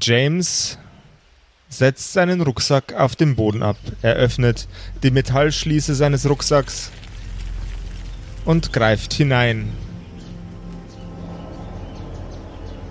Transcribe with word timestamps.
James 0.00 0.78
setzt 1.70 2.12
seinen 2.12 2.40
Rucksack 2.40 2.94
auf 2.94 3.16
dem 3.16 3.36
Boden 3.36 3.62
ab. 3.62 3.78
Er 4.02 4.14
öffnet 4.14 4.68
die 5.02 5.10
Metallschließe 5.10 5.94
seines 5.94 6.28
Rucksacks 6.28 6.90
und 8.44 8.72
greift 8.72 9.12
hinein 9.12 9.70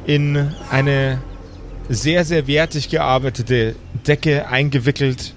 in 0.06 0.54
eine 0.72 1.22
sehr, 1.90 2.24
sehr 2.26 2.48
wertig 2.48 2.90
gearbeitete 2.90 3.76
Decke 4.08 4.48
eingewickelt 4.48 5.34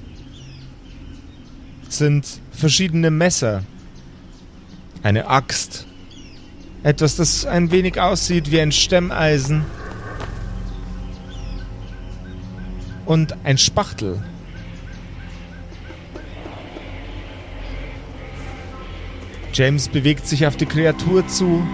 sind 1.88 2.40
verschiedene 2.52 3.11
Messer, 3.11 3.64
eine 5.02 5.27
Axt, 5.27 5.86
etwas, 6.84 7.16
das 7.16 7.46
ein 7.46 7.72
wenig 7.72 8.00
aussieht 8.00 8.50
wie 8.50 8.61
ein 8.61 8.70
Stemmeisen 8.70 9.64
und 13.10 13.34
ein 13.42 13.59
Spachtel. 13.59 14.23
James 19.52 19.88
bewegt 19.88 20.28
sich 20.28 20.46
auf 20.46 20.56
die 20.56 20.66
Kreatur 20.66 21.27
zu 21.27 21.66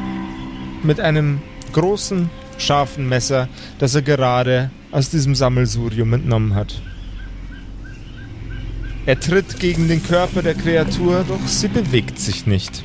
mit 0.82 0.98
einem 0.98 1.42
großen, 1.74 2.30
scharfen 2.56 3.06
Messer, 3.06 3.50
das 3.78 3.95
er 3.95 4.00
gerade 4.00 4.70
aus 4.92 5.10
diesem 5.10 5.34
Sammelsurium 5.34 6.14
entnommen 6.14 6.54
hat. 6.54 6.80
Er 9.04 9.20
tritt 9.20 9.60
gegen 9.60 9.88
den 9.88 10.02
Körper 10.02 10.40
der 10.40 10.54
Kreatur, 10.54 11.23
doch 11.28 11.46
sie 11.46 11.68
bewegt 11.68 12.18
sich 12.18 12.46
nicht. 12.46 12.82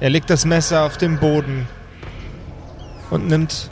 Er 0.00 0.10
legt 0.10 0.30
das 0.30 0.44
Messer 0.44 0.84
auf 0.84 0.96
den 0.96 1.20
Boden 1.20 1.68
und 3.10 3.28
nimmt 3.28 3.70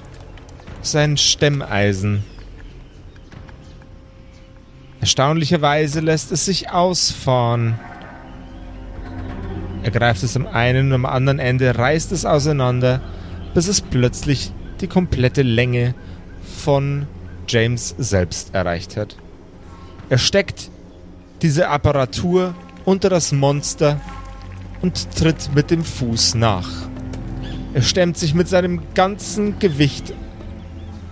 sein 0.87 1.17
Stemmeisen. 1.17 2.25
Erstaunlicherweise 5.01 6.01
lässt 6.01 6.33
es 6.33 6.45
sich 6.47 6.71
ausfahren. 6.71 7.79
Er 9.83 9.91
greift 9.91 10.23
es 10.23 10.35
am 10.35 10.47
einen 10.47 10.87
und 10.89 10.93
am 10.95 11.07
anderen 11.07 11.39
Ende, 11.39 11.77
reißt 11.77 12.11
es 12.13 12.25
auseinander, 12.25 13.03
bis 13.53 13.69
es 13.69 13.83
plötzlich 13.83 14.53
die 14.81 14.87
komplette 14.87 15.43
Länge 15.43 15.95
von 16.57 17.07
James 17.47 17.95
selbst 17.99 18.55
erreicht 18.55 18.97
hat. 18.97 19.17
Er 20.09 20.19
steckt 20.19 20.71
diese 21.43 21.69
Apparatur 21.69 22.55
unter 22.85 23.11
das 23.11 23.33
Monster 23.33 24.01
und 24.81 25.15
tritt 25.17 25.51
mit 25.55 25.71
dem 25.71 25.85
Fuß 25.85 26.35
nach. 26.35 26.71
Er 27.75 27.83
stemmt 27.83 28.17
sich 28.17 28.35
mit 28.35 28.49
seinem 28.49 28.81
ganzen 28.95 29.59
Gewicht 29.59 30.15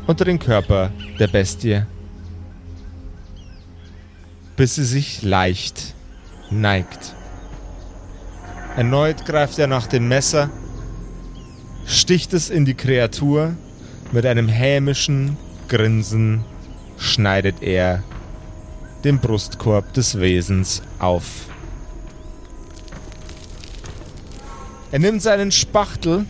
unter 0.06 0.24
den 0.24 0.38
Körper 0.38 0.90
der 1.18 1.28
Bestie, 1.28 1.86
bis 4.56 4.74
sie 4.74 4.84
sich 4.84 5.22
leicht 5.22 5.94
neigt. 6.50 7.14
Erneut 8.76 9.24
greift 9.24 9.58
er 9.58 9.66
nach 9.66 9.86
dem 9.86 10.08
Messer, 10.08 10.50
sticht 11.86 12.32
es 12.32 12.50
in 12.50 12.64
die 12.64 12.74
Kreatur, 12.74 13.54
mit 14.12 14.26
einem 14.26 14.48
hämischen 14.48 15.36
Grinsen 15.68 16.44
schneidet 16.98 17.62
er 17.62 18.02
den 19.04 19.18
Brustkorb 19.18 19.92
des 19.94 20.20
Wesens 20.20 20.82
auf. 20.98 21.46
Er 24.92 24.98
nimmt 24.98 25.22
seinen 25.22 25.50
Spachtel, 25.50 26.26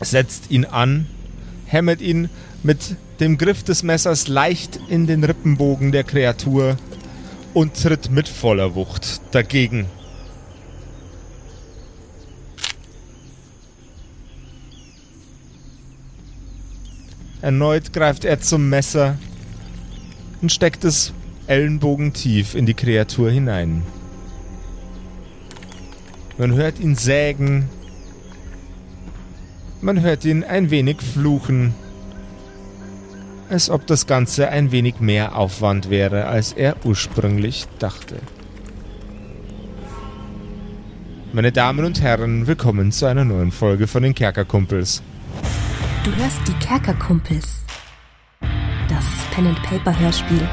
setzt 0.00 0.50
ihn 0.50 0.64
an, 0.64 1.06
hämmert 1.74 2.00
ihn 2.00 2.30
mit 2.62 2.96
dem 3.20 3.36
Griff 3.36 3.64
des 3.64 3.82
Messers 3.82 4.28
leicht 4.28 4.78
in 4.88 5.06
den 5.06 5.24
Rippenbogen 5.24 5.90
der 5.92 6.04
Kreatur 6.04 6.76
und 7.52 7.74
tritt 7.74 8.10
mit 8.10 8.28
voller 8.28 8.74
Wucht 8.76 9.20
dagegen. 9.32 9.86
Erneut 17.42 17.92
greift 17.92 18.24
er 18.24 18.40
zum 18.40 18.70
Messer 18.70 19.18
und 20.40 20.50
steckt 20.50 20.84
es 20.84 21.12
ellenbogentief 21.46 22.54
in 22.54 22.66
die 22.66 22.74
Kreatur 22.74 23.30
hinein. 23.30 23.82
Man 26.38 26.54
hört 26.54 26.78
ihn 26.78 26.94
sägen. 26.94 27.68
Man 29.84 30.00
hört 30.00 30.24
ihn 30.24 30.44
ein 30.44 30.70
wenig 30.70 31.02
fluchen. 31.02 31.74
Als 33.50 33.68
ob 33.68 33.86
das 33.86 34.06
Ganze 34.06 34.48
ein 34.48 34.72
wenig 34.72 35.00
mehr 35.00 35.36
Aufwand 35.36 35.90
wäre, 35.90 36.24
als 36.24 36.54
er 36.54 36.76
ursprünglich 36.86 37.66
dachte. 37.78 38.16
Meine 41.34 41.52
Damen 41.52 41.84
und 41.84 42.00
Herren, 42.00 42.46
willkommen 42.46 42.92
zu 42.92 43.04
einer 43.04 43.26
neuen 43.26 43.52
Folge 43.52 43.86
von 43.86 44.02
den 44.02 44.14
Kerkerkumpels. 44.14 45.02
Du 46.02 46.16
hörst 46.16 46.40
die 46.48 46.64
Kerkerkumpels. 46.66 47.60
Das 48.88 49.04
Pen-and-Paper-Hörspiel. 49.34 50.48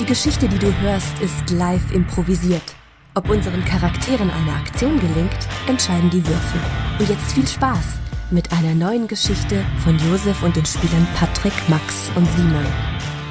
Die 0.00 0.06
Geschichte, 0.06 0.48
die 0.48 0.58
du 0.58 0.76
hörst, 0.80 1.16
ist 1.20 1.50
live 1.50 1.92
improvisiert. 1.92 2.74
Ob 3.14 3.30
unseren 3.30 3.64
Charakteren 3.64 4.28
eine 4.28 4.54
Aktion 4.54 4.98
gelingt, 4.98 5.38
entscheiden 5.68 6.10
die 6.10 6.26
Würfel. 6.26 6.60
Und 6.98 7.08
jetzt 7.08 7.30
viel 7.30 7.46
Spaß 7.46 8.00
mit 8.30 8.50
einer 8.50 8.74
neuen 8.74 9.06
Geschichte 9.06 9.64
von 9.84 9.96
Josef 9.98 10.42
und 10.42 10.56
den 10.56 10.66
Spielern 10.66 11.06
Patrick, 11.14 11.52
Max 11.68 12.10
und 12.16 12.26
Simon. 12.32 12.66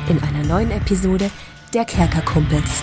In 0.09 0.19
einer 0.19 0.45
neuen 0.47 0.71
Episode 0.71 1.29
der 1.73 1.83
Kerkerkumpels. 1.83 2.81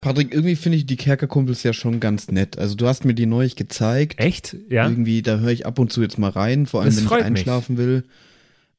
Patrick, 0.00 0.34
irgendwie 0.34 0.56
finde 0.56 0.78
ich 0.78 0.86
die 0.86 0.96
Kerkerkumpels 0.96 1.62
ja 1.62 1.72
schon 1.72 2.00
ganz 2.00 2.32
nett. 2.32 2.58
Also 2.58 2.74
du 2.74 2.88
hast 2.88 3.04
mir 3.04 3.14
die 3.14 3.26
neulich 3.26 3.54
gezeigt. 3.54 4.18
Echt? 4.18 4.56
Ja. 4.68 4.88
Irgendwie, 4.88 5.22
da 5.22 5.38
höre 5.38 5.52
ich 5.52 5.64
ab 5.64 5.78
und 5.78 5.92
zu 5.92 6.02
jetzt 6.02 6.18
mal 6.18 6.30
rein, 6.30 6.66
vor 6.66 6.80
allem 6.80 6.90
Das 6.90 7.08
wenn 7.08 7.18
ich 7.18 7.24
einschlafen 7.24 7.76
will. 7.76 8.02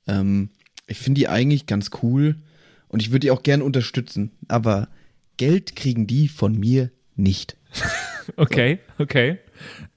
Ähm, 0.06 0.50
ich 0.86 1.00
finde 1.00 1.20
die 1.20 1.30
eigentlich 1.30 1.66
ganz 1.66 1.92
cool 2.04 2.36
und 2.90 3.02
ich 3.02 3.12
würde 3.12 3.22
die 3.22 3.32
auch 3.32 3.42
gern 3.42 3.62
unterstützen. 3.62 4.32
Aber 4.50 4.90
Geld 5.38 5.76
kriegen 5.76 6.08
die 6.08 6.28
von 6.28 6.58
mir 6.58 6.92
nicht. 7.16 7.58
Okay, 8.38 8.80
okay. 8.98 9.38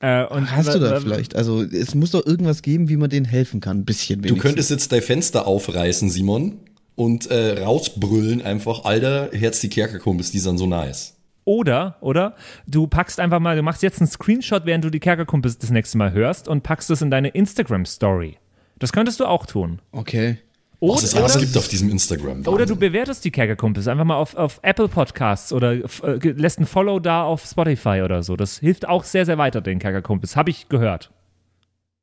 Äh, 0.01 0.27
und 0.27 0.55
Hast 0.55 0.75
du 0.75 0.79
da 0.79 1.01
vielleicht? 1.01 1.35
Also 1.35 1.63
es 1.63 1.95
muss 1.95 2.11
doch 2.11 2.27
irgendwas 2.27 2.61
geben, 2.61 2.91
wie 2.91 2.99
man 2.99 3.09
denen 3.09 3.25
helfen 3.25 3.61
kann. 3.61 3.79
Ein 3.79 3.85
bisschen 3.87 4.21
Du 4.21 4.29
wenigstens. 4.29 4.43
könntest 4.43 4.71
jetzt 4.71 4.93
dein 4.93 5.01
Fenster 5.01 5.47
aufreißen, 5.47 6.11
Simon, 6.11 6.59
und 6.95 7.31
äh, 7.31 7.63
rausbrüllen 7.63 8.43
einfach, 8.43 8.85
Alter, 8.85 9.31
Herz 9.33 9.61
die 9.61 9.71
Kerkerkumpels, 9.71 10.31
die 10.31 10.41
sind 10.41 10.59
so 10.59 10.67
nice. 10.67 11.17
Oder, 11.47 11.97
oder, 12.03 12.37
du 12.67 12.87
packst 12.87 13.19
einfach 13.19 13.41
mal, 13.41 13.57
du 13.57 13.63
machst 13.63 13.83
jetzt 13.83 14.01
einen 14.03 14.11
Screenshot, 14.11 14.67
während 14.67 14.85
du 14.85 14.91
die 14.91 15.01
Kerkerkumpels 15.01 15.57
das 15.57 15.71
nächste 15.71 15.97
Mal 15.97 16.13
hörst 16.13 16.49
und 16.49 16.63
packst 16.63 16.91
es 16.91 17.01
in 17.01 17.11
deine 17.11 17.29
Instagram-Story. 17.29 18.37
Das 18.79 18.93
könntest 18.93 19.21
du 19.21 19.25
auch 19.25 19.47
tun. 19.47 19.81
Okay. 19.93 20.37
Oder, 20.81 20.95
Was 20.95 21.03
es 21.03 21.15
alles 21.17 21.33
oder, 21.37 21.45
gibt 21.45 21.57
auf 21.57 21.67
diesem 21.69 21.89
Instagram. 21.91 22.41
oder 22.41 22.45
du 22.47 22.59
Wahnsinn. 22.61 22.79
bewertest 22.79 23.25
die 23.25 23.33
Kerkerkumpels 23.33 23.89
einfach 23.89 24.05
mal 24.05 24.15
auf, 24.17 24.37
auf 24.37 24.61
Apple 24.63 24.87
Podcasts 24.89 25.53
oder 25.53 25.73
äh, 25.73 26.29
lässt 26.37 26.61
ein 26.61 26.67
Follow 26.67 27.01
da 27.01 27.25
auf 27.25 27.45
Spotify 27.45 28.03
oder 28.05 28.23
so. 28.23 28.37
Das 28.37 28.59
hilft 28.59 28.87
auch 28.87 29.03
sehr, 29.03 29.27
sehr 29.27 29.39
weiter, 29.39 29.61
den 29.61 29.81
Kerkerkumpels. 29.81 30.37
Habe 30.37 30.51
ich 30.51 30.69
gehört. 30.69 31.11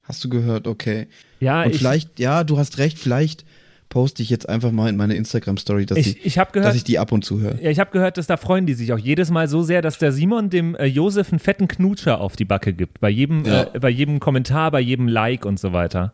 Hast 0.04 0.24
du 0.26 0.30
gehört? 0.30 0.68
Okay. 0.68 1.08
Ja, 1.40 1.64
Und 1.64 1.72
ich, 1.72 1.78
vielleicht, 1.78 2.20
ja, 2.20 2.44
du 2.44 2.58
hast 2.58 2.78
recht, 2.78 3.00
vielleicht 3.00 3.46
poste 3.88 4.22
ich 4.22 4.30
jetzt 4.30 4.50
einfach 4.50 4.72
mal 4.72 4.90
in 4.90 4.98
meine 4.98 5.16
Instagram-Story, 5.16 5.86
dass, 5.86 5.98
ich, 5.98 6.26
ich, 6.26 6.34
gehört, 6.34 6.56
dass 6.56 6.76
ich 6.76 6.84
die 6.84 7.00
ab 7.00 7.12
und 7.14 7.24
zu 7.24 7.40
höre. 7.40 7.62
Ja, 7.62 7.70
ich 7.70 7.80
habe 7.80 7.92
gehört, 7.92 8.18
dass 8.18 8.28
da 8.28 8.36
freuen 8.36 8.66
die 8.66 8.74
sich 8.74 8.92
auch 8.92 8.98
jedes 8.98 9.32
Mal 9.32 9.48
so 9.48 9.64
sehr, 9.64 9.82
dass 9.82 10.00
der 10.00 10.12
Simon 10.12 10.50
dem 10.50 10.76
äh, 10.76 10.86
Josef 10.86 11.32
einen 11.32 11.40
fetten 11.40 11.68
Knutscher 11.70 12.20
auf 12.20 12.36
die 12.36 12.46
Backe 12.46 12.74
gibt. 12.74 13.00
Bei 13.00 13.10
jedem, 13.10 13.46
Ja. 13.46 13.74
äh, 13.74 13.80
bei 13.80 13.90
jedem 13.90 14.20
Kommentar, 14.20 14.70
bei 14.72 14.82
jedem 14.82 15.08
Like 15.08 15.46
und 15.46 15.60
so 15.60 15.72
weiter. 15.72 16.14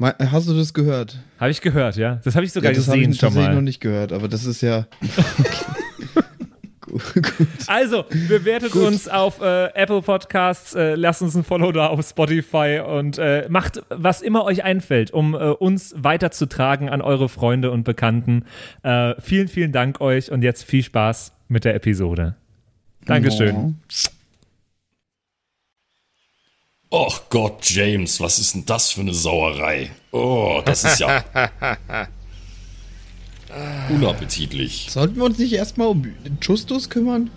Hast 0.00 0.48
du 0.48 0.54
das 0.54 0.72
gehört? 0.74 1.18
Habe 1.40 1.50
ich 1.50 1.60
gehört, 1.60 1.96
ja. 1.96 2.20
Das 2.24 2.36
habe 2.36 2.44
ich 2.44 2.52
sogar 2.52 2.70
ja, 2.70 2.76
das 2.76 2.86
habe 2.86 2.98
gesehen 2.98 3.12
ich 3.12 3.18
schon 3.18 3.28
tatsächlich 3.28 3.48
noch 3.48 3.54
mal. 3.56 3.62
nicht 3.62 3.80
gehört, 3.80 4.12
aber 4.12 4.28
das 4.28 4.44
ist 4.44 4.60
ja. 4.60 4.86
Gut, 6.80 7.02
gut. 7.14 7.48
Also, 7.66 8.04
bewertet 8.28 8.74
uns 8.74 9.08
auf 9.08 9.40
äh, 9.40 9.66
Apple 9.74 10.02
Podcasts, 10.02 10.74
äh, 10.74 10.94
lasst 10.94 11.22
uns 11.22 11.34
ein 11.34 11.44
Follow 11.44 11.72
da 11.72 11.88
auf 11.88 12.06
Spotify 12.06 12.80
und 12.86 13.18
äh, 13.18 13.46
macht, 13.48 13.82
was 13.88 14.22
immer 14.22 14.44
euch 14.44 14.62
einfällt, 14.64 15.10
um 15.10 15.34
äh, 15.34 15.38
uns 15.38 15.94
weiterzutragen 15.96 16.88
an 16.88 17.02
eure 17.02 17.28
Freunde 17.28 17.70
und 17.70 17.84
Bekannten. 17.84 18.44
Äh, 18.82 19.14
vielen, 19.20 19.48
vielen 19.48 19.72
Dank 19.72 20.00
euch 20.00 20.30
und 20.30 20.42
jetzt 20.42 20.64
viel 20.64 20.82
Spaß 20.82 21.32
mit 21.48 21.64
der 21.64 21.74
Episode. 21.74 22.36
Dankeschön. 23.04 23.80
Och 26.90 27.20
Gott, 27.28 27.68
James, 27.68 28.18
was 28.20 28.38
ist 28.38 28.54
denn 28.54 28.64
das 28.64 28.92
für 28.92 29.02
eine 29.02 29.12
Sauerei? 29.12 29.90
Oh, 30.10 30.62
das 30.64 30.84
ist 30.84 31.00
ja 31.00 31.22
unappetitlich. 33.90 34.86
Sollten 34.88 35.16
wir 35.16 35.24
uns 35.24 35.38
nicht 35.38 35.52
erstmal 35.52 35.88
um 35.88 36.06
Justus 36.40 36.88
kümmern? 36.88 37.30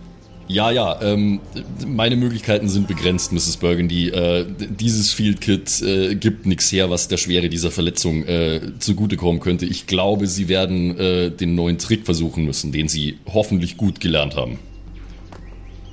Ja, 0.47 0.71
ja, 0.71 1.01
ähm, 1.01 1.39
meine 1.85 2.15
Möglichkeiten 2.15 2.67
sind 2.69 2.87
begrenzt, 2.87 3.31
Mrs. 3.31 3.57
Burgundy. 3.57 4.09
Äh, 4.09 4.45
dieses 4.57 5.13
Field 5.13 5.41
Kit 5.41 5.81
äh, 5.81 6.15
gibt 6.15 6.45
nichts 6.45 6.71
her, 6.71 6.89
was 6.89 7.07
der 7.07 7.17
Schwere 7.17 7.47
dieser 7.49 7.71
Verletzung 7.71 8.23
äh, 8.25 8.59
zugutekommen 8.79 9.41
könnte. 9.41 9.65
Ich 9.65 9.85
glaube, 9.85 10.27
Sie 10.27 10.47
werden 10.47 10.97
äh, 10.97 11.29
den 11.29 11.55
neuen 11.55 11.77
Trick 11.77 12.05
versuchen 12.05 12.45
müssen, 12.45 12.71
den 12.71 12.87
Sie 12.87 13.17
hoffentlich 13.33 13.77
gut 13.77 13.99
gelernt 13.99 14.35
haben. 14.35 14.59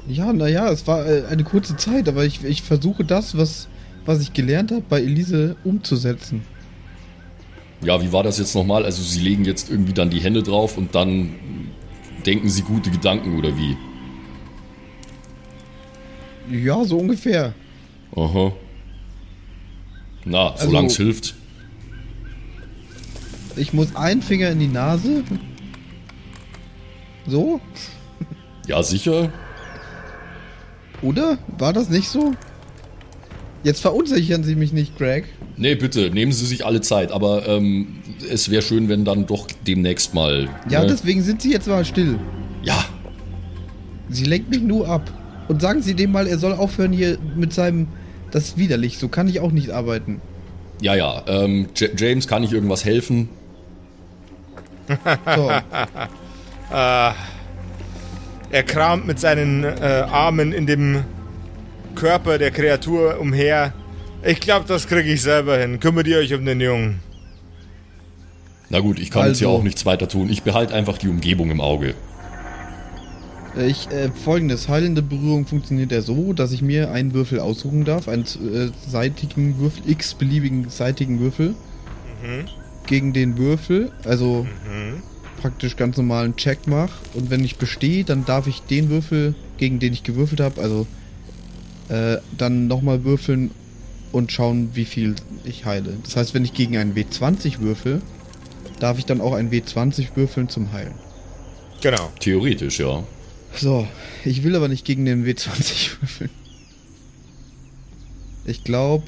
Ja, 0.08 0.32
naja, 0.32 0.70
es 0.70 0.86
war 0.86 1.06
äh, 1.06 1.24
eine 1.30 1.44
kurze 1.44 1.76
Zeit, 1.76 2.08
aber 2.08 2.24
ich, 2.24 2.42
ich 2.44 2.62
versuche 2.62 3.04
das, 3.04 3.36
was, 3.36 3.68
was 4.06 4.20
ich 4.20 4.32
gelernt 4.32 4.70
habe, 4.70 4.82
bei 4.88 5.00
Elise 5.02 5.56
umzusetzen. 5.64 6.42
Ja, 7.84 8.02
wie 8.02 8.12
war 8.12 8.22
das 8.22 8.38
jetzt 8.38 8.54
nochmal? 8.54 8.84
Also 8.84 9.02
Sie 9.02 9.20
legen 9.20 9.44
jetzt 9.44 9.70
irgendwie 9.70 9.92
dann 9.92 10.10
die 10.10 10.20
Hände 10.20 10.42
drauf 10.42 10.78
und 10.78 10.94
dann 10.94 11.34
denken 12.26 12.48
Sie 12.48 12.62
gute 12.62 12.90
Gedanken 12.90 13.38
oder 13.38 13.50
wie? 13.56 13.76
Ja, 16.50 16.82
so 16.84 16.96
ungefähr. 16.98 17.52
Aha. 18.16 18.52
Na, 20.24 20.50
Also- 20.52 20.66
solange 20.66 20.86
es 20.88 20.96
hilft. 20.96 21.34
Ich 23.56 23.72
muss 23.72 23.94
einen 23.96 24.22
Finger 24.22 24.50
in 24.50 24.60
die 24.60 24.68
Nase. 24.68 25.24
So? 27.26 27.60
Ja, 28.66 28.82
sicher. 28.82 29.30
Oder? 31.02 31.38
War 31.58 31.72
das 31.72 31.88
nicht 31.88 32.08
so? 32.08 32.32
Jetzt 33.64 33.80
verunsichern 33.80 34.44
Sie 34.44 34.54
mich 34.54 34.72
nicht, 34.72 34.96
Greg. 34.96 35.24
Nee, 35.56 35.74
bitte, 35.74 36.10
nehmen 36.10 36.32
Sie 36.32 36.46
sich 36.46 36.64
alle 36.64 36.80
Zeit, 36.80 37.10
aber 37.10 37.46
ähm, 37.48 37.98
es 38.30 38.50
wäre 38.50 38.62
schön, 38.62 38.88
wenn 38.88 39.04
dann 39.04 39.26
doch 39.26 39.48
demnächst 39.66 40.14
mal. 40.14 40.48
Ja, 40.68 40.80
ne? 40.80 40.86
deswegen 40.86 41.22
sind 41.22 41.42
Sie 41.42 41.52
jetzt 41.52 41.66
mal 41.66 41.84
still. 41.84 42.18
Ja, 42.62 42.84
Sie 44.10 44.24
lenkt 44.24 44.50
mich 44.50 44.62
nur 44.62 44.88
ab. 44.88 45.12
Und 45.48 45.60
sagen 45.62 45.82
Sie 45.82 45.94
dem 45.94 46.12
mal, 46.12 46.26
er 46.26 46.38
soll 46.38 46.52
aufhören 46.52 46.92
hier 46.92 47.18
mit 47.36 47.52
seinem. 47.52 47.88
Das 48.30 48.44
ist 48.44 48.58
widerlich, 48.58 48.98
so 48.98 49.08
kann 49.08 49.26
ich 49.28 49.40
auch 49.40 49.52
nicht 49.52 49.70
arbeiten. 49.70 50.20
ja, 50.82 50.94
ja. 50.94 51.24
Ähm, 51.26 51.68
J 51.74 51.98
James, 51.98 52.28
kann 52.28 52.42
ich 52.42 52.52
irgendwas 52.52 52.84
helfen? 52.84 53.30
So, 54.88 55.50
Er 58.50 58.62
kramt 58.62 59.06
mit 59.06 59.18
seinen 59.18 59.64
äh, 59.64 60.04
Armen 60.10 60.52
in 60.52 60.66
dem 60.66 61.04
Körper 61.94 62.38
der 62.38 62.50
Kreatur 62.50 63.18
umher. 63.20 63.72
Ich 64.24 64.40
glaube, 64.40 64.64
das 64.66 64.86
kriege 64.88 65.10
ich 65.12 65.22
selber 65.22 65.58
hin. 65.58 65.80
Kümmert 65.80 66.06
ihr 66.06 66.18
euch 66.18 66.32
um 66.34 66.44
den 66.44 66.60
Jungen. 66.60 67.00
Na 68.70 68.80
gut, 68.80 68.98
ich 68.98 69.10
kann 69.10 69.26
jetzt 69.28 69.38
hier 69.38 69.48
Also- 69.48 69.58
auch 69.58 69.62
nichts 69.62 69.84
weiter 69.86 70.08
tun. 70.08 70.28
Ich 70.30 70.42
behalte 70.42 70.74
einfach 70.74 70.98
die 70.98 71.08
Umgebung 71.08 71.50
im 71.50 71.60
Auge. 71.60 71.94
ich, 73.66 73.90
äh, 73.90 74.10
folgendes. 74.24 74.68
Heilende 74.68 75.02
Berührung 75.02 75.44
funktioniert 75.46 75.90
ja 75.90 76.00
so, 76.00 76.32
dass 76.32 76.52
ich 76.52 76.62
mir 76.62 76.90
einen 76.92 77.12
Würfel 77.12 77.40
aussuchen 77.40 77.84
darf. 77.84 78.06
Einen 78.08 78.22
äh, 78.24 78.68
seitigen 78.88 79.58
Würfel, 79.58 79.82
x-beliebigen 79.90 80.68
seitigen 80.70 81.18
Würfel. 81.20 81.54
Gegen 82.86 83.12
den 83.12 83.36
Würfel, 83.38 83.90
also 84.04 84.46
praktisch 85.38 85.76
ganz 85.76 85.96
normalen 85.96 86.36
Check 86.36 86.66
mache. 86.66 86.92
Und 87.14 87.30
wenn 87.30 87.44
ich 87.44 87.56
bestehe, 87.56 88.04
dann 88.04 88.24
darf 88.24 88.46
ich 88.46 88.60
den 88.62 88.90
Würfel, 88.90 89.34
gegen 89.56 89.78
den 89.78 89.92
ich 89.92 90.02
gewürfelt 90.02 90.40
habe, 90.40 90.60
also 90.60 90.86
äh, 91.88 92.18
dann 92.36 92.66
nochmal 92.66 93.04
würfeln 93.04 93.50
und 94.12 94.32
schauen, 94.32 94.70
wie 94.74 94.84
viel 94.84 95.14
ich 95.44 95.64
heile. 95.64 95.94
Das 96.02 96.16
heißt, 96.16 96.34
wenn 96.34 96.44
ich 96.44 96.54
gegen 96.54 96.76
einen 96.76 96.94
W20 96.94 97.60
würfel, 97.60 98.02
darf 98.80 98.98
ich 98.98 99.06
dann 99.06 99.20
auch 99.20 99.32
einen 99.32 99.50
W20 99.50 100.08
würfeln 100.14 100.48
zum 100.48 100.72
Heilen. 100.72 100.94
Genau. 101.80 102.10
Theoretisch, 102.20 102.80
ja. 102.80 103.04
So, 103.54 103.86
ich 104.24 104.42
will 104.42 104.54
aber 104.56 104.68
nicht 104.68 104.84
gegen 104.84 105.04
den 105.04 105.24
W20 105.24 105.90
würfeln. 106.00 106.30
Ich 108.44 108.64
glaube, 108.64 109.04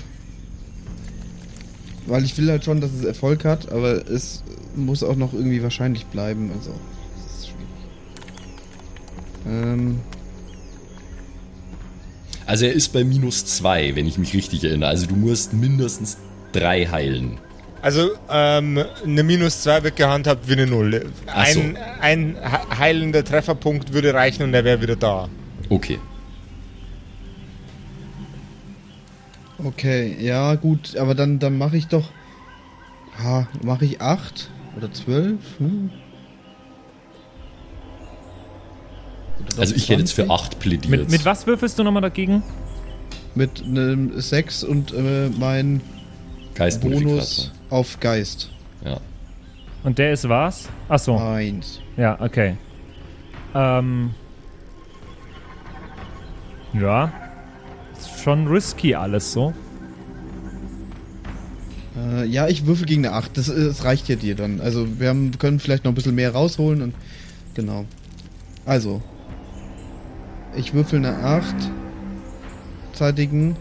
weil 2.07 2.25
ich 2.25 2.37
will 2.37 2.51
halt 2.51 2.65
schon, 2.65 2.81
dass 2.81 2.93
es 2.93 3.05
Erfolg 3.05 3.45
hat, 3.45 3.71
aber 3.71 4.09
es 4.09 4.43
muss 4.77 5.03
auch 5.03 5.17
noch 5.17 5.33
irgendwie 5.33 5.63
wahrscheinlich 5.63 6.07
bleiben. 6.07 6.51
Also, 6.57 6.71
das 7.17 7.39
ist 7.41 7.49
schwierig. 7.49 7.69
Ähm, 9.65 10.01
Also 12.47 12.65
er 12.67 12.73
ist 12.73 12.89
bei 12.93 13.05
minus 13.05 13.45
zwei, 13.47 13.95
wenn 13.97 14.07
ich 14.07 14.19
mich 14.19 14.35
richtig 14.35 14.65
erinnere. 14.65 14.89
Also 14.91 15.07
du 15.07 15.15
musst 15.17 15.53
mindestens 15.53 16.17
drei 16.53 16.87
heilen. 16.87 17.39
Also, 17.83 18.11
ähm, 18.29 18.85
eine 19.05 19.23
Minus 19.23 19.63
2 19.63 19.85
wird 19.85 19.97
gehandhabt 19.97 20.47
wie 20.49 20.53
eine 20.53 20.67
Null. 20.67 21.11
Ach 21.27 21.47
so. 21.47 21.61
Ein, 21.61 21.79
ein 22.01 22.37
he- 22.39 22.77
heilender 22.77 23.25
Trefferpunkt 23.25 23.95
würde 23.95 24.13
reichen 24.13 24.43
und 24.43 24.53
er 24.53 24.65
wäre 24.65 24.83
wieder 24.83 24.97
da. 24.97 25.31
Okay. 25.71 25.99
okay, 29.65 30.17
ja 30.21 30.55
gut, 30.57 30.97
aber 30.97 31.15
dann, 31.15 31.39
dann 31.39 31.57
mache 31.57 31.77
ich 31.79 31.87
doch. 31.87 32.11
Ha, 33.23 33.49
mache 33.63 33.85
ich 33.85 34.01
8 34.01 34.51
oder 34.83 34.93
12? 34.93 35.39
Hm? 35.59 35.91
Oder 39.41 39.59
Also 39.61 39.75
ich 39.75 39.89
hätte 39.89 40.01
jetzt 40.01 40.13
für 40.13 40.27
20? 40.27 40.31
acht 40.31 40.59
plädiert. 40.61 40.89
Mit, 40.89 41.11
mit 41.11 41.25
was 41.25 41.47
würfelst 41.47 41.79
du 41.79 41.83
nochmal 41.85 42.03
dagegen? 42.03 42.43
Mit 43.35 43.63
einem 43.63 44.21
6 44.21 44.65
und 44.65 44.93
äh, 44.93 45.29
mein 45.39 45.81
Geistmodifikator. 46.55 47.15
Bonus 47.17 47.53
auf 47.71 48.01
Geist. 48.01 48.51
Ja. 48.85 48.99
Und 49.85 49.99
der 49.99 50.13
ist 50.13 50.29
was? 50.29 50.69
Achso, 50.89 51.17
Eins. 51.19 51.81
ja, 51.97 52.21
okay. 52.21 52.57
Ähm. 53.55 54.11
Ja. 56.75 57.13
Ist 57.99 58.21
schon 58.23 58.47
risky 58.47 58.95
alles 58.95 59.33
so. 59.33 59.55
Äh, 62.01 62.27
ja, 62.27 62.49
ich 62.49 62.67
würfel 62.67 62.87
gegen 62.87 63.07
eine 63.07 63.15
8. 63.15 63.37
Das, 63.37 63.49
äh, 63.49 63.67
das 63.67 63.85
reicht 63.85 64.09
ja 64.09 64.17
dir 64.17 64.35
dann. 64.35 64.61
Also 64.61 64.87
wir 64.99 65.09
haben, 65.09 65.33
können 65.39 65.61
vielleicht 65.61 65.85
noch 65.85 65.93
ein 65.93 65.95
bisschen 65.95 66.15
mehr 66.15 66.33
rausholen 66.33 66.83
und 66.83 66.95
genau. 67.55 67.85
Also. 68.65 69.03
Ich 70.57 70.75
würfel 70.75 70.99
eine 70.99 71.17
8. 71.17 71.55
Zeitigen. 72.93 73.57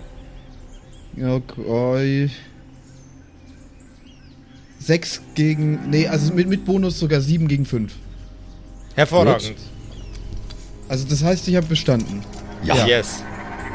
Ja, 1.15 1.35
okay. 1.35 2.29
6 4.79 5.21
gegen. 5.35 5.89
Nee, 5.89 6.07
also 6.07 6.33
mit, 6.33 6.47
mit 6.47 6.65
Bonus 6.65 6.99
sogar 6.99 7.21
7 7.21 7.47
gegen 7.47 7.65
5. 7.65 7.93
Hervorragend. 8.95 9.55
Also 10.87 11.05
das 11.07 11.23
heißt, 11.23 11.47
ich 11.47 11.55
habe 11.55 11.67
bestanden. 11.67 12.23
Ja. 12.63 12.85
Yes. 12.87 13.23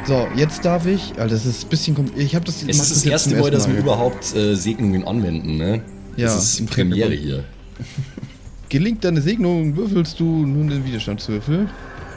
So, 0.06 0.28
jetzt 0.36 0.64
darf 0.64 0.86
ich. 0.86 1.12
Alter, 1.12 1.28
das 1.34 1.46
ist 1.46 1.64
ein 1.64 1.68
bisschen. 1.70 2.10
Ich 2.16 2.34
habe 2.34 2.44
das. 2.44 2.62
Es 2.62 2.68
ist 2.68 2.78
das 2.90 3.04
jetzt 3.04 3.06
erste 3.06 3.36
Mal, 3.36 3.50
dass 3.50 3.68
wir 3.68 3.76
überhaupt 3.78 4.34
äh, 4.34 4.54
Segnungen 4.54 5.04
anwenden, 5.04 5.56
ne? 5.56 5.82
Ja, 6.16 6.26
Das 6.26 6.44
ist 6.44 6.60
im 6.60 6.66
Premiere 6.66 7.14
hier. 7.14 7.44
Gelingt 8.68 9.04
deine 9.04 9.20
Segnung, 9.22 9.76
würfelst 9.76 10.18
du 10.20 10.24
nun 10.24 10.68
den 10.68 10.84
Widerstandswürfel. 10.84 11.68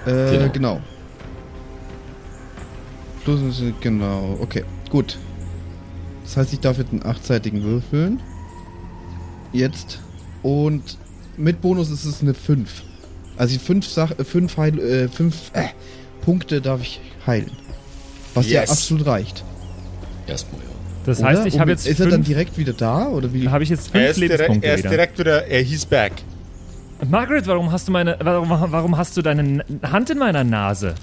Äh, 0.06 0.32
Genau. 0.32 0.50
genau. 0.51 0.82
Plus, 3.24 3.62
genau, 3.82 4.38
okay, 4.41 4.63
gut. 4.89 5.17
Das 6.24 6.38
heißt, 6.38 6.53
ich 6.53 6.60
darf 6.60 6.77
jetzt 6.77 6.91
einen 6.91 7.03
achtseitigen 7.03 7.63
würfeln. 7.63 8.20
Jetzt. 9.53 10.00
Und 10.44 10.98
mit 11.38 11.62
Bonus 11.62 11.89
ist 11.89 12.06
es 12.06 12.22
eine 12.22 12.34
5. 12.34 12.84
Also 13.38 13.60
fünf, 13.60 13.86
Sach 13.88 14.12
äh, 14.17 14.24
fünf, 14.24 14.58
Heil 14.58 14.79
äh, 14.79 15.08
fünf 15.08 15.51
äh, 15.53 15.67
Punkte 16.22 16.60
darf 16.62 16.82
ich 16.82 17.00
heilen. 17.25 17.51
Was 18.38 18.50
ja 18.50 18.62
Yes. 18.62 18.72
absolut 18.72 19.06
reicht. 19.06 19.44
Erstmal, 20.27 20.62
ja. 20.62 20.67
Das 21.06 21.20
Oder? 21.20 21.27
heißt, 21.29 21.46
ich 21.46 21.60
habe 21.60 21.72
jetzt 21.72 21.88
Ist 21.88 22.00
er 22.00 22.08
dann 22.08 22.24
direkt 22.24 22.58
wieder 22.58 22.74
da? 22.74 23.08
Oder 23.08 23.32
wie? 23.34 23.48
habe 23.48 23.63
ich 23.63 23.70
jetzt 23.70 23.88
Er 23.88 23.91
fünf 23.91 24.10
ist, 24.10 24.15
direkt, 24.17 24.32
Lebenspunkte 24.39 24.67
er 24.67 24.74
ist 24.75 24.79
wieder. 24.82 24.89
direkt 24.89 25.20
wieder, 25.20 25.48
er 25.48 25.62
hieß 25.62 25.86
back. 25.86 26.13
Margaret, 27.10 27.46
warum 27.48 27.72
hast 27.72 27.88
du 27.88 27.91
meine, 27.91 28.17
warum, 28.22 28.50
warum 28.50 28.98
hast 28.98 29.15
du 29.15 29.22
deine 29.22 29.63
Hand 29.84 30.10
in 30.10 30.17
meiner 30.17 30.44
Nase? 30.44 30.96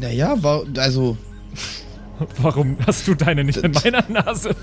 Naja, 0.00 0.34
war, 0.42 0.64
also. 0.78 1.16
Warum 2.36 2.76
hast 2.86 3.08
du 3.08 3.14
deine 3.14 3.44
nicht 3.44 3.58
in 3.58 3.72
meiner 3.72 4.04
Nase? 4.08 4.54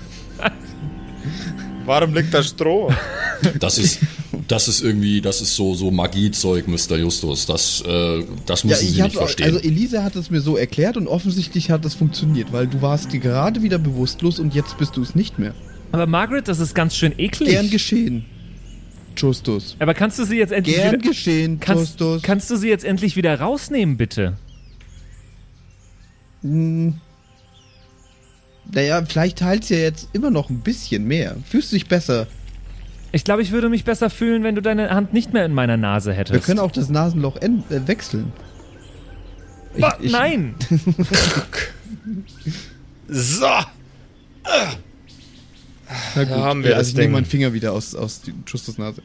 Warum 1.84 2.14
liegt 2.14 2.32
da 2.32 2.42
Stroh? 2.42 2.92
Das 3.60 3.78
ist, 3.78 4.00
das 4.48 4.66
ist 4.66 4.80
irgendwie, 4.82 5.20
das 5.20 5.40
ist 5.40 5.54
so, 5.54 5.74
so 5.74 5.90
Magiezeug, 5.90 6.66
Mr. 6.66 6.96
Justus. 6.96 7.46
Das, 7.46 7.82
äh, 7.86 8.24
das 8.46 8.64
müssen 8.64 8.86
Sie 8.88 9.00
hab- 9.02 9.08
nicht 9.08 9.16
verstehen. 9.18 9.46
Also 9.46 9.58
Elise 9.60 10.02
hat 10.02 10.16
es 10.16 10.30
mir 10.30 10.40
so 10.40 10.56
erklärt 10.56 10.96
und 10.96 11.06
offensichtlich 11.06 11.70
hat 11.70 11.84
es 11.84 11.94
funktioniert, 11.94 12.52
weil 12.52 12.66
du 12.66 12.82
warst 12.82 13.12
dir 13.12 13.20
gerade 13.20 13.62
wieder 13.62 13.78
bewusstlos 13.78 14.38
und 14.38 14.54
jetzt 14.54 14.78
bist 14.78 14.96
du 14.96 15.02
es 15.02 15.14
nicht 15.14 15.38
mehr. 15.38 15.54
Aber 15.92 16.06
Margaret, 16.06 16.48
das 16.48 16.58
ist 16.58 16.74
ganz 16.74 16.96
schön 16.96 17.12
eklig. 17.18 17.50
Gern 17.50 17.70
geschehen. 17.70 18.24
Justus. 19.16 19.76
Aber 19.80 19.94
kannst 19.94 20.18
du 20.18 20.24
sie 20.24 20.36
jetzt 20.36 20.52
endlich 20.52 20.76
Gern 20.76 20.92
wieder, 20.94 21.08
geschehen, 21.08 21.60
kannst, 21.60 22.00
Justus. 22.00 22.22
kannst 22.22 22.50
du 22.50 22.56
sie 22.56 22.68
jetzt 22.68 22.84
endlich 22.84 23.16
wieder 23.16 23.38
rausnehmen, 23.40 23.96
bitte? 23.96 24.36
Hm. 26.42 26.94
Naja, 28.72 29.02
vielleicht 29.06 29.42
heilt 29.42 29.68
ja 29.70 29.78
jetzt 29.78 30.08
immer 30.12 30.30
noch 30.30 30.50
ein 30.50 30.60
bisschen 30.60 31.04
mehr. 31.06 31.36
Fühlst 31.48 31.72
du 31.72 31.76
dich 31.76 31.86
besser? 31.86 32.26
Ich 33.12 33.24
glaube, 33.24 33.42
ich 33.42 33.52
würde 33.52 33.68
mich 33.68 33.84
besser 33.84 34.10
fühlen, 34.10 34.42
wenn 34.42 34.54
du 34.54 34.60
deine 34.62 34.90
Hand 34.90 35.12
nicht 35.12 35.32
mehr 35.32 35.44
in 35.46 35.54
meiner 35.54 35.76
Nase 35.76 36.12
hättest. 36.12 36.34
Wir 36.34 36.40
können 36.40 36.58
auch 36.60 36.70
das 36.70 36.88
Nasenloch 36.90 37.36
en- 37.40 37.64
äh, 37.70 37.86
wechseln. 37.86 38.32
Ich- 39.74 39.80
Ba- 39.80 39.96
ich- 40.00 40.12
Nein! 40.12 40.54
So. 43.08 43.46
Na 46.14 46.24
gut, 46.24 46.32
Da 46.32 46.36
haben 46.44 46.62
wir 46.64 46.76
also 46.76 46.90
ich 46.90 46.96
nehme 46.96 47.14
meinen 47.14 47.24
Finger 47.24 47.54
wieder 47.54 47.72
aus, 47.72 47.94
aus 47.94 48.20
Justus 48.46 48.76
Nase. 48.76 49.00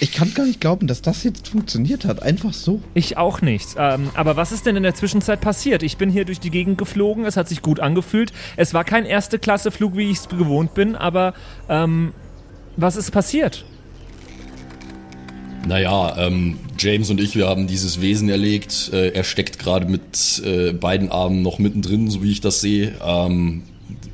Ich 0.00 0.12
kann 0.12 0.32
gar 0.34 0.44
nicht 0.46 0.60
glauben, 0.60 0.86
dass 0.86 1.02
das 1.02 1.24
jetzt 1.24 1.48
funktioniert 1.48 2.04
hat. 2.04 2.22
Einfach 2.22 2.52
so. 2.52 2.80
Ich 2.94 3.16
auch 3.16 3.40
nicht. 3.42 3.70
Ähm, 3.76 4.10
aber 4.14 4.36
was 4.36 4.52
ist 4.52 4.64
denn 4.66 4.76
in 4.76 4.84
der 4.84 4.94
Zwischenzeit 4.94 5.40
passiert? 5.40 5.82
Ich 5.82 5.96
bin 5.96 6.10
hier 6.10 6.24
durch 6.24 6.38
die 6.38 6.50
Gegend 6.50 6.78
geflogen, 6.78 7.24
es 7.24 7.36
hat 7.36 7.48
sich 7.48 7.60
gut 7.62 7.80
angefühlt. 7.80 8.32
Es 8.56 8.72
war 8.74 8.84
kein 8.84 9.04
Erste-Klasse-Flug, 9.04 9.96
wie 9.96 10.10
ich 10.12 10.18
es 10.18 10.28
gewohnt 10.28 10.74
bin, 10.74 10.94
aber 10.94 11.34
ähm, 11.68 12.12
was 12.78 12.96
ist 12.96 13.10
passiert? 13.10 13.64
Naja, 15.66 16.16
ähm, 16.16 16.58
James 16.78 17.10
und 17.10 17.20
ich, 17.20 17.36
wir 17.36 17.46
haben 17.46 17.66
dieses 17.66 18.00
Wesen 18.00 18.28
erlegt. 18.30 18.90
Äh, 18.92 19.10
er 19.10 19.24
steckt 19.24 19.58
gerade 19.58 19.86
mit 19.86 20.40
äh, 20.44 20.72
beiden 20.72 21.10
Armen 21.10 21.42
noch 21.42 21.58
mittendrin, 21.58 22.08
so 22.08 22.22
wie 22.22 22.30
ich 22.30 22.40
das 22.40 22.60
sehe. 22.60 22.94
Ähm, 23.04 23.64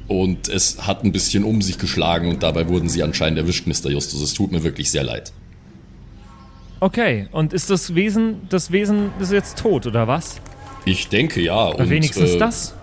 und 0.08 0.48
es 0.48 0.86
hat 0.86 1.04
ein 1.04 1.12
bisschen 1.12 1.44
um 1.44 1.62
sich 1.62 1.78
geschlagen 1.78 2.28
und 2.28 2.42
dabei 2.42 2.68
wurden 2.68 2.88
sie 2.88 3.02
anscheinend 3.02 3.38
erwischt, 3.38 3.66
Mr. 3.66 3.90
Justus. 3.90 4.20
Es 4.20 4.34
tut 4.34 4.50
mir 4.50 4.64
wirklich 4.64 4.90
sehr 4.90 5.04
leid. 5.04 5.32
Okay, 6.80 7.28
und 7.30 7.52
ist 7.52 7.70
das 7.70 7.94
Wesen, 7.94 8.42
das 8.48 8.72
Wesen 8.72 9.10
ist 9.20 9.30
jetzt 9.30 9.58
tot, 9.58 9.86
oder 9.86 10.08
was? 10.08 10.40
Ich 10.84 11.08
denke 11.08 11.40
ja. 11.40 11.66
Und, 11.66 11.88
Wenigstens 11.88 12.32
äh, 12.32 12.38
das? 12.38 12.74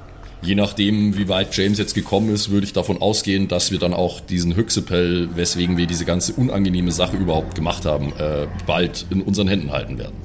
Je 0.43 0.55
nachdem, 0.55 1.17
wie 1.17 1.29
weit 1.29 1.55
James 1.55 1.77
jetzt 1.77 1.93
gekommen 1.93 2.33
ist, 2.33 2.49
würde 2.49 2.65
ich 2.65 2.73
davon 2.73 2.99
ausgehen, 2.99 3.47
dass 3.47 3.71
wir 3.71 3.77
dann 3.77 3.93
auch 3.93 4.19
diesen 4.19 4.55
Hyxipel, 4.55 5.29
weswegen 5.35 5.77
wir 5.77 5.85
diese 5.85 6.03
ganze 6.03 6.33
unangenehme 6.33 6.91
Sache 6.91 7.15
überhaupt 7.15 7.53
gemacht 7.53 7.85
haben, 7.85 8.11
äh, 8.17 8.47
bald 8.65 9.05
in 9.11 9.21
unseren 9.21 9.47
Händen 9.47 9.71
halten 9.71 9.99
werden. 9.99 10.15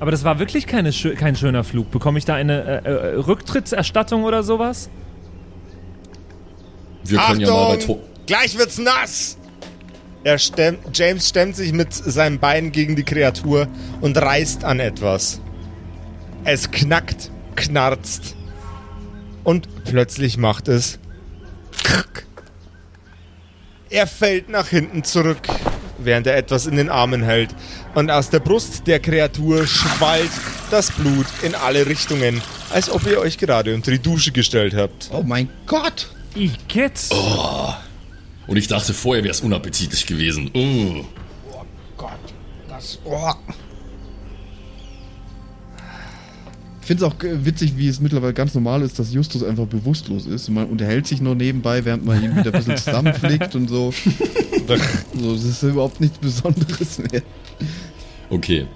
Aber 0.00 0.10
das 0.10 0.24
war 0.24 0.38
wirklich 0.38 0.66
keine, 0.66 0.90
kein 0.92 1.36
schöner 1.36 1.64
Flug. 1.64 1.90
Bekomme 1.90 2.18
ich 2.18 2.24
da 2.24 2.34
eine 2.34 2.84
äh, 2.84 2.88
äh, 2.88 3.14
Rücktrittserstattung 3.16 4.24
oder 4.24 4.42
sowas? 4.42 4.88
Wir 7.04 7.18
können 7.18 7.40
ja 7.40 7.50
mal 7.50 7.68
bei 7.68 7.74
Achtung! 7.74 7.96
to 7.96 8.00
Gleich 8.26 8.56
wird's 8.58 8.78
nass! 8.78 9.36
Er 10.24 10.38
stemmt, 10.38 10.80
James 10.94 11.28
stemmt 11.28 11.56
sich 11.56 11.72
mit 11.72 11.92
seinem 11.92 12.38
Bein 12.38 12.72
gegen 12.72 12.96
die 12.96 13.04
Kreatur 13.04 13.68
und 14.00 14.16
reißt 14.16 14.64
an 14.64 14.80
etwas. 14.80 15.40
Es 16.44 16.70
knackt, 16.70 17.30
knarzt. 17.54 18.36
Und 19.48 19.66
plötzlich 19.86 20.36
macht 20.36 20.68
es. 20.68 20.98
Krrk. 21.82 22.26
Er 23.88 24.06
fällt 24.06 24.50
nach 24.50 24.68
hinten 24.68 25.04
zurück, 25.04 25.38
während 25.96 26.26
er 26.26 26.36
etwas 26.36 26.66
in 26.66 26.76
den 26.76 26.90
Armen 26.90 27.22
hält. 27.22 27.48
Und 27.94 28.10
aus 28.10 28.28
der 28.28 28.40
Brust 28.40 28.86
der 28.86 29.00
Kreatur 29.00 29.66
schwallt 29.66 30.30
das 30.70 30.90
Blut 30.90 31.24
in 31.40 31.54
alle 31.54 31.86
Richtungen, 31.86 32.42
als 32.68 32.90
ob 32.90 33.06
ihr 33.06 33.20
euch 33.20 33.38
gerade 33.38 33.74
unter 33.74 33.90
die 33.90 34.00
Dusche 34.00 34.32
gestellt 34.32 34.74
habt. 34.74 35.08
Oh 35.14 35.22
mein 35.22 35.48
Gott! 35.64 36.10
Ich 36.34 36.68
geht's. 36.68 37.08
Und 38.46 38.58
ich 38.58 38.68
dachte, 38.68 38.92
vorher 38.92 39.24
wäre 39.24 39.32
es 39.32 39.40
unappetitlich 39.40 40.04
gewesen. 40.04 40.50
Mm. 40.52 41.06
Gott, 41.96 42.10
das. 42.68 42.98
Oh. 43.02 43.32
Finde 46.88 47.06
es 47.06 47.12
auch 47.12 47.14
witzig, 47.22 47.76
wie 47.76 47.86
es 47.86 48.00
mittlerweile 48.00 48.34
ganz 48.34 48.54
normal 48.54 48.82
ist, 48.82 48.98
dass 48.98 49.12
Justus 49.12 49.44
einfach 49.44 49.66
bewusstlos 49.66 50.26
ist. 50.26 50.48
Und 50.48 50.54
man 50.54 50.66
unterhält 50.66 51.06
sich 51.06 51.20
nur 51.20 51.36
nebenbei, 51.36 51.84
während 51.84 52.04
man 52.04 52.20
ihn 52.22 52.36
wieder 52.36 52.52
ein 52.52 52.58
bisschen 52.58 52.76
zusammenflickt 52.76 53.54
und 53.54 53.68
so. 53.68 53.92
so. 55.14 55.32
Das 55.34 55.44
ist 55.44 55.62
überhaupt 55.62 56.00
nichts 56.00 56.18
Besonderes 56.18 56.98
mehr. 56.98 57.22
Okay. 58.30 58.66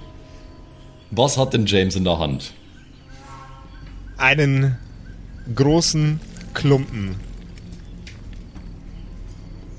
Was 1.10 1.36
hat 1.36 1.52
denn 1.52 1.66
James 1.66 1.96
in 1.96 2.04
der 2.04 2.18
Hand? 2.18 2.52
einen 4.22 4.76
großen 5.52 6.20
Klumpen, 6.54 7.16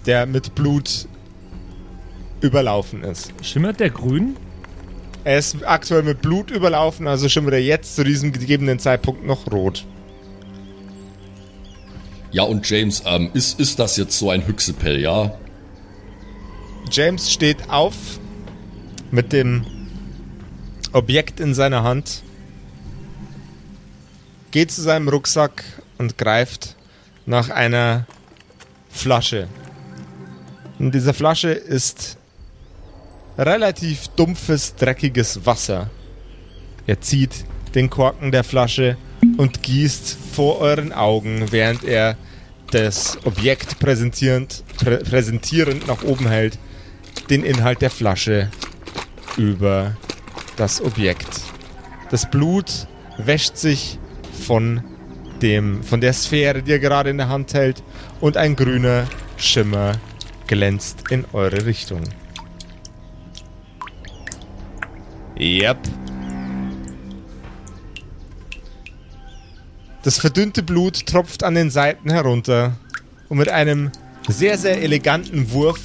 der 0.06 0.26
mit 0.26 0.54
Blut 0.54 1.08
überlaufen 2.42 3.04
ist. 3.06 3.34
Schimmert 3.42 3.80
der 3.80 3.90
grün? 3.90 4.36
Er 5.26 5.38
ist 5.38 5.64
aktuell 5.66 6.04
mit 6.04 6.22
Blut 6.22 6.52
überlaufen, 6.52 7.08
also 7.08 7.30
schimmert 7.30 7.54
er 7.54 7.62
jetzt 7.62 7.96
zu 7.96 8.04
diesem 8.04 8.34
gegebenen 8.34 8.80
Zeitpunkt 8.80 9.26
noch 9.26 9.50
rot. 9.52 9.86
Ja, 12.32 12.44
und 12.44 12.68
James, 12.68 13.04
ähm, 13.06 13.30
ist, 13.34 13.60
ist 13.60 13.80
das 13.80 13.96
jetzt 13.96 14.18
so 14.18 14.32
ein 14.32 14.46
Hyxipel, 14.46 15.00
ja? 15.00 15.34
James 16.92 17.32
steht 17.32 17.70
auf 17.70 17.96
mit 19.12 19.32
dem 19.32 19.66
Objekt 20.92 21.40
in 21.40 21.54
seiner 21.54 21.84
Hand, 21.84 22.24
geht 24.52 24.72
zu 24.72 24.82
seinem 24.82 25.08
Rucksack 25.08 25.64
und 25.98 26.18
greift 26.18 26.76
nach 27.26 27.50
einer 27.50 28.06
Flasche. 28.90 29.48
In 30.80 30.92
dieser 30.92 31.14
Flasche 31.14 31.52
ist 31.52 32.18
relativ 33.38 34.08
dumpfes, 34.10 34.76
dreckiges 34.76 35.46
Wasser. 35.46 35.90
Er 36.88 37.02
zieht 37.02 37.46
den 37.76 37.90
Korken 37.90 38.32
der 38.32 38.44
Flasche 38.44 38.98
und 39.38 39.64
gießt 39.64 40.18
vor 40.34 40.60
euren 40.60 40.92
Augen, 40.92 41.52
während 41.52 41.84
er 41.84 42.18
das 42.72 43.18
Objekt 43.26 43.80
präsentierend, 43.80 44.64
prä 44.78 44.98
präsentierend 44.98 45.88
nach 45.88 46.04
oben 46.04 46.28
hält, 46.28 46.58
den 47.30 47.44
Inhalt 47.44 47.82
der 47.82 47.90
Flasche 47.90 48.50
über 49.38 49.96
das 50.58 50.82
Objekt. 50.82 51.42
Das 52.10 52.30
Blut 52.30 52.88
wäscht 53.18 53.58
sich 53.58 54.00
von 54.46 54.84
dem, 55.42 55.84
von 55.84 56.02
der 56.02 56.14
Sphäre, 56.14 56.62
die 56.64 56.72
er 56.72 56.80
gerade 56.80 57.10
in 57.10 57.18
der 57.18 57.30
Hand 57.30 57.54
hält, 57.54 57.84
und 58.22 58.38
ein 58.38 58.56
grüner 58.56 59.08
Schimmer 59.38 59.94
glänzt 60.48 61.10
in 61.10 61.26
eure 61.34 61.66
Richtung. 61.66 62.02
Yep. 65.40 65.78
Das 70.04 70.18
verdünnte 70.18 70.64
Blut 70.64 71.06
tropft 71.06 71.44
an 71.44 71.56
den 71.56 71.70
Seiten 71.70 72.12
herunter 72.12 72.76
und 73.30 73.38
mit 73.38 73.50
einem 73.50 73.92
sehr, 74.28 74.58
sehr 74.58 74.82
eleganten 74.82 75.52
Wurf 75.52 75.80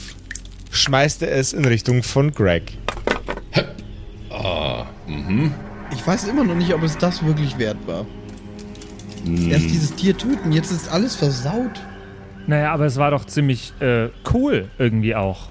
schmeißt 0.71 1.23
er 1.23 1.33
es 1.33 1.53
in 1.53 1.65
Richtung 1.65 2.03
von 2.03 2.33
Greg. 2.33 2.77
Ich 5.93 6.07
weiß 6.07 6.25
immer 6.29 6.45
noch 6.45 6.55
nicht, 6.55 6.75
ob 6.75 6.83
es 6.83 6.99
das 6.99 7.25
wirklich 7.25 7.59
wert 7.59 7.79
war. 7.87 8.07
Erst 9.49 9.71
dieses 9.71 9.95
Tier 9.95 10.17
töten, 10.17 10.53
jetzt 10.53 10.71
ist 10.71 10.89
alles 10.89 11.17
versaut. 11.17 11.81
Naja, 12.47 12.73
aber 12.73 12.87
es 12.87 12.97
war 12.97 13.11
doch 13.11 13.25
ziemlich 13.25 13.73
äh, 13.81 14.09
cool 14.33 14.71
irgendwie 14.79 15.15
auch. 15.15 15.49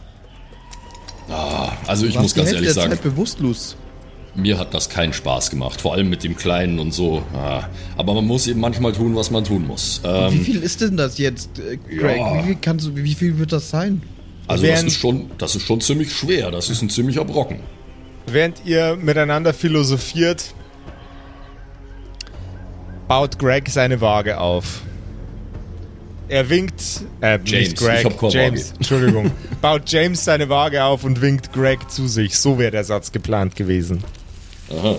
Also 1.85 2.05
ich 2.05 2.15
Warst 2.15 2.23
muss 2.23 2.35
ganz 2.35 2.49
ehrlich 2.49 2.65
der 2.65 2.73
sagen, 2.73 2.91
Zeit 2.91 3.03
bewusstlos. 3.03 3.77
Mir 4.37 4.57
hat 4.57 4.73
das 4.73 4.89
keinen 4.89 5.11
Spaß 5.13 5.49
gemacht. 5.49 5.81
Vor 5.81 5.93
allem 5.93 6.09
mit 6.09 6.23
dem 6.23 6.35
Kleinen 6.37 6.79
und 6.79 6.93
so. 6.93 7.23
Ah, 7.33 7.63
Aber 7.97 8.13
man 8.13 8.25
muss 8.25 8.47
eben 8.47 8.59
manchmal 8.61 8.93
tun, 8.93 9.15
was 9.15 9.31
man 9.31 9.43
tun 9.43 9.67
muss. 9.67 9.99
Wie 10.03 10.07
Ähm, 10.07 10.41
viel 10.41 10.63
ist 10.63 10.79
denn 10.81 10.95
das 10.95 11.17
jetzt, 11.17 11.59
äh, 11.59 11.77
Greg? 11.77 12.17
Ja. 12.17 12.39
Wie, 12.39 12.43
viel 12.47 12.57
kannst 12.61 12.85
du, 12.87 12.95
wie 12.95 13.13
viel 13.15 13.37
wird 13.39 13.51
das 13.51 13.69
sein? 13.69 14.01
also 14.47 14.63
das 14.63 14.71
während- 14.71 14.87
ist, 14.87 14.99
schon, 14.99 15.31
das 15.37 15.55
ist 15.55 15.63
schon 15.65 15.81
ziemlich 15.81 16.13
schwer. 16.13 16.51
Das 16.51 16.69
ist 16.69 16.81
ein 16.81 16.89
ziemlicher 16.89 17.25
Brocken. 17.25 17.59
Während 18.27 18.61
ihr 18.65 18.95
miteinander 18.95 19.53
philosophiert, 19.53 20.53
baut 23.07 23.39
Greg 23.39 23.69
seine 23.69 23.99
Waage 24.01 24.39
auf. 24.39 24.81
Er 26.29 26.49
winkt, 26.49 26.81
äh, 27.21 27.39
James, 27.45 27.51
nicht 27.51 27.77
Greg, 27.77 27.99
ich 27.99 28.05
hab 28.05 28.19
keine 28.19 28.33
James, 28.33 28.65
Waage. 28.67 28.75
Entschuldigung, 28.77 29.31
baut 29.61 29.83
James 29.89 30.25
seine 30.25 30.49
Waage 30.49 30.83
auf 30.83 31.05
und 31.05 31.21
winkt 31.21 31.53
Greg 31.53 31.89
zu 31.89 32.07
sich. 32.07 32.37
So 32.37 32.59
wäre 32.59 32.71
der 32.71 32.83
Satz 32.83 33.13
geplant 33.13 33.55
gewesen. 33.55 34.03
Aha. 34.69 34.97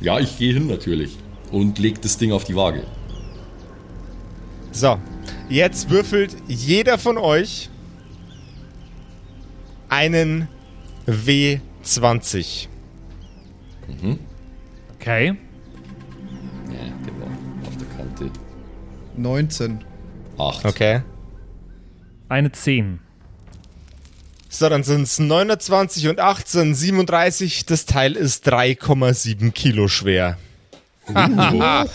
Ja, 0.00 0.20
ich 0.20 0.38
gehe 0.38 0.52
hin 0.54 0.66
natürlich. 0.66 1.16
Und 1.50 1.78
leg 1.78 2.00
das 2.02 2.18
Ding 2.18 2.32
auf 2.32 2.44
die 2.44 2.56
Waage. 2.56 2.84
So, 4.72 4.98
jetzt 5.48 5.90
würfelt 5.90 6.36
jeder 6.48 6.98
von 6.98 7.16
euch 7.16 7.70
einen 9.88 10.48
W20. 11.06 12.68
Okay. 14.96 15.26
Ja, 15.26 16.84
der 17.06 17.20
war 17.20 17.28
auf 17.66 17.76
der 17.76 17.86
Kante. 17.96 18.30
19. 19.16 19.84
Acht. 20.38 20.64
Okay. 20.64 21.02
Eine 22.28 22.50
10. 22.50 22.98
So, 24.54 24.68
dann 24.68 24.84
sind 24.84 25.02
es 25.02 25.18
29 25.18 26.06
und 26.06 26.20
18, 26.20 26.76
37. 26.76 27.66
Das 27.66 27.86
Teil 27.86 28.12
ist 28.12 28.48
3,7 28.48 29.50
Kilo 29.50 29.88
schwer. 29.88 30.38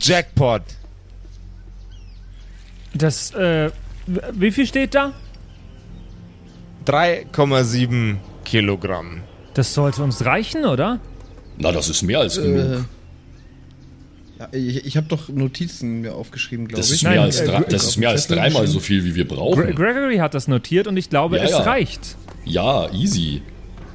Jackpot. 0.00 0.62
Das, 2.92 3.32
äh, 3.34 3.70
wie 4.32 4.50
viel 4.50 4.66
steht 4.66 4.96
da? 4.96 5.12
3,7 6.84 8.16
Kilogramm. 8.44 9.22
Das 9.54 9.72
sollte 9.72 10.02
uns 10.02 10.24
reichen, 10.24 10.64
oder? 10.64 10.98
Na, 11.58 11.70
das 11.70 11.88
ist 11.88 12.02
mehr 12.02 12.18
als 12.18 12.34
genug. 12.34 12.86
Ich 14.52 14.86
ich 14.86 14.96
habe 14.96 15.06
doch 15.08 15.28
Notizen 15.28 16.00
mir 16.00 16.14
aufgeschrieben, 16.14 16.66
glaube 16.68 16.82
ich. 16.82 16.90
ist 16.90 17.02
Nein, 17.02 17.18
als, 17.18 17.40
äh, 17.40 17.46
drei, 17.46 17.60
das 17.62 17.84
ist 17.84 17.98
mehr 17.98 18.08
als 18.10 18.26
dreimal 18.26 18.66
so 18.66 18.80
viel, 18.80 19.04
wie 19.04 19.14
wir 19.14 19.26
Gre 19.26 19.34
brauchen. 19.34 19.74
Gregory 19.74 20.16
hat 20.16 20.32
das 20.34 20.48
notiert 20.48 20.86
und 20.86 20.96
ich 20.96 21.10
glaube, 21.10 21.36
Ja, 21.36 21.42
es 21.44 21.50
ja. 21.50 21.58
reicht. 21.58 22.16
Ja, 22.44 22.90
easy. 22.92 23.42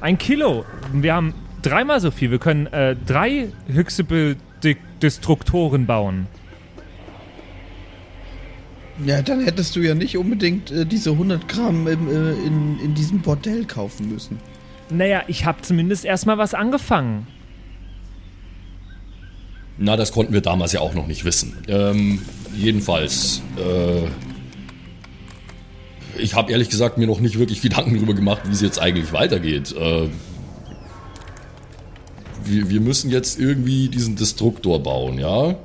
Ein 0.00 0.18
Kilo. 0.18 0.64
Wir 0.92 1.14
haben 1.14 1.34
dreimal 1.62 2.00
so 2.00 2.12
viel. 2.12 2.30
Wir 2.30 2.38
können 2.38 2.66
äh, 2.68 2.94
drei 3.06 3.48
Hyxable-Destruktoren 3.68 5.86
bauen. 5.86 6.28
Ja, 9.04 9.20
dann 9.20 9.44
hättest 9.44 9.76
du 9.76 9.80
ja 9.80 9.94
nicht 9.94 10.16
unbedingt 10.16 10.70
äh, 10.70 10.86
diese 10.86 11.10
100 11.10 11.48
Gramm 11.48 11.86
im, 11.86 12.08
äh, 12.08 12.32
in, 12.46 12.78
in 12.80 12.94
diesem 12.94 13.20
Bordell 13.20 13.64
kaufen 13.66 14.10
müssen. 14.10 14.38
Naja, 14.88 15.22
ich 15.26 15.44
habe 15.44 15.60
zumindest 15.62 16.04
erstmal 16.04 16.38
was 16.38 16.54
angefangen. 16.54 17.26
Na, 19.78 19.96
das 19.96 20.12
konnten 20.12 20.32
wir 20.32 20.40
damals 20.40 20.72
ja 20.72 20.80
auch 20.80 20.94
noch 20.94 21.06
nicht 21.06 21.24
wissen. 21.24 21.58
Ähm, 21.68 22.22
jedenfalls, 22.56 23.42
äh, 23.58 24.06
ich 26.18 26.34
habe 26.34 26.50
ehrlich 26.52 26.70
gesagt 26.70 26.96
mir 26.96 27.06
noch 27.06 27.20
nicht 27.20 27.38
wirklich 27.38 27.60
Gedanken 27.60 27.94
darüber 27.94 28.14
gemacht, 28.14 28.42
wie 28.46 28.52
es 28.52 28.62
jetzt 28.62 28.80
eigentlich 28.80 29.12
weitergeht. 29.12 29.74
Äh, 29.76 30.08
wir, 32.44 32.70
wir 32.70 32.80
müssen 32.80 33.10
jetzt 33.10 33.38
irgendwie 33.38 33.88
diesen 33.88 34.16
Destruktor 34.16 34.82
bauen, 34.82 35.18
ja? 35.18 35.56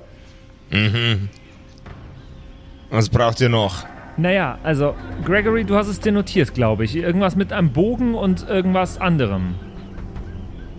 Was 2.90 3.10
braucht 3.10 3.40
ihr 3.40 3.50
noch? 3.50 3.86
Naja, 4.18 4.60
also, 4.64 4.94
Gregory, 5.24 5.64
du 5.64 5.76
hast 5.76 5.88
es 5.88 6.00
dir 6.00 6.12
notiert, 6.12 6.54
glaube 6.54 6.84
ich. 6.84 6.96
Irgendwas 6.96 7.36
mit 7.36 7.54
einem 7.54 7.72
Bogen 7.72 8.14
und 8.14 8.48
irgendwas 8.48 9.00
anderem. 9.00 9.56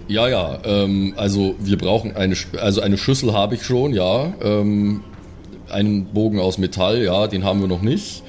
Ja, 0.09 0.29
ja, 0.29 0.59
ähm, 0.65 1.15
also 1.17 1.55
wir 1.59 1.79
brauchen 1.79 2.15
eine, 2.17 2.35
Sch- 2.35 2.57
also 2.59 2.81
eine 2.81 2.99
Schüssel 2.99 3.33
habe 3.33 3.55
ich 3.55 3.65
schon, 3.65 3.93
ja. 3.95 4.33
Ähm, 4.43 5.03
einen 5.71 6.07
Bogen 6.07 6.39
aus 6.39 6.59
Metall, 6.59 7.03
ja, 7.03 7.27
den 7.29 7.45
haben 7.45 7.61
wir 7.61 7.69
noch 7.69 7.83
nicht. 7.83 8.23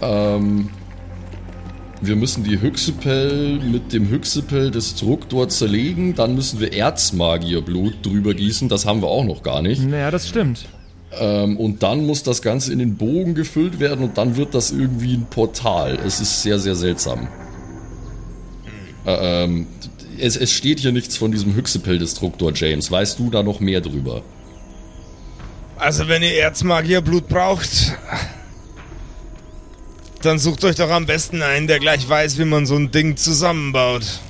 Ähm, 0.00 0.70
wir 2.00 2.16
müssen 2.16 2.42
die 2.44 2.60
Hyxipel 2.60 3.60
mit 3.60 3.92
dem 3.92 4.08
Hyxipel-Destruktor 4.10 5.48
zerlegen, 5.48 6.14
dann 6.14 6.34
müssen 6.34 6.60
wir 6.60 6.72
Erzmagierblut 6.74 8.04
drüber 8.04 8.34
gießen, 8.34 8.68
das 8.68 8.84
haben 8.86 9.00
wir 9.00 9.08
auch 9.08 9.24
noch 9.24 9.42
gar 9.42 9.62
nicht. 9.62 9.82
Naja, 9.82 10.10
das 10.10 10.28
stimmt. 10.28 10.66
Ähm, 11.18 11.56
und 11.58 11.82
dann 11.84 12.04
muss 12.06 12.24
das 12.24 12.42
Ganze 12.42 12.72
in 12.72 12.80
den 12.80 12.96
Bogen 12.96 13.34
gefüllt 13.34 13.78
werden 13.78 14.04
und 14.04 14.18
dann 14.18 14.36
wird 14.36 14.54
das 14.54 14.72
irgendwie 14.72 15.14
ein 15.14 15.26
Portal. 15.30 15.96
Es 16.04 16.20
ist 16.20 16.42
sehr, 16.42 16.58
sehr 16.58 16.74
seltsam. 16.74 17.28
Äh, 19.06 19.44
ähm, 19.44 19.66
es, 20.18 20.36
es 20.36 20.52
steht 20.52 20.80
hier 20.80 20.92
nichts 20.92 21.16
von 21.16 21.30
diesem 21.32 21.54
Hyxipel-Destruktor, 21.54 22.52
James. 22.54 22.90
Weißt 22.90 23.18
du 23.18 23.30
da 23.30 23.42
noch 23.42 23.60
mehr 23.60 23.80
drüber? 23.80 24.22
Also, 25.76 26.08
wenn 26.08 26.22
ihr 26.22 26.38
Erzmagierblut 26.40 27.28
braucht, 27.28 27.96
dann 30.22 30.38
sucht 30.38 30.64
euch 30.64 30.76
doch 30.76 30.90
am 30.90 31.04
besten 31.06 31.42
einen, 31.42 31.66
der 31.66 31.78
gleich 31.80 32.08
weiß, 32.08 32.38
wie 32.38 32.44
man 32.44 32.64
so 32.66 32.76
ein 32.76 32.90
Ding 32.90 33.16
zusammenbaut. 33.16 34.20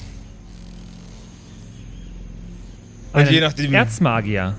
Und 3.13 3.21
Einen 3.21 3.33
je 3.33 3.41
nachdem- 3.41 3.73
Erzmagier. 3.75 4.57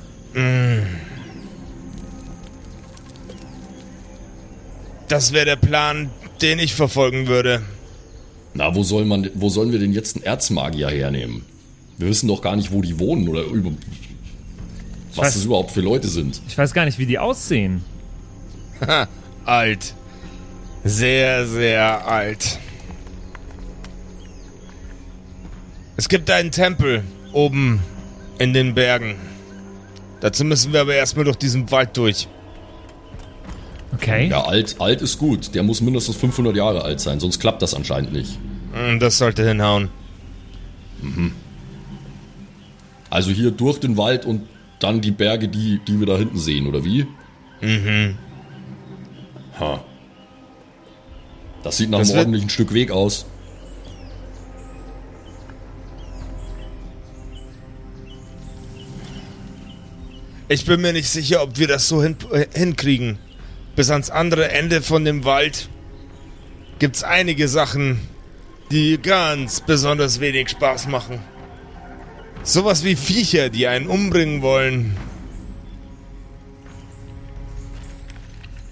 Das 5.08 5.34
wäre 5.34 5.46
der 5.46 5.56
Plan, 5.56 6.10
den 6.42 6.60
ich 6.60 6.74
verfolgen 6.76 7.28
würde. 7.28 7.62
Na, 8.56 8.74
wo, 8.74 8.84
soll 8.84 9.04
man, 9.06 9.30
wo 9.34 9.50
sollen 9.50 9.72
wir 9.74 9.80
denn 9.80 9.92
jetzt 9.94 10.16
einen 10.16 10.26
Erzmagier 10.26 10.90
hernehmen? 10.90 11.44
Wir 11.98 12.08
wissen 12.08 12.28
doch 12.30 12.42
gar 12.42 12.56
nicht, 12.56 12.72
wo 12.72 12.82
die 12.82 12.98
wohnen 13.00 13.28
oder 13.28 13.44
über, 13.44 13.72
was 15.14 15.28
weiß- 15.28 15.34
das 15.36 15.46
überhaupt 15.46 15.72
für 15.72 15.82
Leute 15.82 16.08
sind. 16.08 16.42
Ich 16.48 16.58
weiß 16.58 16.74
gar 16.74 16.86
nicht, 16.86 16.98
wie 16.98 17.06
die 17.06 17.20
aussehen. 17.20 17.84
Ha, 18.86 19.08
alt. 19.46 19.94
Sehr, 20.86 21.46
sehr 21.48 22.08
alt. 22.08 22.60
Es 25.98 26.10
gibt 26.10 26.30
einen 26.30 26.52
Tempel 26.52 27.04
oben 27.34 27.80
in 28.38 28.54
den 28.54 28.74
Bergen. 28.74 29.16
Dazu 30.20 30.44
müssen 30.44 30.74
wir 30.74 30.82
aber 30.82 30.96
erstmal 30.96 31.26
durch 31.26 31.38
diesen 31.38 31.70
Wald 31.72 31.96
durch. 31.98 32.28
Okay. 33.96 34.28
Ja, 34.30 34.44
alt, 34.46 34.76
alt 34.80 35.02
ist 35.02 35.18
gut. 35.20 35.54
Der 35.56 35.64
muss 35.64 35.82
mindestens 35.82 36.16
500 36.18 36.56
Jahre 36.56 36.84
alt 36.84 37.00
sein, 37.00 37.20
sonst 37.20 37.40
klappt 37.40 37.62
das 37.62 37.74
anscheinend 37.74 38.14
nicht. 38.14 38.38
Hm, 38.74 39.00
Das 39.00 39.18
sollte 39.18 39.48
hinhauen. 39.48 39.90
Also 43.10 43.32
hier 43.32 43.52
durch 43.52 43.80
den 43.80 43.98
Wald 43.98 44.26
und 44.26 44.42
dann 44.80 45.02
die 45.02 45.12
Berge, 45.12 45.48
die, 45.48 45.80
die 45.88 46.00
wir 46.00 46.08
da 46.08 46.18
hinten 46.18 46.38
sehen, 46.38 46.68
oder 46.68 46.84
wie? 46.84 47.06
Mhm. 47.62 48.16
Ha. 49.60 49.84
Das 51.64 51.78
sieht 51.78 51.90
nach 51.90 52.00
Das 52.00 52.10
einem 52.12 52.20
ordentlichen 52.20 52.50
Stück 52.50 52.74
Weg 52.74 52.92
aus. 52.92 53.26
Ich 60.48 60.66
bin 60.66 60.82
mir 60.82 60.94
nicht 60.94 61.10
sicher, 61.10 61.42
ob 61.42 61.58
wir 61.58 61.68
das 61.68 61.88
so 61.88 62.04
hin 62.04 62.16
äh, 62.32 62.46
hinkriegen. 62.54 63.18
Bis 63.76 63.90
ans 63.90 64.10
andere 64.10 64.52
Ende 64.52 64.82
von 64.82 65.04
dem 65.06 65.26
Wald 65.26 65.70
gibt's 66.80 67.04
einige 67.04 67.48
Sachen, 67.48 68.00
die 68.72 68.98
ganz 69.02 69.62
besonders 69.62 70.20
wenig 70.20 70.50
Spaß 70.50 70.88
machen. 70.88 71.20
Sowas 72.44 72.84
wie 72.84 72.96
Viecher, 72.96 73.50
die 73.50 73.68
einen 73.68 73.88
umbringen 73.88 74.42
wollen. 74.42 74.96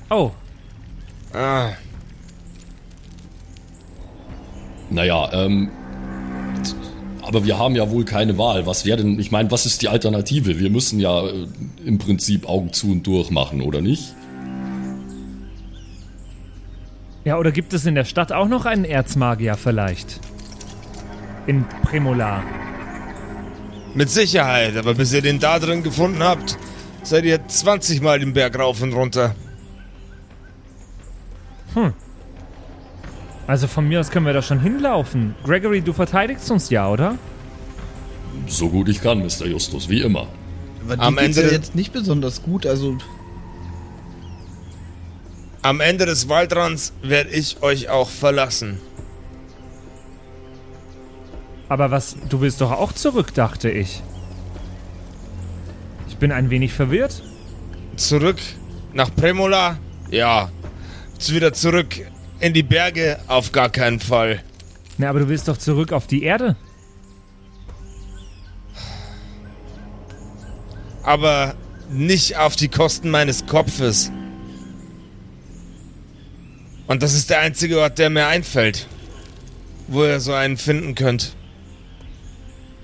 Oh, 0.10 0.32
Ah, 1.34 1.72
Naja, 4.92 5.30
ähm. 5.34 5.72
Aber 7.24 7.46
wir 7.46 7.58
haben 7.58 7.76
ja 7.76 7.90
wohl 7.90 8.06
keine 8.06 8.38
Wahl. 8.38 8.68
Was 8.68 8.86
wäre 8.86 8.98
denn, 8.98 9.18
ich 9.18 9.32
meine, 9.32 9.50
was 9.50 9.66
ist 9.66 9.82
die 9.82 9.88
Alternative? 9.88 10.60
Wir 10.60 10.70
müssen 10.70 11.00
ja 11.00 11.26
äh, 11.26 11.48
im 11.84 11.98
Prinzip 11.98 12.48
Augen 12.48 12.72
zu 12.74 12.92
und 12.92 13.08
durch 13.08 13.32
machen, 13.32 13.62
oder 13.62 13.82
nicht? 13.82 14.14
Ja, 17.26 17.38
oder 17.38 17.52
gibt 17.52 17.74
es 17.74 17.86
in 17.86 17.96
der 17.96 18.06
Stadt 18.06 18.32
auch 18.32 18.48
noch 18.48 18.66
einen 18.66 18.86
Erzmagier 18.86 19.56
vielleicht? 19.56 20.20
In 21.48 21.66
Premolar. 21.84 22.44
mit 23.96 24.10
Sicherheit, 24.10 24.76
aber 24.78 24.94
bis 24.96 25.14
ihr 25.14 25.22
den 25.22 25.40
da 25.40 25.60
drin 25.60 25.84
gefunden 25.84 26.24
habt, 26.24 26.58
seid 27.04 27.26
ihr 27.26 27.48
20 27.48 28.02
Mal 28.02 28.20
den 28.20 28.34
Berg 28.34 28.58
rauf 28.58 28.82
und 28.82 28.94
runter. 28.94 29.36
Also 33.48 33.68
von 33.68 33.88
mir 33.88 34.00
aus 34.00 34.10
können 34.10 34.26
wir 34.26 34.34
da 34.34 34.42
schon 34.42 34.60
hinlaufen. 34.62 35.36
Gregory, 35.44 35.82
du 35.82 35.94
verteidigst 35.94 36.50
uns 36.50 36.70
ja, 36.70 36.90
oder? 36.90 37.18
So 38.48 38.70
gut 38.70 38.90
ich 38.90 39.02
kann, 39.02 39.20
Mr. 39.20 39.46
Justus, 39.46 39.90
wie 39.90 40.02
immer. 40.02 40.28
Aber 40.86 40.96
die 40.96 41.02
Am 41.02 41.16
geht's 41.18 41.38
Ende- 41.38 41.50
ja 41.50 41.56
jetzt 41.58 41.76
nicht 41.76 41.94
besonders 41.94 42.42
gut, 42.44 42.66
also 42.66 42.98
Am 45.64 45.80
Ende 45.80 46.06
des 46.06 46.28
Waldrands 46.28 46.92
werde 47.02 47.30
ich 47.30 47.64
euch 47.64 47.88
auch 47.88 48.10
verlassen. 48.10 48.82
Aber 51.70 51.90
was, 51.90 52.18
du 52.28 52.42
willst 52.42 52.60
doch 52.60 52.72
auch 52.72 52.92
zurück, 52.92 53.34
dachte 53.34 53.72
ich. 53.72 54.04
Ich 56.10 56.18
bin 56.18 56.34
ein 56.34 56.50
wenig 56.50 56.74
verwirrt. 56.74 57.24
Zurück 57.96 58.40
nach 58.92 59.16
Premola? 59.16 59.78
Ja. 60.12 60.52
Jetzt 61.14 61.34
Wieder 61.34 61.54
zurück 61.54 61.96
in 62.42 62.54
die 62.54 62.64
Berge? 62.64 63.18
Auf 63.28 63.54
gar 63.54 63.70
keinen 63.70 64.02
Fall. 64.02 64.44
Na, 64.98 65.10
aber 65.10 65.22
du 65.22 65.30
willst 65.30 65.48
doch 65.48 65.58
zurück 65.58 65.94
auf 65.94 66.08
die 66.08 66.24
Erde. 66.24 66.58
Aber 71.04 71.56
nicht 71.90 72.38
auf 72.38 72.58
die 72.58 72.68
Kosten 72.68 73.10
meines 73.10 73.46
Kopfes. 73.46 74.12
Und 76.88 77.02
das 77.02 77.14
ist 77.14 77.30
der 77.30 77.40
einzige 77.40 77.80
Ort, 77.80 77.98
der 77.98 78.10
mir 78.10 78.28
einfällt, 78.28 78.88
wo 79.88 80.04
ihr 80.04 80.20
so 80.20 80.34
einen 80.34 80.58
finden 80.58 80.96
könnt. 80.96 81.36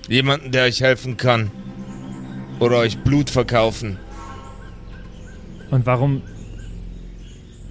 Jemanden, 0.08 0.52
der 0.52 0.64
euch 0.64 0.80
helfen 0.80 1.16
kann. 1.16 1.50
Oder 2.58 2.78
euch 2.78 2.98
Blut 2.98 3.30
verkaufen. 3.30 3.98
Und 5.70 5.86
warum... 5.86 6.22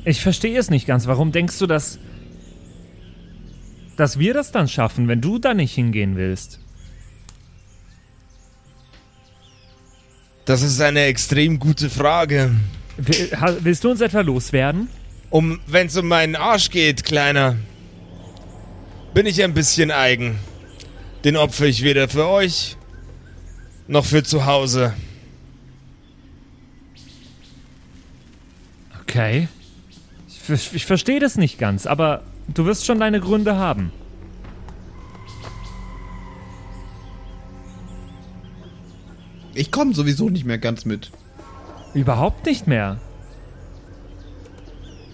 Ich 0.06 0.22
verstehe 0.22 0.58
es 0.58 0.70
nicht 0.70 0.88
ganz. 0.88 1.08
Warum 1.08 1.32
denkst 1.32 1.60
du, 1.60 1.68
dass... 1.68 2.00
dass 3.98 4.18
wir 4.18 4.34
das 4.34 4.52
dann 4.52 4.68
schaffen, 4.68 5.08
wenn 5.08 5.22
du 5.22 5.40
da 5.40 5.54
nicht 5.54 5.74
hingehen 5.74 6.16
willst? 6.16 6.60
Das 10.46 10.62
ist 10.62 10.80
eine 10.82 11.02
extrem 11.04 11.60
gute 11.60 11.90
Frage. 11.90 12.56
Willst 12.98 13.84
du 13.84 13.92
uns 13.92 14.02
etwa 14.02 14.22
loswerden? 14.22 14.90
Um, 15.30 15.60
wenn's 15.68 15.96
um 15.96 16.08
meinen 16.08 16.36
Arsch 16.36 16.72
geht, 16.72 17.04
Kleiner, 17.04 17.56
bin 19.14 19.26
ich 19.26 19.44
ein 19.44 19.54
bisschen 19.54 19.92
eigen. 19.92 20.40
Den 21.24 21.36
opfer 21.38 21.66
ich 21.66 21.84
weder 21.84 22.08
für 22.08 22.28
euch 22.28 22.78
noch 23.88 24.06
für 24.06 24.24
zu 24.24 24.46
Hause. 24.46 24.94
Okay. 29.02 29.48
Ich, 30.48 30.74
ich 30.74 30.86
verstehe 30.86 31.20
das 31.20 31.36
nicht 31.36 31.60
ganz, 31.60 31.86
aber 31.86 32.24
du 32.48 32.66
wirst 32.66 32.86
schon 32.86 33.00
deine 33.00 33.20
Gründe 33.20 33.58
haben. 33.58 33.92
Ich 39.54 39.72
komme 39.72 39.94
sowieso 39.94 40.30
nicht 40.30 40.46
mehr 40.46 40.58
ganz 40.58 40.86
mit. 40.86 41.12
Überhaupt 41.94 42.46
nicht 42.46 42.68
mehr. 42.68 43.02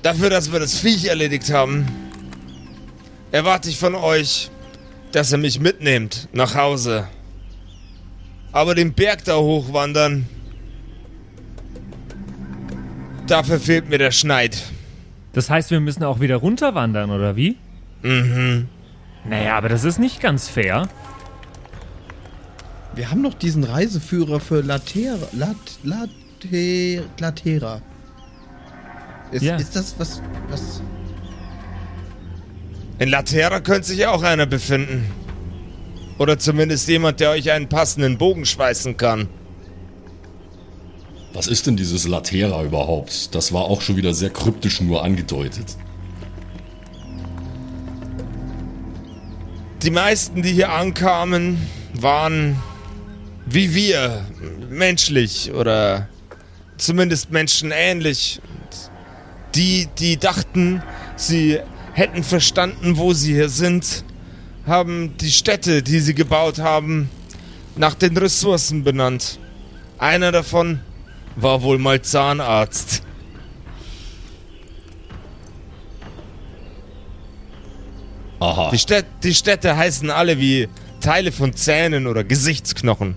Dafür, 0.05 0.29
dass 0.29 0.51
wir 0.51 0.59
das 0.59 0.77
Viech 0.77 1.05
erledigt 1.05 1.51
haben, 1.51 1.83
erwarte 3.31 3.71
ich 3.71 3.79
von 3.79 3.95
euch, 3.95 4.51
dass 5.11 5.31
ihr 5.31 5.39
mich 5.39 5.59
mitnehmt 5.59 6.27
nach 6.31 6.53
Hause. 6.53 7.07
Aber 8.51 8.75
den 8.75 8.93
Berg 8.93 9.25
da 9.25 9.37
hochwandern, 9.37 10.27
dafür 13.25 13.59
fehlt 13.59 13.89
mir 13.89 13.97
der 13.97 14.11
Schneid. 14.11 14.61
Das 15.33 15.49
heißt, 15.49 15.71
wir 15.71 15.79
müssen 15.79 16.03
auch 16.03 16.19
wieder 16.19 16.35
runterwandern, 16.35 17.09
oder 17.09 17.35
wie? 17.35 17.57
Mhm. 18.03 18.67
Naja, 19.27 19.57
aber 19.57 19.69
das 19.69 19.85
ist 19.85 19.97
nicht 19.97 20.21
ganz 20.21 20.47
fair. 20.47 20.87
Wir 22.93 23.09
haben 23.09 23.23
noch 23.23 23.33
diesen 23.33 23.63
Reiseführer 23.63 24.39
für 24.39 24.61
Latera. 24.61 25.17
Lat, 25.31 25.57
Late, 25.81 27.03
Latera. 27.17 27.81
Ist, 29.35 29.43
Ja. 29.43 29.57
ist 29.57 29.75
das 29.75 29.95
was. 29.97 30.21
was. 30.49 30.81
In 32.99 33.09
Latera 33.09 33.59
könnte 33.59 33.89
sich 33.89 34.07
auch 34.07 34.23
einer 34.23 34.45
befinden. 34.45 35.11
Oder 36.17 36.39
zumindest 36.39 36.87
jemand, 36.87 37.19
der 37.19 37.31
euch 37.31 37.51
einen 37.51 37.67
passenden 37.67 38.17
Bogen 38.17 38.45
schweißen 38.45 38.95
kann. 38.95 39.27
Was 41.33 41.47
ist 41.47 41.67
denn 41.67 41.75
dieses 41.75 42.07
Latera 42.07 42.63
überhaupt? 42.63 43.35
Das 43.35 43.51
war 43.51 43.65
auch 43.65 43.81
schon 43.81 43.97
wieder 43.97 44.13
sehr 44.13 44.29
kryptisch 44.29 44.79
nur 44.79 45.03
angedeutet. 45.03 45.75
Die 49.83 49.91
meisten, 49.91 50.41
die 50.43 50.53
hier 50.53 50.71
ankamen, 50.71 51.57
waren 51.93 52.55
wie 53.45 53.75
wir, 53.75 54.25
menschlich 54.69 55.51
oder 55.51 56.07
zumindest 56.77 57.31
menschenähnlich. 57.31 58.39
Die, 59.55 59.87
die 59.97 60.17
dachten, 60.17 60.83
sie 61.15 61.59
hätten 61.93 62.23
verstanden, 62.23 62.97
wo 62.97 63.13
sie 63.13 63.33
hier 63.33 63.49
sind, 63.49 64.03
haben 64.67 65.15
die 65.17 65.31
Städte, 65.31 65.81
die 65.81 65.99
sie 65.99 66.13
gebaut 66.13 66.59
haben, 66.59 67.09
nach 67.75 67.93
den 67.93 68.17
Ressourcen 68.17 68.83
benannt. 68.83 69.39
Einer 69.97 70.31
davon 70.31 70.81
war 71.35 71.61
wohl 71.61 71.77
mal 71.77 72.01
Zahnarzt. 72.01 73.01
Aha. 78.39 78.69
Die, 78.71 78.77
Städ 78.77 79.05
die 79.23 79.33
Städte 79.33 79.75
heißen 79.77 80.09
alle 80.09 80.37
wie 80.39 80.67
Teile 80.99 81.31
von 81.31 81.55
Zähnen 81.55 82.07
oder 82.07 82.23
Gesichtsknochen. 82.23 83.15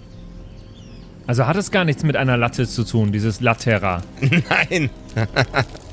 Also 1.26 1.46
hat 1.46 1.56
es 1.56 1.70
gar 1.70 1.84
nichts 1.84 2.04
mit 2.04 2.16
einer 2.16 2.36
Latte 2.36 2.66
zu 2.66 2.84
tun, 2.84 3.12
dieses 3.12 3.40
Latera. 3.40 4.02
Nein. 4.20 4.90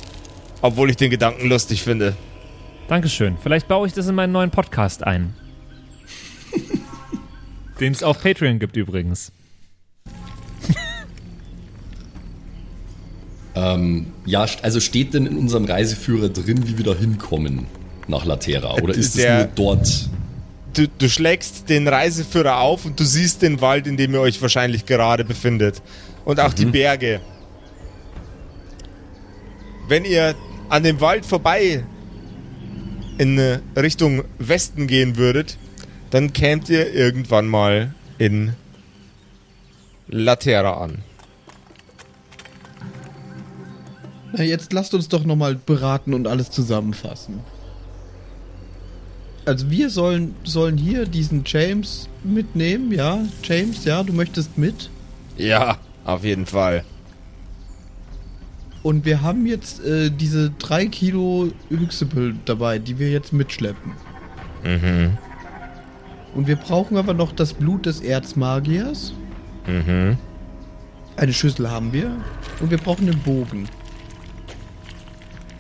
Obwohl 0.62 0.90
ich 0.90 0.96
den 0.98 1.10
Gedanken 1.12 1.48
lustig 1.50 1.84
finde. 1.84 2.16
Dankeschön. 2.88 3.38
Vielleicht 3.42 3.68
baue 3.68 3.88
ich 3.88 3.94
das 3.94 4.08
in 4.08 4.16
meinen 4.16 4.32
neuen 4.32 4.52
Podcast 4.52 5.04
ein. 5.04 5.34
Den 7.80 7.92
es 7.94 8.04
auf 8.04 8.22
Patreon 8.22 8.60
gibt 8.60 8.76
übrigens. 8.78 9.32
Ähm, 13.58 14.08
ja, 14.26 14.46
also 14.64 14.82
steht 14.82 15.14
denn 15.14 15.26
in 15.26 15.38
unserem 15.38 15.64
Reiseführer 15.64 16.28
drin, 16.28 16.68
wie 16.68 16.78
wir 16.78 16.84
da 16.84 16.94
hinkommen 16.94 17.68
nach 18.08 18.26
Latera? 18.26 18.74
Oder 18.76 18.94
ist 18.96 19.16
es 19.16 19.22
Der- 19.22 19.38
nur 19.38 19.48
dort? 19.56 20.10
Du, 20.74 20.90
du 20.90 21.08
schlägst 21.08 21.70
den 21.70 21.88
Reiseführer 21.88 22.60
auf 22.60 22.84
und 22.84 23.00
du 23.00 23.06
siehst 23.06 23.42
den 23.42 23.62
Wald, 23.62 23.88
in 23.88 23.96
dem 23.96 24.14
ihr 24.14 24.20
euch 24.20 24.42
wahrscheinlich 24.42 24.86
gerade 24.86 25.24
befindet. 25.24 25.82
Und 26.26 26.42
auch 26.42 26.52
die 26.54 26.66
Berge. 26.66 27.22
Wenn 29.88 30.06
ihr 30.06 30.36
an 30.70 30.84
dem 30.84 31.00
Wald 31.00 31.26
vorbei 31.26 31.84
in 33.18 33.40
Richtung 33.76 34.24
Westen 34.40 34.88
gehen 34.88 35.16
würdet, 35.18 35.58
dann 36.10 36.34
kämt 36.34 36.70
ihr 36.70 36.94
irgendwann 36.94 37.48
mal 37.48 37.94
in 38.18 38.54
Latera 40.08 40.84
an. 40.84 41.00
Na, 44.34 44.44
jetzt 44.44 44.74
lasst 44.74 44.94
uns 44.94 45.08
doch 45.08 45.24
nochmal 45.24 45.56
beraten 45.56 46.14
und 46.14 46.28
alles 46.28 46.52
zusammenfassen. 46.52 47.40
Also 49.46 49.70
wir 49.70 49.90
sollen, 49.90 50.36
sollen 50.44 50.78
hier 50.78 51.06
diesen 51.06 51.44
James 51.46 52.10
mitnehmen, 52.24 52.92
ja? 52.92 53.20
James, 53.44 53.86
ja, 53.86 54.02
du 54.04 54.12
möchtest 54.12 54.58
mit. 54.58 54.90
Ja, 55.38 55.78
auf 56.04 56.24
jeden 56.24 56.48
Fall. 56.48 56.84
Und 58.86 59.04
wir 59.04 59.24
haben 59.24 59.48
jetzt 59.48 59.84
äh, 59.84 60.12
diese 60.12 60.52
drei 60.52 60.86
Kilo 60.86 61.52
Yxipel 61.72 62.36
dabei, 62.46 62.78
die 62.78 63.00
wir 63.00 63.10
jetzt 63.10 63.34
mitschleppen. 63.34 63.94
Mhm. 64.64 65.18
Und 66.36 66.46
wir 66.46 66.56
brauchen 66.56 66.96
aber 66.96 67.16
noch 67.16 67.32
das 67.32 67.56
Blut 67.56 67.88
des 67.88 68.02
Erzmagiers. 68.02 69.14
Mhm. 69.66 70.20
Eine 71.18 71.34
Schüssel 71.34 71.72
haben 71.72 71.94
wir. 71.94 72.16
Und 72.60 72.70
wir 72.70 72.78
brauchen 72.78 73.08
den 73.08 73.18
Bogen. 73.18 73.68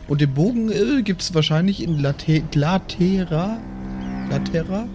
Und 0.08 0.22
den 0.22 0.32
Bogen 0.32 0.72
äh, 0.72 1.02
gibt 1.02 1.24
es 1.24 1.34
wahrscheinlich 1.34 1.82
in 1.82 1.98
Late 1.98 2.44
Latera. 2.54 3.58
Latera? 4.30 4.88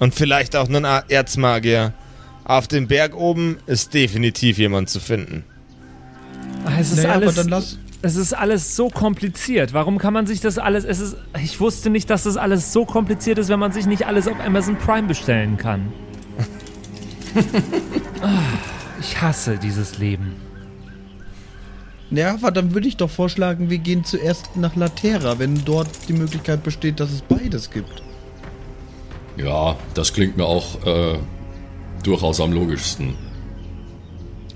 Und 0.00 0.16
vielleicht 0.16 0.56
auch 0.56 0.68
einen 0.68 0.84
Erzmagier. 0.84 1.94
Auf 2.42 2.66
dem 2.66 2.88
Berg 2.88 3.14
oben 3.14 3.58
ist 3.66 3.94
definitiv 3.94 4.58
jemand 4.58 4.90
zu 4.90 4.98
finden. 4.98 5.44
Es 6.78 6.90
ist 6.90 6.96
Naja, 6.98 7.10
aber 7.14 7.22
alles. 7.24 7.34
dann 7.36 7.48
lass. 7.48 7.78
Es 8.02 8.16
ist 8.16 8.32
alles 8.34 8.76
so 8.76 8.88
kompliziert. 8.88 9.72
Warum 9.72 9.98
kann 9.98 10.12
man 10.12 10.26
sich 10.26 10.40
das 10.40 10.58
alles. 10.58 10.84
Es 10.84 11.00
ist, 11.00 11.16
ich 11.42 11.60
wusste 11.60 11.90
nicht, 11.90 12.10
dass 12.10 12.24
das 12.24 12.36
alles 12.36 12.72
so 12.72 12.84
kompliziert 12.84 13.38
ist, 13.38 13.48
wenn 13.48 13.58
man 13.58 13.72
sich 13.72 13.86
nicht 13.86 14.06
alles 14.06 14.28
auf 14.28 14.38
Amazon 14.40 14.76
Prime 14.76 15.08
bestellen 15.08 15.56
kann. 15.56 15.92
Ah, 18.22 18.40
ich 18.98 19.20
hasse 19.20 19.58
dieses 19.58 19.98
Leben. 19.98 20.36
Ja, 22.10 22.32
aber 22.32 22.50
dann 22.50 22.72
würde 22.72 22.88
ich 22.88 22.96
doch 22.96 23.10
vorschlagen, 23.10 23.68
wir 23.68 23.76
gehen 23.76 24.04
zuerst 24.04 24.56
nach 24.56 24.74
Latera, 24.74 25.38
wenn 25.38 25.62
dort 25.66 25.88
die 26.08 26.14
Möglichkeit 26.14 26.62
besteht, 26.62 26.98
dass 26.98 27.10
es 27.10 27.20
beides 27.20 27.70
gibt. 27.70 28.02
Ja, 29.36 29.76
das 29.92 30.14
klingt 30.14 30.38
mir 30.38 30.46
auch 30.46 30.82
äh, 30.86 31.18
durchaus 32.04 32.40
am 32.40 32.52
logischsten. 32.52 33.14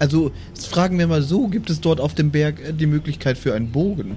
Also, 0.00 0.32
jetzt 0.48 0.66
fragen 0.66 0.98
wir 0.98 1.06
mal 1.06 1.20
so, 1.22 1.46
gibt 1.46 1.68
es 1.70 1.80
dort 1.80 2.00
auf 2.00 2.14
dem 2.14 2.30
Berg 2.30 2.58
äh, 2.58 2.72
die 2.72 2.86
Möglichkeit 2.86 3.36
für 3.38 3.54
einen 3.54 3.70
Bogen? 3.70 4.16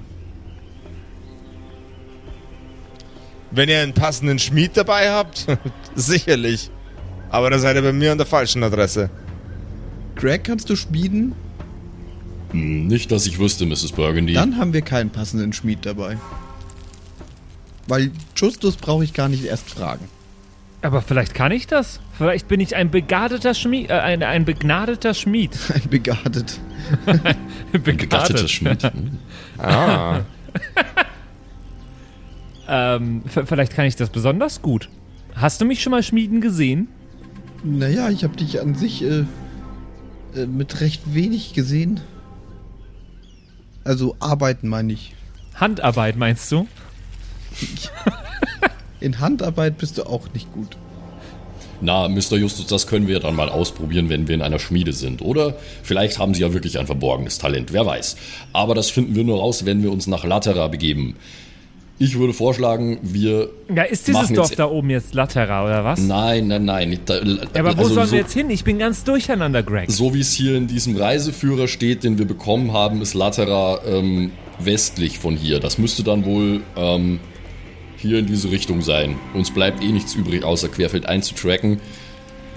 Wenn 3.50 3.68
ihr 3.68 3.80
einen 3.80 3.92
passenden 3.92 4.38
Schmied 4.38 4.76
dabei 4.76 5.10
habt, 5.10 5.46
sicherlich. 5.94 6.70
Aber 7.30 7.50
da 7.50 7.58
seid 7.58 7.76
ihr 7.76 7.82
bei 7.82 7.92
mir 7.92 8.12
an 8.12 8.18
der 8.18 8.26
falschen 8.26 8.62
Adresse. 8.62 9.10
Greg, 10.16 10.44
kannst 10.44 10.70
du 10.70 10.76
schmieden? 10.76 11.34
Hm, 12.50 12.86
Nicht, 12.86 13.12
dass 13.12 13.26
ich 13.26 13.38
wüsste, 13.38 13.66
Mrs. 13.66 13.92
Burgundy. 13.92 14.32
Dann 14.32 14.56
haben 14.56 14.72
wir 14.72 14.82
keinen 14.82 15.10
passenden 15.10 15.52
Schmied 15.52 15.84
dabei. 15.84 16.16
Weil 17.86 18.10
Justus 18.34 18.76
brauche 18.76 19.04
ich 19.04 19.12
gar 19.12 19.28
nicht 19.28 19.44
erst 19.44 19.68
fragen. 19.68 20.08
Aber 20.80 21.02
vielleicht 21.02 21.34
kann 21.34 21.52
ich 21.52 21.66
das. 21.66 22.00
Vielleicht 22.16 22.48
bin 22.48 22.60
ich 22.60 22.76
ein 22.76 22.90
begadeter 22.90 23.54
Schmied. 23.54 23.90
Äh, 23.90 23.94
ein, 23.94 24.22
ein 24.22 24.44
begnadeter 24.44 25.14
Schmied. 25.14 25.58
Ein 25.74 25.88
begardet. 25.90 26.60
Begatteter 27.72 28.48
Schmied. 28.48 28.82
Hm. 28.82 29.18
Ah. 29.58 30.20
Ähm, 32.66 33.22
vielleicht 33.26 33.74
kann 33.74 33.84
ich 33.84 33.96
das 33.96 34.08
besonders 34.08 34.62
gut. 34.62 34.88
Hast 35.34 35.60
du 35.60 35.66
mich 35.66 35.82
schon 35.82 35.90
mal 35.90 36.02
schmieden 36.02 36.40
gesehen? 36.40 36.88
Naja, 37.62 38.08
ich 38.08 38.24
habe 38.24 38.36
dich 38.36 38.60
an 38.60 38.74
sich 38.74 39.02
äh, 39.02 39.24
äh, 40.34 40.46
mit 40.46 40.80
recht 40.80 41.14
wenig 41.14 41.52
gesehen. 41.52 42.00
Also 43.84 44.16
arbeiten 44.18 44.68
meine 44.68 44.92
ich. 44.92 45.14
Handarbeit 45.54 46.16
meinst 46.16 46.50
du? 46.50 46.66
In 49.00 49.20
Handarbeit 49.20 49.76
bist 49.76 49.98
du 49.98 50.04
auch 50.04 50.32
nicht 50.32 50.50
gut. 50.52 50.76
Na, 51.80 52.08
Mr. 52.08 52.36
Justus, 52.36 52.66
das 52.66 52.86
können 52.86 53.08
wir 53.08 53.20
dann 53.20 53.34
mal 53.34 53.48
ausprobieren, 53.48 54.08
wenn 54.08 54.28
wir 54.28 54.34
in 54.34 54.42
einer 54.42 54.58
Schmiede 54.58 54.92
sind. 54.92 55.22
Oder 55.22 55.56
vielleicht 55.82 56.18
haben 56.18 56.34
Sie 56.34 56.42
ja 56.42 56.52
wirklich 56.52 56.78
ein 56.78 56.86
verborgenes 56.86 57.38
Talent, 57.38 57.72
wer 57.72 57.86
weiß. 57.86 58.16
Aber 58.52 58.74
das 58.74 58.90
finden 58.90 59.14
wir 59.14 59.24
nur 59.24 59.38
raus, 59.38 59.64
wenn 59.64 59.82
wir 59.82 59.92
uns 59.92 60.06
nach 60.06 60.24
Latera 60.24 60.68
begeben. 60.68 61.16
Ich 61.96 62.18
würde 62.18 62.32
vorschlagen, 62.32 62.98
wir. 63.02 63.50
Ja, 63.72 63.84
ist 63.84 64.08
dieses 64.08 64.32
Dorf 64.32 64.56
da 64.56 64.66
oben 64.66 64.90
jetzt 64.90 65.14
Latera 65.14 65.64
oder 65.64 65.84
was? 65.84 66.00
Nein, 66.00 66.48
nein, 66.48 66.64
nein. 66.64 66.98
Da, 67.04 67.22
Ja, 67.22 67.36
aber 67.54 67.76
wo 67.76 67.82
also 67.82 67.94
sollen 67.94 68.06
so, 68.06 68.12
wir 68.12 68.20
jetzt 68.20 68.32
hin? 68.32 68.50
Ich 68.50 68.64
bin 68.64 68.78
ganz 68.78 69.04
durcheinander, 69.04 69.62
Greg. 69.62 69.90
So 69.92 70.12
wie 70.12 70.20
es 70.20 70.32
hier 70.32 70.56
in 70.56 70.66
diesem 70.66 70.96
Reiseführer 70.96 71.68
steht, 71.68 72.02
den 72.02 72.18
wir 72.18 72.26
bekommen 72.26 72.72
haben, 72.72 73.00
ist 73.00 73.14
Latera 73.14 73.78
ähm, 73.86 74.32
westlich 74.58 75.20
von 75.20 75.36
hier. 75.36 75.60
Das 75.60 75.78
müsste 75.78 76.02
dann 76.02 76.24
wohl 76.24 76.62
ähm, 76.76 77.20
hier 78.04 78.18
in 78.18 78.26
diese 78.26 78.50
Richtung 78.50 78.82
sein. 78.82 79.16
Uns 79.32 79.50
bleibt 79.50 79.82
eh 79.82 79.90
nichts 79.90 80.14
übrig, 80.14 80.44
außer 80.44 80.68
querfeld 80.68 81.06
einzutracken. 81.06 81.80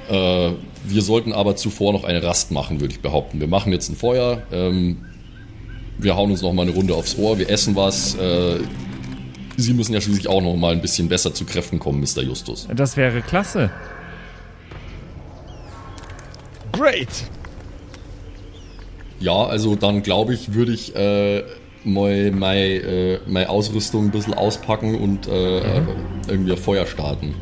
Äh, 0.09 0.51
wir 0.83 1.01
sollten 1.01 1.33
aber 1.33 1.55
zuvor 1.55 1.93
noch 1.93 2.03
eine 2.03 2.21
Rast 2.21 2.51
machen, 2.51 2.81
würde 2.81 2.93
ich 2.93 2.99
behaupten. 2.99 3.39
Wir 3.39 3.47
machen 3.47 3.71
jetzt 3.71 3.89
ein 3.89 3.95
Feuer. 3.95 4.43
Ähm, 4.51 4.97
wir 5.97 6.15
hauen 6.15 6.31
uns 6.31 6.41
noch 6.41 6.53
mal 6.53 6.63
eine 6.63 6.71
Runde 6.71 6.93
aufs 6.95 7.17
Ohr. 7.17 7.39
Wir 7.39 7.49
essen 7.49 7.75
was. 7.75 8.15
Äh, 8.15 8.59
Sie 9.55 9.73
müssen 9.73 9.93
ja 9.93 10.01
schließlich 10.01 10.27
auch 10.27 10.41
noch 10.41 10.55
mal 10.55 10.73
ein 10.73 10.81
bisschen 10.81 11.09
besser 11.09 11.33
zu 11.33 11.43
Kräften 11.45 11.79
kommen, 11.79 11.99
Mr. 11.99 12.21
Justus. 12.21 12.67
Das 12.75 12.95
wäre 12.95 13.21
klasse. 13.21 13.71
Great! 16.71 17.07
Ja, 19.19 19.45
also 19.47 19.75
dann 19.75 20.03
glaube 20.03 20.35
ich, 20.35 20.53
würde 20.53 20.73
ich 20.73 20.95
äh, 20.95 21.43
meine 21.83 22.31
meine, 22.31 22.61
äh, 22.61 23.19
meine 23.27 23.49
Ausrüstung 23.49 24.05
ein 24.05 24.11
bisschen 24.11 24.33
auspacken 24.33 24.95
und 24.95 25.27
äh, 25.27 25.81
irgendwie 26.27 26.51
ein 26.51 26.57
Feuer 26.57 26.85
starten. 26.85 27.35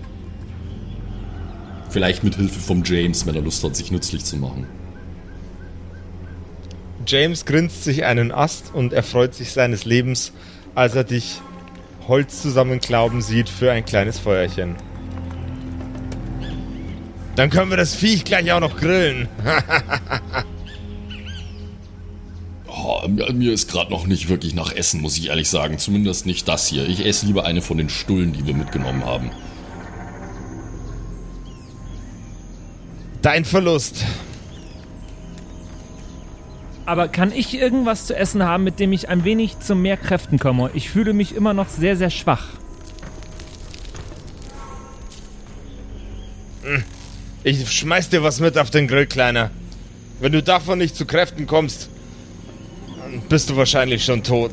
Vielleicht 1.89 2.23
mit 2.23 2.35
Hilfe 2.35 2.59
vom 2.59 2.83
James, 2.83 3.25
wenn 3.25 3.35
er 3.35 3.41
Lust 3.41 3.63
hat, 3.63 3.75
sich 3.75 3.91
nützlich 3.91 4.25
zu 4.25 4.37
machen. 4.37 4.67
James 7.07 7.45
grinst 7.45 7.83
sich 7.83 8.03
einen 8.05 8.31
Ast 8.31 8.73
und 8.73 8.91
erfreut 8.91 9.33
sich 9.33 9.51
seines 9.51 9.85
Lebens, 9.85 10.33
als 10.73 10.95
er 10.95 11.03
dich 11.03 11.39
Holz 12.07 12.41
zusammenklauben 12.41 13.21
sieht 13.21 13.49
für 13.49 13.71
ein 13.71 13.85
kleines 13.85 14.19
Feuerchen. 14.19 14.75
Dann 17.35 17.49
können 17.49 17.69
wir 17.69 17.77
das 17.77 17.95
Viech 17.95 18.23
gleich 18.23 18.51
auch 18.51 18.59
noch 18.59 18.77
grillen. 18.77 19.27
Oh, 22.87 23.01
mir, 23.07 23.33
mir 23.33 23.51
ist 23.51 23.71
gerade 23.71 23.89
noch 23.89 24.05
nicht 24.05 24.29
wirklich 24.29 24.53
nach 24.53 24.71
Essen, 24.71 25.01
muss 25.01 25.17
ich 25.17 25.29
ehrlich 25.29 25.49
sagen. 25.49 25.79
Zumindest 25.79 26.27
nicht 26.27 26.47
das 26.47 26.67
hier. 26.67 26.87
Ich 26.87 27.03
esse 27.03 27.25
lieber 27.25 27.43
eine 27.43 27.63
von 27.63 27.79
den 27.79 27.89
Stullen, 27.89 28.31
die 28.31 28.45
wir 28.45 28.53
mitgenommen 28.53 29.03
haben. 29.03 29.31
Dein 33.23 33.43
Verlust. 33.43 34.05
Aber 36.85 37.07
kann 37.07 37.31
ich 37.31 37.55
irgendwas 37.55 38.05
zu 38.05 38.15
essen 38.15 38.43
haben, 38.43 38.63
mit 38.63 38.79
dem 38.79 38.93
ich 38.93 39.09
ein 39.09 39.23
wenig 39.23 39.57
zu 39.57 39.73
mehr 39.73 39.97
Kräften 39.97 40.37
komme? 40.37 40.69
Ich 40.75 40.91
fühle 40.91 41.13
mich 41.13 41.33
immer 41.33 41.55
noch 41.55 41.69
sehr, 41.69 41.97
sehr 41.97 42.11
schwach. 42.11 42.49
Ich 47.43 47.67
schmeiß 47.67 48.09
dir 48.09 48.21
was 48.21 48.39
mit 48.39 48.59
auf 48.59 48.69
den 48.69 48.87
Grill, 48.87 49.07
Kleiner. 49.07 49.49
Wenn 50.19 50.33
du 50.33 50.43
davon 50.43 50.77
nicht 50.77 50.95
zu 50.95 51.07
Kräften 51.07 51.47
kommst, 51.47 51.89
dann 53.15 53.29
bist 53.29 53.49
du 53.49 53.55
wahrscheinlich 53.55 54.03
schon 54.03 54.23
tot. 54.23 54.51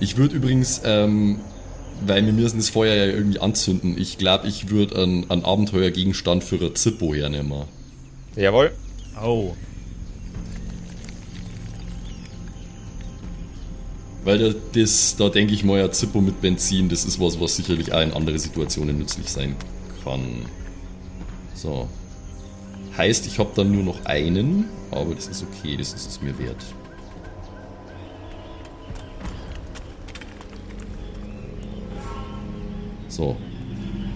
Ich 0.00 0.16
würde 0.16 0.36
übrigens, 0.36 0.80
ähm, 0.84 1.40
weil 2.06 2.24
wir 2.24 2.32
müssen 2.32 2.58
das 2.58 2.70
Feuer 2.70 2.94
ja 2.94 3.06
irgendwie 3.06 3.40
anzünden, 3.40 3.98
ich 3.98 4.18
glaube, 4.18 4.48
ich 4.48 4.70
würde 4.70 5.02
einen, 5.02 5.30
einen 5.30 5.44
Abenteuergegenstand 5.44 6.42
für 6.44 6.56
ein 6.56 6.74
Zippo 6.74 7.14
hernehmen. 7.14 7.64
Jawohl. 8.36 8.72
Oh. 9.22 9.54
Weil 14.24 14.38
da, 14.38 14.54
das, 14.74 15.16
da 15.16 15.28
denke 15.28 15.52
ich 15.54 15.64
mal, 15.64 15.78
ja, 15.78 15.90
Zippo 15.90 16.20
mit 16.20 16.40
Benzin, 16.40 16.88
das 16.88 17.04
ist 17.04 17.20
was, 17.20 17.40
was 17.40 17.56
sicherlich 17.56 17.92
auch 17.92 18.00
in 18.00 18.12
andere 18.12 18.38
Situationen 18.38 18.98
nützlich 18.98 19.28
sein 19.28 19.56
kann. 20.04 20.46
So. 21.54 21.88
Heißt, 22.96 23.26
ich 23.26 23.38
habe 23.38 23.50
dann 23.54 23.72
nur 23.72 23.82
noch 23.82 24.04
einen, 24.04 24.66
aber 24.90 25.14
das 25.14 25.28
ist 25.28 25.42
okay, 25.42 25.76
das 25.76 25.92
ist 25.92 26.08
es 26.08 26.22
mir 26.22 26.38
wert. 26.38 26.64
So. 33.20 33.36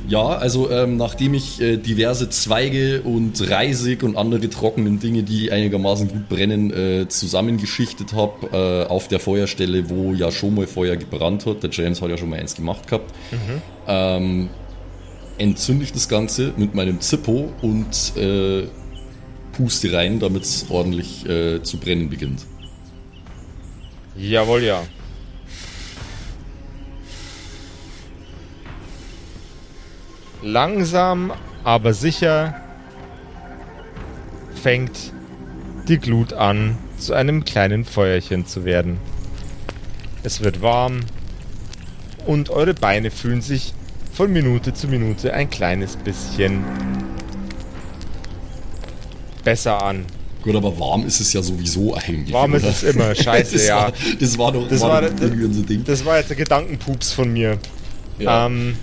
Ja, 0.08 0.26
also 0.26 0.70
ähm, 0.70 0.96
nachdem 0.96 1.32
ich 1.32 1.60
äh, 1.60 1.76
diverse 1.78 2.28
Zweige 2.28 3.02
und 3.02 3.50
Reisig 3.50 4.02
und 4.02 4.16
andere 4.16 4.50
trockenen 4.50 4.98
Dinge, 4.98 5.22
die 5.22 5.50
einigermaßen 5.50 6.08
gut 6.08 6.28
brennen, 6.28 6.70
äh, 6.72 7.08
zusammengeschichtet 7.08 8.12
habe 8.12 8.86
äh, 8.86 8.90
auf 8.90 9.08
der 9.08 9.18
Feuerstelle, 9.18 9.88
wo 9.88 10.12
ja 10.12 10.30
schon 10.30 10.54
mal 10.54 10.66
Feuer 10.66 10.96
gebrannt 10.96 11.46
hat, 11.46 11.62
der 11.62 11.70
James 11.70 12.02
hat 12.02 12.10
ja 12.10 12.18
schon 12.18 12.28
mal 12.28 12.38
eins 12.38 12.54
gemacht 12.54 12.86
gehabt, 12.86 13.14
ähm, 13.86 14.50
entzünde 15.38 15.84
ich 15.84 15.92
das 15.92 16.08
Ganze 16.08 16.52
mit 16.56 16.74
meinem 16.74 17.00
Zippo 17.00 17.50
und 17.62 18.16
äh, 18.16 18.64
puste 19.52 19.92
rein, 19.92 20.18
damit 20.18 20.42
es 20.42 20.66
ordentlich 20.68 21.26
äh, 21.26 21.62
zu 21.62 21.78
brennen 21.78 22.10
beginnt. 22.10 22.44
Jawohl, 24.16 24.64
ja. 24.64 24.82
Langsam, 30.44 31.32
aber 31.64 31.94
sicher 31.94 32.54
fängt 34.62 34.90
die 35.88 35.98
Glut 35.98 36.34
an, 36.34 36.76
zu 36.98 37.14
einem 37.14 37.44
kleinen 37.44 37.84
Feuerchen 37.86 38.46
zu 38.46 38.64
werden. 38.66 38.98
Es 40.22 40.42
wird 40.42 40.60
warm 40.62 41.00
und 42.26 42.50
eure 42.50 42.74
Beine 42.74 43.10
fühlen 43.10 43.40
sich 43.40 43.72
von 44.12 44.32
Minute 44.32 44.74
zu 44.74 44.86
Minute 44.86 45.32
ein 45.32 45.48
kleines 45.50 45.96
bisschen 45.96 46.62
besser 49.44 49.82
an. 49.82 50.04
Gut, 50.42 50.54
aber 50.56 50.78
warm 50.78 51.06
ist 51.06 51.20
es 51.20 51.32
ja 51.32 51.40
sowieso 51.42 51.94
eigentlich. 51.94 52.32
Warm 52.32 52.54
ist 52.54 52.64
es 52.64 52.82
immer, 52.82 53.14
scheiße, 53.14 53.54
das 53.54 53.66
ja. 53.66 53.76
War, 53.76 53.92
das 54.20 54.38
war 54.38 54.52
doch, 54.52 54.68
Das 54.68 54.80
war 54.82 54.90
war, 54.90 55.02
doch 55.02 55.20
irgendwie 55.20 55.44
unser 55.44 55.62
Ding. 55.62 55.84
das 55.84 56.04
war 56.04 56.18
jetzt 56.18 56.28
der 56.28 56.36
Gedankenpups 56.36 57.12
von 57.12 57.32
mir. 57.32 57.58
Ja. 58.18 58.46
Ähm, 58.46 58.76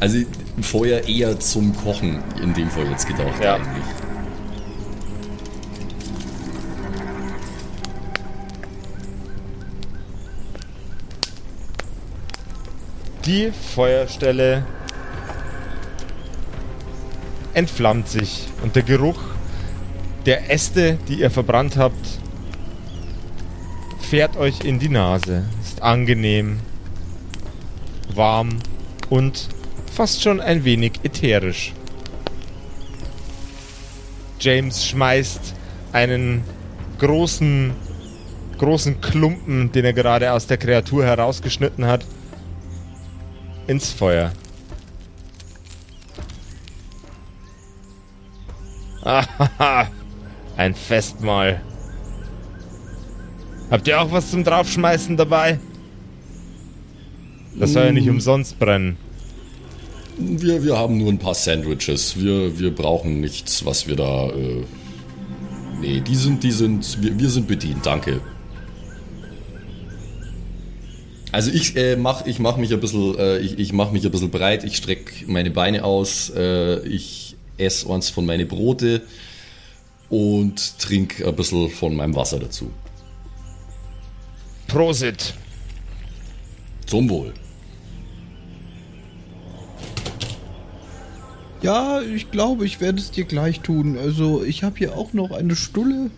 Also 0.00 0.18
Feuer 0.60 1.08
eher 1.08 1.40
zum 1.40 1.74
Kochen 1.74 2.22
in 2.42 2.52
dem 2.54 2.68
Fall 2.70 2.86
jetzt 2.90 3.06
gedacht 3.06 3.42
Ja. 3.42 3.54
eigentlich. 3.54 3.84
Die 13.24 13.52
Feuerstelle 13.52 14.64
entflammt 17.54 18.08
sich 18.08 18.48
und 18.62 18.74
der 18.74 18.82
Geruch 18.82 19.20
der 20.26 20.50
Äste, 20.50 20.98
die 21.08 21.20
ihr 21.20 21.30
verbrannt 21.30 21.76
habt, 21.76 22.06
fährt 24.00 24.36
euch 24.36 24.60
in 24.64 24.78
die 24.78 24.88
Nase. 24.88 25.44
Ist 25.62 25.82
angenehm, 25.82 26.60
warm 28.14 28.58
und 29.08 29.48
fast 29.92 30.22
schon 30.22 30.40
ein 30.40 30.64
wenig 30.64 30.92
ätherisch. 31.02 31.72
James 34.40 34.86
schmeißt 34.86 35.54
einen 35.92 36.42
großen, 36.98 37.72
großen 38.58 39.00
Klumpen, 39.00 39.70
den 39.70 39.84
er 39.84 39.92
gerade 39.92 40.32
aus 40.32 40.46
der 40.46 40.56
Kreatur 40.56 41.04
herausgeschnitten 41.04 41.86
hat, 41.86 42.04
ins 43.66 43.90
Feuer. 43.92 44.32
Ahaha, 49.02 49.88
ein 50.56 50.74
Festmahl. 50.74 51.60
Habt 53.70 53.88
ihr 53.88 54.00
auch 54.00 54.12
was 54.12 54.30
zum 54.30 54.44
Draufschmeißen 54.44 55.16
dabei? 55.16 55.58
Das 57.58 57.72
soll 57.72 57.86
ja 57.86 57.92
nicht 57.92 58.08
umsonst 58.08 58.58
brennen. 58.58 58.96
Wir, 60.18 60.62
wir 60.62 60.78
haben 60.78 60.98
nur 60.98 61.08
ein 61.08 61.18
paar 61.18 61.34
Sandwiches. 61.34 62.20
Wir, 62.20 62.58
wir 62.58 62.74
brauchen 62.74 63.20
nichts, 63.20 63.64
was 63.64 63.86
wir 63.86 63.96
da. 63.96 64.28
Äh, 64.28 64.64
nee, 65.80 66.00
die 66.00 66.16
sind, 66.16 66.42
die 66.42 66.52
sind. 66.52 67.02
Wir, 67.02 67.18
wir 67.18 67.30
sind 67.30 67.48
bedient, 67.48 67.86
danke. 67.86 68.20
Also 71.32 71.50
ich 71.50 71.76
äh, 71.76 71.96
mach, 71.96 72.26
ich 72.26 72.38
mach 72.38 72.58
mich 72.58 72.72
ein 72.74 72.80
bisschen, 72.80 73.18
äh, 73.18 73.38
ich, 73.38 73.58
ich 73.58 73.72
mach 73.72 73.90
mich 73.90 74.04
ein 74.04 74.10
bisschen 74.10 74.30
breit. 74.30 74.64
Ich 74.64 74.76
strecke 74.76 75.24
meine 75.26 75.50
Beine 75.50 75.82
aus. 75.82 76.30
Äh, 76.36 76.86
ich 76.86 77.36
esse 77.56 77.90
eins 77.90 78.10
von 78.10 78.26
meine 78.26 78.44
Brote 78.44 79.00
und 80.10 80.78
trinke 80.78 81.26
ein 81.26 81.34
bisschen 81.34 81.70
von 81.70 81.96
meinem 81.96 82.14
Wasser 82.14 82.38
dazu. 82.38 82.70
Prosit. 84.68 85.32
Zum 86.86 87.08
Wohl. 87.08 87.32
Ja, 91.62 92.00
ich 92.00 92.30
glaube, 92.30 92.64
ich 92.66 92.80
werde 92.80 92.98
es 92.98 93.10
dir 93.10 93.24
gleich 93.24 93.60
tun. 93.60 93.96
Also, 93.98 94.42
ich 94.44 94.62
habe 94.64 94.76
hier 94.78 94.96
auch 94.96 95.12
noch 95.12 95.30
eine 95.30 95.54
Stulle. 95.56 96.10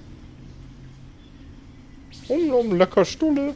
Um, 2.28 2.50
um 2.50 2.78
lecker 2.78 3.04
Stulle. 3.04 3.54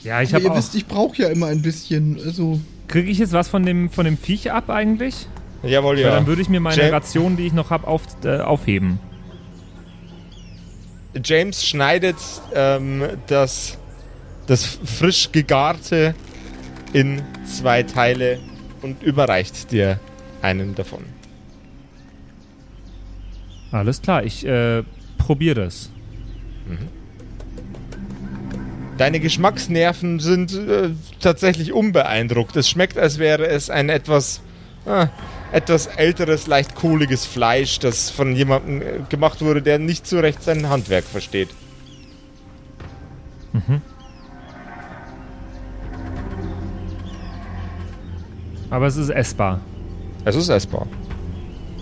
Ja, 0.00 0.22
ich 0.22 0.32
habe 0.32 0.44
ihr 0.44 0.52
auch. 0.52 0.56
wisst, 0.56 0.74
ich 0.74 0.86
brauche 0.86 1.20
ja 1.20 1.28
immer 1.28 1.46
ein 1.46 1.60
bisschen, 1.62 2.18
also 2.24 2.60
Kriege 2.88 3.10
ich 3.10 3.18
jetzt 3.18 3.32
was 3.32 3.48
von 3.48 3.64
dem, 3.66 3.90
von 3.90 4.04
dem 4.04 4.16
Viech 4.16 4.52
ab 4.52 4.70
eigentlich? 4.70 5.26
Jawohl, 5.62 5.96
Weil 5.96 6.02
ja. 6.02 6.10
dann 6.10 6.26
würde 6.26 6.40
ich 6.40 6.48
mir 6.48 6.60
meine 6.60 6.80
Jam- 6.80 6.90
Ration, 6.92 7.36
die 7.36 7.46
ich 7.46 7.52
noch 7.52 7.70
habe, 7.70 7.86
auf, 7.86 8.02
äh, 8.24 8.38
aufheben. 8.38 8.98
James 11.24 11.66
schneidet 11.66 12.16
ähm, 12.54 13.02
das, 13.26 13.76
das 14.46 14.64
frisch 14.64 15.32
gegarte 15.32 16.14
in 16.92 17.22
zwei 17.46 17.82
Teile 17.82 18.38
und 18.82 19.02
überreicht 19.02 19.72
dir 19.72 19.98
einen 20.46 20.74
davon. 20.74 21.04
Alles 23.72 24.00
klar, 24.00 24.24
ich 24.24 24.46
äh, 24.46 24.84
probiere 25.18 25.64
das. 25.66 25.90
Deine 28.96 29.20
Geschmacksnerven 29.20 30.20
sind 30.20 30.54
äh, 30.54 30.90
tatsächlich 31.20 31.72
unbeeindruckt. 31.72 32.56
Es 32.56 32.70
schmeckt, 32.70 32.96
als 32.96 33.18
wäre 33.18 33.46
es 33.46 33.68
ein 33.68 33.88
etwas, 33.88 34.40
äh, 34.86 35.08
etwas 35.52 35.86
älteres, 35.86 36.46
leicht 36.46 36.74
kohliges 36.74 37.26
Fleisch, 37.26 37.78
das 37.78 38.08
von 38.10 38.34
jemandem 38.34 38.82
äh, 38.82 38.84
gemacht 39.08 39.42
wurde, 39.42 39.60
der 39.62 39.78
nicht 39.78 40.06
so 40.06 40.20
recht 40.20 40.42
sein 40.42 40.68
Handwerk 40.68 41.04
versteht. 41.04 41.48
Aber 48.70 48.86
es 48.86 48.96
ist 48.96 49.10
essbar. 49.10 49.60
Es 50.26 50.34
ist 50.34 50.48
essbar. 50.48 50.88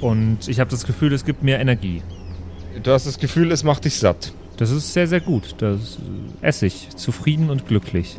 Und 0.02 0.48
ich 0.48 0.60
habe 0.60 0.70
das 0.70 0.84
Gefühl, 0.84 1.14
es 1.14 1.24
gibt 1.24 1.42
mir 1.42 1.58
Energie. 1.58 2.02
Du 2.82 2.90
hast 2.90 3.06
das 3.06 3.18
Gefühl, 3.18 3.50
es 3.50 3.64
macht 3.64 3.86
dich 3.86 3.96
satt. 3.96 4.34
Das 4.58 4.70
ist 4.70 4.92
sehr, 4.92 5.08
sehr 5.08 5.20
gut. 5.20 5.54
Das 5.58 5.96
äh, 6.42 6.46
esse 6.46 6.66
ich. 6.66 6.90
Zufrieden 6.94 7.48
und 7.48 7.66
glücklich. 7.66 8.18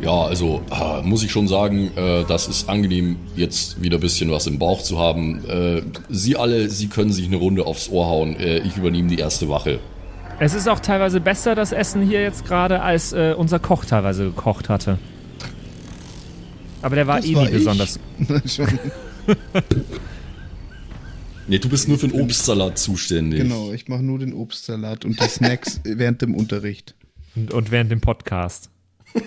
Ja, 0.00 0.22
also 0.22 0.62
äh, 0.70 1.02
muss 1.02 1.22
ich 1.22 1.30
schon 1.30 1.46
sagen, 1.46 1.90
äh, 1.94 2.24
das 2.26 2.48
ist 2.48 2.70
angenehm, 2.70 3.16
jetzt 3.36 3.82
wieder 3.82 3.98
ein 3.98 4.00
bisschen 4.00 4.30
was 4.30 4.46
im 4.46 4.58
Bauch 4.58 4.82
zu 4.82 4.98
haben. 4.98 5.44
Äh, 5.44 5.82
Sie 6.08 6.34
alle, 6.34 6.70
Sie 6.70 6.86
können 6.86 7.12
sich 7.12 7.26
eine 7.26 7.36
Runde 7.36 7.66
aufs 7.66 7.90
Ohr 7.90 8.06
hauen. 8.06 8.36
Ich 8.64 8.78
übernehme 8.78 9.08
die 9.08 9.18
erste 9.18 9.50
Wache. 9.50 9.80
Es 10.40 10.54
ist 10.54 10.68
auch 10.68 10.80
teilweise 10.80 11.20
besser, 11.20 11.54
das 11.54 11.72
Essen 11.72 12.02
hier 12.02 12.22
jetzt 12.22 12.44
gerade, 12.46 12.80
als 12.80 13.12
äh, 13.12 13.34
unser 13.36 13.58
Koch 13.58 13.84
teilweise 13.84 14.26
gekocht 14.26 14.68
hatte. 14.68 14.98
Aber 16.80 16.94
der 16.94 17.06
war 17.08 17.16
Das 17.16 17.26
eh 17.26 17.34
war 17.34 17.42
nie 17.42 17.48
ich. 17.48 17.54
besonders. 17.54 17.98
schon, 18.46 18.68
Nee, 21.48 21.58
du 21.58 21.68
bist 21.68 21.88
nur 21.88 21.98
für 21.98 22.08
den 22.08 22.20
Obstsalat 22.20 22.78
zuständig. 22.78 23.40
genau, 23.40 23.72
ich 23.72 23.88
mache 23.88 24.02
nur 24.02 24.18
den 24.18 24.34
Obstsalat 24.34 25.04
und 25.04 25.18
die 25.20 25.28
Snacks 25.28 25.80
während 25.84 26.20
dem 26.22 26.34
Unterricht. 26.34 26.94
Und, 27.34 27.52
und 27.52 27.70
während 27.70 27.90
dem 27.90 28.00
Podcast. 28.00 28.70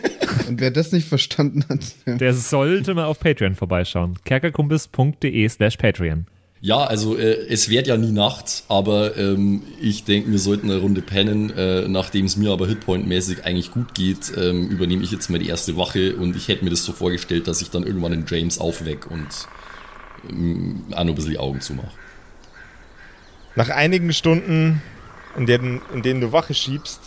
Und 0.48 0.62
wer 0.62 0.70
das 0.72 0.92
nicht 0.92 1.08
verstanden 1.08 1.66
hat, 1.68 1.80
Der 2.06 2.34
sollte 2.36 2.94
mal 2.94 3.06
auf 3.06 3.20
Patreon 3.20 3.56
vorbeischauen. 3.56 4.18
kerkerkumpis.de 4.24 5.50
slash 5.50 5.76
Patreon. 5.78 6.26
Ja, 6.64 6.84
also 6.84 7.18
äh, 7.18 7.48
es 7.50 7.70
wird 7.70 7.88
ja 7.88 7.98
nie 7.98 8.12
Nacht, 8.12 8.66
aber 8.68 9.18
ähm, 9.18 9.64
ich 9.82 10.04
denke, 10.04 10.32
wir 10.32 10.38
sollten 10.38 10.70
eine 10.70 10.80
Runde 10.80 11.02
pennen. 11.02 11.50
Äh, 11.58 11.88
Nachdem 11.88 12.26
es 12.26 12.38
mir 12.38 12.52
aber 12.52 12.68
Hitpoint-mäßig 12.68 13.44
eigentlich 13.46 13.72
gut 13.72 13.96
geht, 13.96 14.32
ähm, 14.38 14.70
übernehme 14.70 15.04
ich 15.04 15.12
jetzt 15.12 15.32
mal 15.32 15.40
die 15.40 15.50
erste 15.50 15.76
Wache 15.76 16.16
und 16.16 16.36
ich 16.36 16.50
hätte 16.50 16.64
mir 16.64 16.70
das 16.70 16.86
so 16.86 16.94
vorgestellt, 16.94 17.48
dass 17.48 17.64
ich 17.64 17.72
dann 17.72 17.84
irgendwann 17.84 18.12
den 18.12 18.26
James 18.28 18.60
aufweck 18.60 19.10
und 19.10 19.28
ähm, 20.30 20.84
auch 20.92 21.04
noch 21.04 21.14
ein 21.14 21.16
bisschen 21.16 21.32
die 21.32 21.40
Augen 21.40 21.62
zumache. 21.62 21.90
Nach 23.56 23.70
einigen 23.70 24.14
Stunden, 24.14 24.84
in 25.36 25.48
denen, 25.48 25.82
in 25.96 26.04
denen 26.04 26.22
du 26.22 26.32
Wache 26.32 26.54
schiebst, 26.54 27.02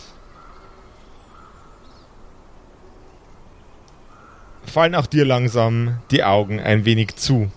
fallen 4.65 4.95
auch 4.95 5.05
dir 5.05 5.23
langsam 5.23 5.99
die 6.11 6.25
Augen 6.25 6.59
ein 6.59 6.83
wenig 6.83 7.15
zu. 7.15 7.49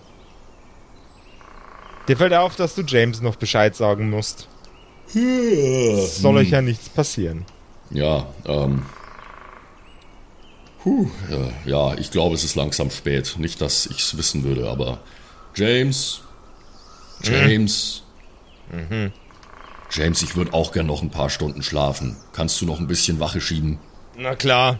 Dir 2.09 2.17
fällt 2.17 2.33
auf, 2.33 2.55
dass 2.55 2.73
du 2.73 2.81
James 2.81 3.21
noch 3.21 3.35
Bescheid 3.35 3.75
sagen 3.75 4.09
musst. 4.09 4.47
Es 5.13 6.17
soll 6.17 6.37
euch 6.37 6.49
ja 6.49 6.61
nichts 6.61 6.89
passieren. 6.89 7.45
Ja, 7.91 8.25
ähm. 8.45 8.83
Puh, 10.81 11.07
äh, 11.29 11.69
ja, 11.69 11.93
ich 11.95 12.09
glaube, 12.09 12.33
es 12.33 12.43
ist 12.43 12.55
langsam 12.55 12.89
spät. 12.89 13.35
Nicht, 13.37 13.61
dass 13.61 13.85
ich 13.85 13.99
es 13.99 14.17
wissen 14.17 14.43
würde, 14.43 14.67
aber 14.67 14.99
James. 15.55 16.21
James. 17.21 18.01
James, 19.91 20.21
ich 20.23 20.35
würde 20.35 20.53
auch 20.53 20.71
gern 20.71 20.87
noch 20.87 21.03
ein 21.03 21.11
paar 21.11 21.29
Stunden 21.29 21.61
schlafen. 21.61 22.17
Kannst 22.33 22.59
du 22.59 22.65
noch 22.65 22.79
ein 22.79 22.87
bisschen 22.87 23.19
Wache 23.19 23.39
schieben? 23.39 23.77
Na 24.17 24.35
klar. 24.35 24.79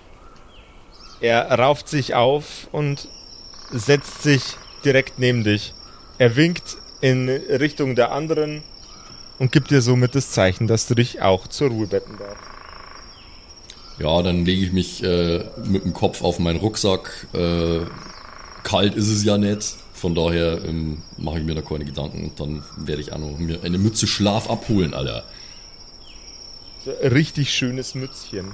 Er 1.22 1.48
rauft 1.60 1.90
sich 1.90 2.16
auf 2.16 2.68
und 2.72 3.08
setzt 3.72 4.24
sich 4.24 4.42
direkt 4.84 5.20
neben 5.20 5.44
dich. 5.44 5.76
Er 6.18 6.36
winkt 6.36 6.79
in 7.02 7.30
Richtung 7.30 7.96
der 7.96 8.12
anderen 8.12 8.64
und 9.40 9.52
gibt 9.52 9.72
dir 9.72 9.82
somit 9.82 10.16
das 10.16 10.32
Zeichen, 10.32 10.68
dass 10.68 10.88
du 10.88 10.96
dich 10.96 11.22
auch 11.22 11.48
zur 11.48 11.70
Ruhe 11.70 11.88
betten 11.88 12.18
darfst. 12.18 12.44
Ja, 14.00 14.22
dann 14.22 14.46
lege 14.46 14.66
ich 14.66 14.72
mich 14.72 15.04
äh, 15.04 15.44
mit 15.66 15.84
dem 15.84 15.94
Kopf 15.94 16.22
auf 16.22 16.40
meinen 16.40 16.60
Rucksack. 16.60 17.28
Äh, 17.34 17.82
kalt 18.64 18.96
ist 18.96 19.10
es 19.10 19.24
ja 19.26 19.38
nicht. 19.38 19.76
Von 19.94 20.16
daher 20.16 20.64
ähm, 20.64 21.02
mache 21.18 21.40
ich 21.40 21.46
mir 21.46 21.56
da 21.56 21.62
keine 21.62 21.84
Gedanken 21.84 22.24
und 22.24 22.40
dann 22.40 22.64
werde 22.78 23.02
ich 23.02 23.12
auch 23.12 23.18
noch 23.18 23.38
mir 23.38 23.60
eine 23.64 23.78
Mütze 23.78 24.08
Schlaf 24.08 24.50
abholen, 24.50 24.94
Alter. 24.94 25.26
Richtig 27.02 27.54
schönes 27.54 27.96
Mützchen. 27.96 28.54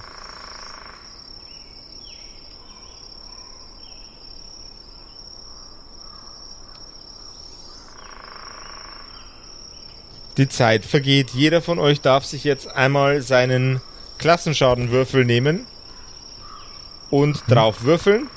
Die 10.38 10.50
Zeit 10.50 10.86
vergeht. 10.86 11.32
Jeder 11.32 11.62
von 11.62 11.80
euch 11.80 12.02
darf 12.02 12.26
sich 12.26 12.44
jetzt 12.44 12.68
einmal 12.68 13.22
seinen 13.22 13.82
Klassenschadenwürfel 14.18 15.26
nehmen 15.26 15.66
und 17.10 17.44
drauf 17.48 17.84
würfeln, 17.84 18.28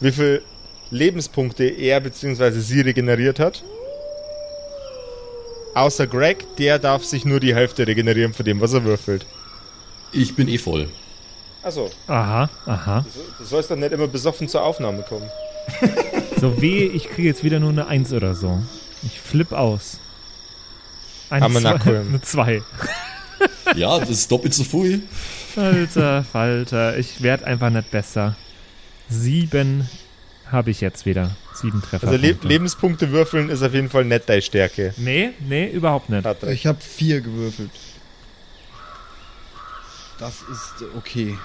wie 0.00 0.12
viel 0.12 0.42
Lebenspunkte 0.90 1.64
er 1.64 2.00
bzw. 2.00 2.50
sie 2.60 2.80
regeneriert 2.80 3.38
hat. 3.38 3.62
Außer 5.74 6.06
Greg, 6.06 6.44
der 6.56 6.78
darf 6.78 7.04
sich 7.04 7.24
nur 7.24 7.40
die 7.40 7.54
Hälfte 7.54 7.86
regenerieren 7.86 8.32
von 8.32 8.44
dem, 8.44 8.60
was 8.60 8.72
er 8.72 8.84
würfelt. 8.84 9.26
Ich 10.12 10.36
bin 10.36 10.48
eh 10.48 10.58
voll. 10.58 10.88
Achso, 11.62 11.90
Aha, 12.06 12.48
aha. 12.66 13.04
du 13.38 13.44
sollst 13.44 13.70
dann 13.70 13.80
nicht 13.80 13.92
immer 13.92 14.06
besoffen 14.06 14.48
zur 14.48 14.62
Aufnahme 14.62 15.02
kommen. 15.02 15.28
So 16.40 16.60
weh, 16.60 16.84
ich 16.84 17.08
kriege 17.08 17.28
jetzt 17.28 17.42
wieder 17.42 17.58
nur 17.58 17.70
eine 17.70 17.86
Eins 17.86 18.12
oder 18.12 18.34
so. 18.34 18.60
Ich 19.02 19.18
flipp 19.18 19.52
aus. 19.52 19.98
Eine 21.34 21.44
Haben 21.46 21.54
wir 21.54 21.60
zwei, 21.62 21.72
nachholen. 21.72 22.08
eine 22.08 22.22
zwei. 22.22 22.62
Ja, 23.74 23.98
das 23.98 24.08
ist 24.08 24.30
doppelt 24.30 24.54
so 24.54 24.62
viel. 24.62 25.02
Alter 25.56 26.22
Falter, 26.22 26.96
ich 26.96 27.22
werd 27.22 27.42
einfach 27.42 27.70
nicht 27.70 27.90
besser. 27.90 28.36
Sieben 29.08 29.88
habe 30.50 30.70
ich 30.70 30.80
jetzt 30.80 31.06
wieder. 31.06 31.32
Sieben 31.52 31.82
Treffer. 31.82 32.06
Also 32.06 32.20
Le 32.20 32.38
Lebenspunkte 32.42 33.10
würfeln 33.10 33.48
ist 33.50 33.62
auf 33.62 33.74
jeden 33.74 33.90
Fall 33.90 34.04
nicht 34.04 34.28
deine 34.28 34.42
Stärke. 34.42 34.94
Nee, 34.96 35.30
nee, 35.40 35.66
überhaupt 35.68 36.08
nicht. 36.08 36.24
Ich 36.44 36.66
habe 36.66 36.78
vier 36.80 37.20
gewürfelt. 37.20 37.70
Das 40.20 40.34
ist 40.42 40.84
okay. 40.96 41.36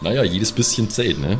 Naja, 0.00 0.22
jedes 0.22 0.52
bisschen 0.52 0.88
zählt, 0.88 1.18
ne? 1.18 1.38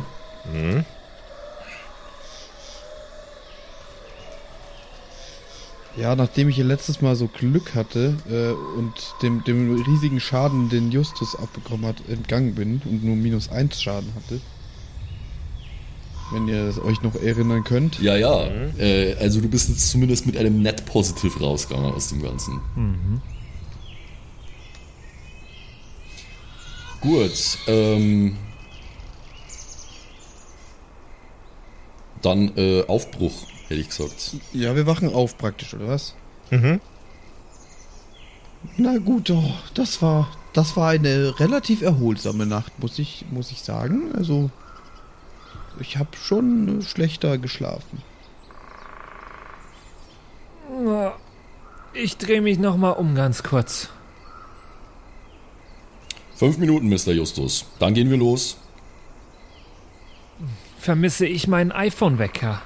Ja, 5.99 6.15
nachdem 6.15 6.47
ich 6.47 6.55
hier 6.55 6.63
letztes 6.63 7.01
Mal 7.01 7.17
so 7.17 7.27
Glück 7.27 7.75
hatte 7.75 8.15
äh, 8.29 8.77
und 8.77 8.93
dem, 9.21 9.43
dem 9.43 9.83
riesigen 9.83 10.21
Schaden, 10.21 10.69
den 10.69 10.91
Justus 10.91 11.35
abbekommen 11.35 11.85
hat, 11.85 11.97
entgangen 12.07 12.55
bin 12.55 12.81
und 12.85 13.03
nur 13.03 13.17
minus 13.17 13.49
eins 13.49 13.81
Schaden 13.81 14.13
hatte. 14.15 14.39
Wenn 16.31 16.47
ihr 16.47 16.73
euch 16.85 17.01
noch 17.01 17.15
erinnern 17.15 17.65
könnt. 17.65 17.99
Ja, 17.99 18.15
ja. 18.15 18.45
Äh, 18.77 19.15
also 19.15 19.41
du 19.41 19.49
bist 19.49 19.67
jetzt 19.67 19.89
zumindest 19.89 20.25
mit 20.25 20.37
einem 20.37 20.61
Net 20.61 20.85
Positive 20.85 21.37
rausgegangen 21.37 21.91
aus 21.91 22.07
dem 22.07 22.21
Ganzen. 22.21 22.61
Gut. 27.01 27.57
Ähm, 27.67 28.37
dann 32.21 32.55
äh, 32.57 32.85
Aufbruch, 32.87 33.33
hätte 33.69 33.81
ich 33.81 33.89
gesagt. 33.89 34.35
Ja, 34.53 34.75
wir 34.75 34.85
wachen 34.85 35.13
auf 35.13 35.37
praktisch, 35.37 35.73
oder 35.73 35.87
was? 35.87 36.15
Mhm. 36.49 36.81
Na 38.77 38.97
gut, 38.97 39.29
oh, 39.29 39.53
das 39.73 40.01
war 40.01 40.29
das 40.53 40.75
war 40.75 40.89
eine 40.89 41.39
relativ 41.39 41.81
erholsame 41.81 42.45
Nacht, 42.45 42.79
muss 42.79 42.99
ich 42.99 43.25
muss 43.31 43.51
ich 43.51 43.61
sagen. 43.61 44.11
Also 44.15 44.49
ich 45.79 45.97
habe 45.97 46.09
schon 46.17 46.81
schlechter 46.81 47.37
geschlafen. 47.37 48.01
Ich 51.93 52.17
drehe 52.17 52.41
mich 52.41 52.59
noch 52.59 52.77
mal 52.77 52.91
um 52.91 53.15
ganz 53.15 53.43
kurz. 53.43 53.89
Fünf 56.35 56.57
Minuten, 56.57 56.89
Mr. 56.89 57.11
Justus. 57.11 57.65
Dann 57.79 57.93
gehen 57.93 58.09
wir 58.09 58.17
los. 58.17 58.57
Vermisse 60.79 61.25
ich 61.25 61.47
meinen 61.47 61.71
iPhone-Wecker? 61.71 62.61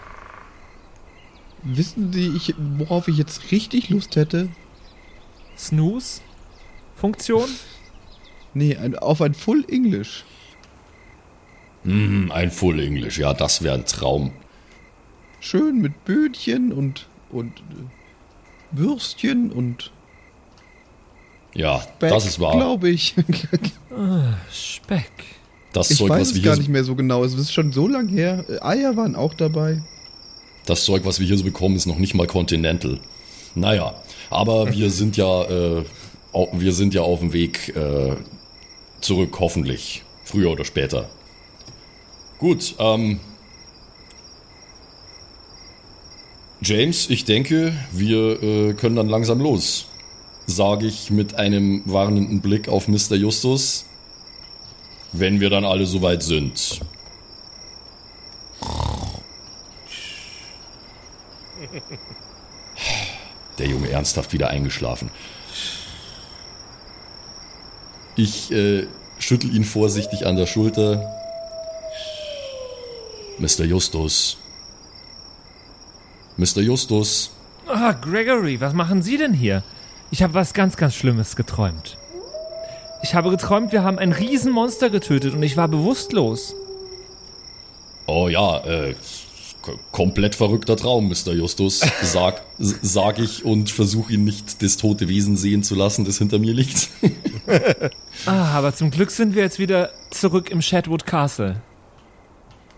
Wissen 1.64 2.11
Sie, 2.11 2.28
ich, 2.36 2.53
worauf 2.78 3.07
ich 3.07 3.18
jetzt 3.18 3.51
richtig 3.51 3.89
Lust 3.89 4.16
hätte? 4.16 4.49
Snooze? 5.57 6.22
Funktion? 6.95 7.49
Nee, 8.53 8.76
ein, 8.78 8.95
auf 8.97 9.22
ein 9.22 9.34
Full 9.34 9.66
English. 9.70 10.26
Hm, 11.84 12.32
ein 12.32 12.51
Full 12.51 12.80
English. 12.80 13.18
Ja, 13.18 13.34
das 13.34 13.61
wäre 13.64 13.76
ein 13.76 13.86
Traum. 13.86 14.32
Schön 15.39 15.80
mit 15.82 16.05
Böhnchen 16.05 16.72
und, 16.72 17.07
und 17.30 17.59
äh, 17.59 17.64
Würstchen 18.78 19.51
und 19.51 19.91
Ja, 21.53 21.82
Speck, 21.82 22.09
das 22.09 22.26
ist 22.26 22.39
wahr. 22.39 22.53
glaube 22.55 22.89
ich. 22.89 23.16
Speck. 24.51 25.11
Das 25.74 25.91
ich 25.91 25.97
Zeug, 25.97 26.09
weiß 26.09 26.22
was 26.22 26.28
es 26.30 26.36
wir 26.36 26.43
gar 26.43 26.57
nicht 26.57 26.70
mehr 26.70 26.84
so 26.84 26.95
genau. 26.95 27.24
Es 27.24 27.34
ist 27.34 27.51
schon 27.53 27.72
so 27.72 27.88
lang 27.88 28.07
her. 28.07 28.45
Äh, 28.47 28.59
Eier 28.61 28.95
waren 28.95 29.16
auch 29.16 29.34
dabei. 29.34 29.84
Das 30.66 30.86
Zeug, 30.86 31.05
was 31.05 31.20
wir 31.20 31.28
hier 31.28 31.38
so 31.38 31.43
bekommen, 31.43 31.76
ist 31.76 31.86
noch 31.86 31.97
nicht 31.97 32.14
mal 32.14 32.28
Continental. 32.28 32.99
Naja, 33.55 33.93
aber 34.30 34.72
wir 34.74 34.89
sind 34.89 35.18
ja, 35.18 35.43
äh, 35.43 35.84
wir 36.53 36.74
sind 36.74 36.93
ja 36.93 37.01
auf 37.01 37.20
dem 37.20 37.34
Weg 37.34 37.76
äh, 37.76 38.16
zurück, 39.01 39.38
hoffentlich. 39.39 40.03
Früher 40.24 40.51
oder 40.51 40.66
später. 40.66 41.09
Gut, 42.39 42.76
ähm. 42.80 43.20
James, 46.61 47.09
ich 47.09 47.26
denke, 47.26 47.74
wir 47.91 48.41
äh, 48.41 48.74
können 48.74 48.95
dann 48.95 49.09
langsam 49.09 49.39
los. 49.39 49.88
Sage 50.45 50.88
ich 50.88 51.09
mit 51.09 51.36
einem 51.36 51.84
warnenden 51.86 52.41
Blick 52.41 52.70
auf 52.70 52.88
Mr. 52.88 53.16
Justus. 53.16 53.86
Wenn 55.11 55.39
wir 55.39 55.49
dann 55.49 55.66
alle 55.66 55.86
soweit 55.86 56.24
sind. 56.24 56.80
Der 63.57 63.68
Junge 63.68 63.89
ernsthaft 63.89 64.34
wieder 64.34 64.49
eingeschlafen. 64.49 65.11
Ich 68.16 68.51
äh, 68.51 68.88
schüttel 69.20 69.55
ihn 69.55 69.64
vorsichtig 69.64 70.26
an 70.26 70.36
der 70.36 70.45
Schulter. 70.45 71.09
Mr. 73.39 73.64
Justus. 73.66 74.38
Mr. 76.38 76.61
Justus. 76.61 77.32
Ah, 77.68 77.93
Gregory, 77.93 78.59
was 78.59 78.74
machen 78.74 79.01
Sie 79.01 79.18
denn 79.18 79.34
hier? 79.34 79.64
Ich 80.11 80.22
habe 80.22 80.34
was 80.34 80.53
ganz, 80.53 80.78
ganz 80.78 80.95
Schlimmes 80.95 81.36
geträumt. 81.36 81.97
Ich 83.03 83.16
habe 83.16 83.30
geträumt, 83.30 83.72
wir 83.72 83.84
haben 83.84 83.99
ein 83.99 84.11
Riesenmonster 84.11 84.89
getötet 84.89 85.34
und 85.34 85.43
ich 85.43 85.57
war 85.57 85.68
bewusstlos. 85.68 86.55
Oh 88.05 88.28
ja, 88.28 88.59
äh, 88.59 88.95
komplett 89.91 90.36
verrückter 90.36 90.76
Traum, 90.76 91.07
Mr. 91.07 91.34
Justus, 91.34 91.82
sag, 92.01 92.41
sag 92.57 93.20
ich 93.20 93.45
und 93.45 93.70
versuche 93.70 94.14
ihn 94.14 94.24
nicht 94.24 94.61
das 94.61 94.78
tote 94.78 95.07
Wesen 95.07 95.38
sehen 95.38 95.64
zu 95.64 95.76
lassen, 95.76 96.05
das 96.05 96.18
hinter 96.18 96.39
mir 96.39 96.53
liegt. 96.53 96.89
Ah, 98.26 98.53
aber 98.53 98.74
zum 98.74 98.89
Glück 98.89 99.11
sind 99.11 99.36
wir 99.36 99.41
jetzt 99.41 99.59
wieder 99.59 99.89
zurück 100.11 100.49
im 100.49 100.61
Shadwood 100.61 101.05
Castle. 101.05 101.61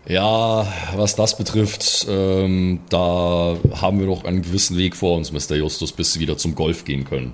Ja, 0.08 0.66
was 0.96 1.16
das 1.16 1.38
betrifft, 1.38 2.08
ähm, 2.10 2.80
da 2.90 3.56
haben 3.80 4.00
wir 4.00 4.08
doch 4.08 4.24
einen 4.24 4.42
gewissen 4.42 4.78
Weg 4.78 4.96
vor 4.96 5.18
uns, 5.18 5.32
Mr. 5.32 5.56
Justus, 5.56 5.92
bis 5.92 6.14
Sie 6.14 6.20
wieder 6.20 6.38
zum 6.38 6.56
Golf 6.56 6.86
gehen 6.86 7.06
können. 7.06 7.34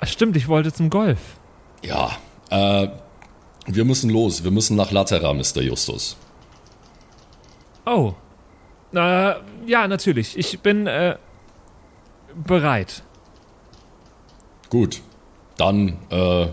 Ach, 0.00 0.08
stimmt, 0.08 0.36
ich 0.36 0.48
wollte 0.48 0.72
zum 0.72 0.90
Golf. 0.90 1.20
Ja, 1.82 2.18
äh, 2.50 2.88
wir 3.66 3.84
müssen 3.84 4.10
los. 4.10 4.42
Wir 4.44 4.50
müssen 4.50 4.76
nach 4.76 4.90
Latera, 4.90 5.32
Mr. 5.32 5.60
Justus. 5.60 6.16
Oh. 7.86 8.14
Äh, 8.94 9.34
ja, 9.66 9.88
natürlich. 9.88 10.36
Ich 10.36 10.60
bin, 10.60 10.86
äh, 10.86 11.16
bereit. 12.34 13.02
Gut, 14.70 15.00
dann, 15.56 15.98
äh, 16.10 16.46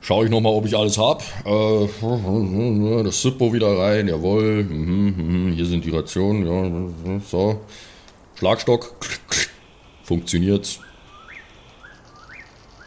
schaue 0.00 0.24
ich 0.24 0.30
nochmal, 0.30 0.52
ob 0.52 0.64
ich 0.66 0.76
alles 0.76 0.98
hab. 0.98 1.22
Äh, 1.44 3.02
das 3.02 3.20
Zippo 3.20 3.52
wieder 3.52 3.78
rein, 3.78 4.08
jawohl. 4.08 4.64
Mhm, 4.64 5.14
mhm, 5.16 5.52
hier 5.52 5.66
sind 5.66 5.84
die 5.84 5.90
Rationen, 5.90 6.46
ja, 6.46 7.20
so. 7.20 7.60
Schlagstock. 8.36 8.94
Funktioniert. 10.02 10.80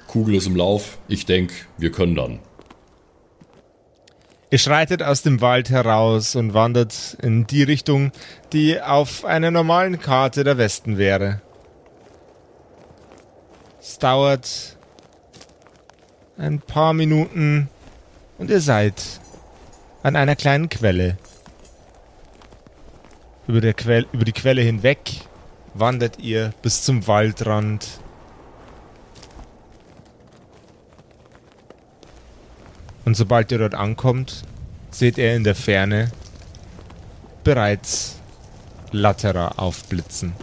Kugel 0.07 0.35
ist 0.35 0.47
im 0.47 0.55
Lauf. 0.55 0.97
Ich 1.07 1.25
denke, 1.25 1.53
wir 1.77 1.91
können 1.91 2.15
dann. 2.15 2.39
Ihr 4.51 4.57
schreitet 4.57 5.03
aus 5.03 5.21
dem 5.21 5.41
Wald 5.41 5.69
heraus 5.69 6.35
und 6.35 6.55
wandert 6.55 7.17
in 7.21 7.45
die 7.45 7.61
Richtung, 7.61 8.11
die 8.51 8.81
auf 8.81 9.23
einer 9.23 9.51
normalen 9.51 9.99
Karte 9.99 10.43
der 10.43 10.57
Westen 10.57 10.97
wäre. 10.97 11.41
Es 13.79 13.99
dauert 13.99 14.77
ein 16.37 16.59
paar 16.61 16.93
Minuten 16.93 17.69
und 18.39 18.49
ihr 18.49 18.61
seid 18.61 18.95
an 20.01 20.15
einer 20.15 20.35
kleinen 20.35 20.69
Quelle. 20.69 21.17
Über, 23.47 23.73
Quell, 23.73 24.07
über 24.11 24.25
die 24.25 24.31
Quelle 24.31 24.61
hinweg 24.61 24.99
wandert 25.75 26.19
ihr 26.19 26.53
bis 26.63 26.83
zum 26.83 27.05
Waldrand. 27.05 27.87
Und 33.05 33.15
sobald 33.15 33.51
ihr 33.51 33.57
dort 33.57 33.75
ankommt, 33.75 34.43
seht 34.91 35.17
ihr 35.17 35.35
in 35.35 35.43
der 35.43 35.55
Ferne 35.55 36.11
bereits 37.43 38.15
Latera 38.91 39.49
aufblitzen. 39.57 40.33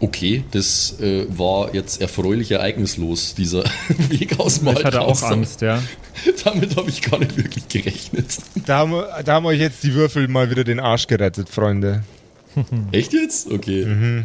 Okay, 0.00 0.42
das 0.50 0.98
äh, 1.00 1.26
war 1.28 1.72
jetzt 1.74 2.00
erfreulich 2.00 2.50
ereignislos, 2.50 3.34
dieser 3.36 3.62
Weg 4.08 4.40
aus 4.40 4.58
dem 4.58 4.68
Ich 4.76 4.84
hatte 4.84 5.00
auch. 5.00 5.22
Angst, 5.22 5.60
ja. 5.60 5.80
Damit 6.44 6.76
habe 6.76 6.90
ich 6.90 7.02
gar 7.02 7.20
nicht 7.20 7.36
wirklich 7.36 7.68
gerechnet. 7.68 8.36
Da 8.66 8.78
haben, 8.78 8.92
wir- 8.92 9.22
da 9.24 9.34
haben 9.34 9.46
euch 9.46 9.60
jetzt 9.60 9.84
die 9.84 9.94
Würfel 9.94 10.26
mal 10.26 10.50
wieder 10.50 10.64
den 10.64 10.80
Arsch 10.80 11.06
gerettet, 11.06 11.48
Freunde. 11.48 12.02
Echt 12.92 13.12
jetzt? 13.12 13.48
Okay. 13.50 14.24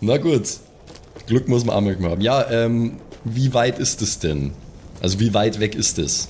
Na 0.00 0.18
gut. 0.18 0.42
Glück 1.26 1.48
muss 1.48 1.64
man 1.64 1.74
auch 1.76 1.80
manchmal 1.80 2.10
haben. 2.10 2.20
Ja, 2.20 2.50
ähm, 2.50 2.98
wie 3.24 3.54
weit 3.54 3.78
ist 3.78 4.02
es 4.02 4.18
denn? 4.18 4.52
Also 5.00 5.20
wie 5.20 5.34
weit 5.34 5.60
weg 5.60 5.74
ist 5.74 5.98
es? 5.98 6.28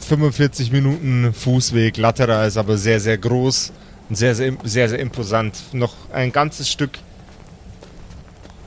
45 0.00 0.70
Minuten 0.70 1.32
Fußweg. 1.32 1.96
Latera 1.96 2.44
ist 2.44 2.56
aber 2.56 2.76
sehr, 2.76 3.00
sehr 3.00 3.18
groß 3.18 3.72
und 4.08 4.16
sehr, 4.16 4.34
sehr, 4.34 4.52
sehr, 4.64 4.88
sehr 4.88 4.98
imposant. 4.98 5.56
Noch 5.72 5.94
ein 6.12 6.32
ganzes 6.32 6.70
Stück 6.70 6.98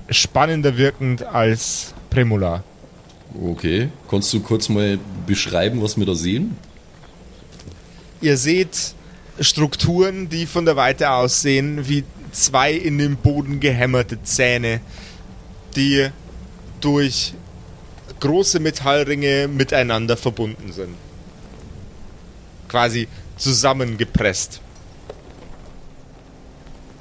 spannender 0.10 0.78
wirkend 0.78 1.24
als 1.24 1.94
Premula. 2.10 2.64
Okay. 3.40 3.90
Kannst 4.10 4.34
du 4.34 4.40
kurz 4.40 4.70
mal 4.70 4.98
beschreiben, 5.26 5.82
was 5.82 5.98
wir 5.98 6.06
da 6.06 6.16
sehen? 6.16 6.56
Ihr 8.22 8.38
seht 8.38 8.96
Strukturen, 9.40 10.30
die 10.30 10.48
von 10.48 10.66
der 10.66 10.76
Weite 10.76 11.12
aussehen 11.12 11.88
wie 11.88 12.04
zwei 12.32 12.74
in 12.74 12.98
den 12.98 13.18
Boden 13.18 13.60
gehämmerte 13.60 14.22
Zähne, 14.24 14.82
die 15.78 16.10
durch 16.82 17.34
große 18.20 18.60
Metallringe 18.60 19.48
miteinander 19.48 20.18
verbunden 20.18 20.72
sind. 20.72 20.96
Quasi 22.68 23.08
zusammengepresst. 23.38 24.60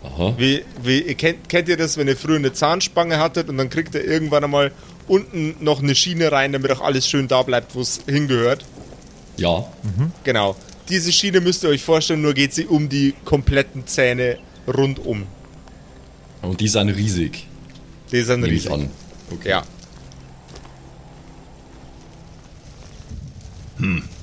Aha. 0.05 0.35
Wie, 0.39 0.63
wie, 0.83 1.15
kennt, 1.15 1.49
kennt 1.49 1.69
ihr 1.69 1.77
das, 1.77 1.97
wenn 1.97 2.07
ihr 2.07 2.17
früher 2.17 2.37
eine 2.37 2.53
Zahnspange 2.53 3.19
hattet 3.19 3.49
und 3.49 3.59
dann 3.59 3.71
kriegt 3.71 3.95
ihr 3.95 4.05
irgendwann 4.05 4.45
einmal 4.45 4.71
unten 5.09 5.57
noch 5.61 5.83
eine 5.83 5.95
Schiene 5.95 6.31
rein, 6.31 6.53
damit 6.53 6.71
auch 6.71 6.81
alles 6.81 7.09
schön 7.09 7.29
da 7.29 7.43
bleibt, 7.43 7.75
wo 7.75 7.81
es 7.81 8.01
hingehört? 8.07 8.65
Ja. 9.37 9.67
Genau. 10.25 10.57
Diese 10.89 11.11
Schiene 11.13 11.41
müsst 11.41 11.65
ihr 11.65 11.71
euch 11.71 11.83
vorstellen, 11.83 12.23
nur 12.23 12.35
geht 12.35 12.55
sie 12.55 12.67
um 12.67 12.89
die 12.89 13.15
kompletten 13.25 13.87
Zähne 13.87 14.39
rundum. 14.69 15.25
Und 16.43 16.61
die 16.61 16.69
sind 16.69 16.91
riesig, 16.91 17.47
Die 18.13 18.23
sind 18.23 18.41
nehme 18.41 18.53
ich 18.55 18.71
an. 18.71 18.91
Okay. 19.31 19.51
Ja. 19.51 19.65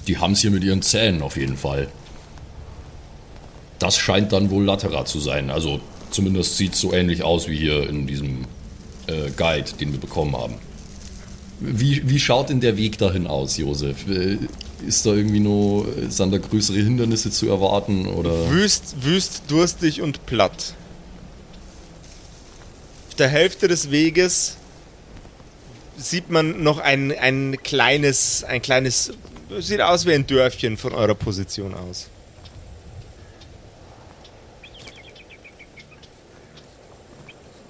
Die 0.07 0.17
haben 0.17 0.34
es 0.34 0.39
hier 0.39 0.51
mit 0.51 0.63
ihren 0.63 0.81
Zähnen 0.81 1.21
auf 1.21 1.38
jeden 1.38 1.57
Fall. 1.57 1.88
Das 3.79 3.97
scheint 3.97 4.31
dann 4.31 4.49
wohl 4.49 4.63
Latera 4.63 5.05
zu 5.05 5.19
sein. 5.19 5.49
Also 5.49 5.79
zumindest 6.09 6.57
sieht 6.57 6.73
es 6.73 6.79
so 6.79 6.93
ähnlich 6.93 7.23
aus 7.23 7.47
wie 7.47 7.57
hier 7.57 7.88
in 7.88 8.07
diesem 8.07 8.45
äh, 9.07 9.29
Guide, 9.36 9.71
den 9.79 9.91
wir 9.91 9.99
bekommen 9.99 10.36
haben. 10.36 10.55
Wie, 11.59 12.01
wie 12.09 12.19
schaut 12.19 12.49
denn 12.49 12.61
der 12.61 12.77
Weg 12.77 12.97
dahin 12.97 13.27
aus, 13.27 13.57
Josef? 13.57 14.07
Äh, 14.07 14.38
ist 14.88 15.05
da 15.05 15.13
irgendwie 15.13 15.39
noch, 15.39 15.86
sind 16.09 16.34
da 16.34 16.38
größere 16.38 16.77
Hindernisse 16.77 17.31
zu 17.31 17.47
erwarten 17.47 18.07
oder? 18.07 18.49
Wüst, 18.51 18.95
wüst, 19.01 19.43
durstig 19.47 20.01
und 20.01 20.25
platt. 20.25 20.75
Auf 23.14 23.18
der 23.18 23.30
Hälfte 23.30 23.68
des 23.68 23.91
Weges 23.91 24.57
sieht 25.97 26.32
man 26.32 26.64
noch 26.64 26.80
ein, 26.80 27.11
ein 27.16 27.59
kleines, 27.61 28.43
ein 28.43 28.59
kleines, 28.59 29.14
sieht 29.59 29.82
aus 29.82 30.07
wie 30.07 30.14
ein 30.14 30.26
Dörfchen 30.26 30.78
von 30.78 30.95
eurer 30.95 31.14
Position 31.14 31.76
aus. 31.76 32.09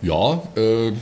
Ja, 0.02 0.44
äh, 0.56 0.94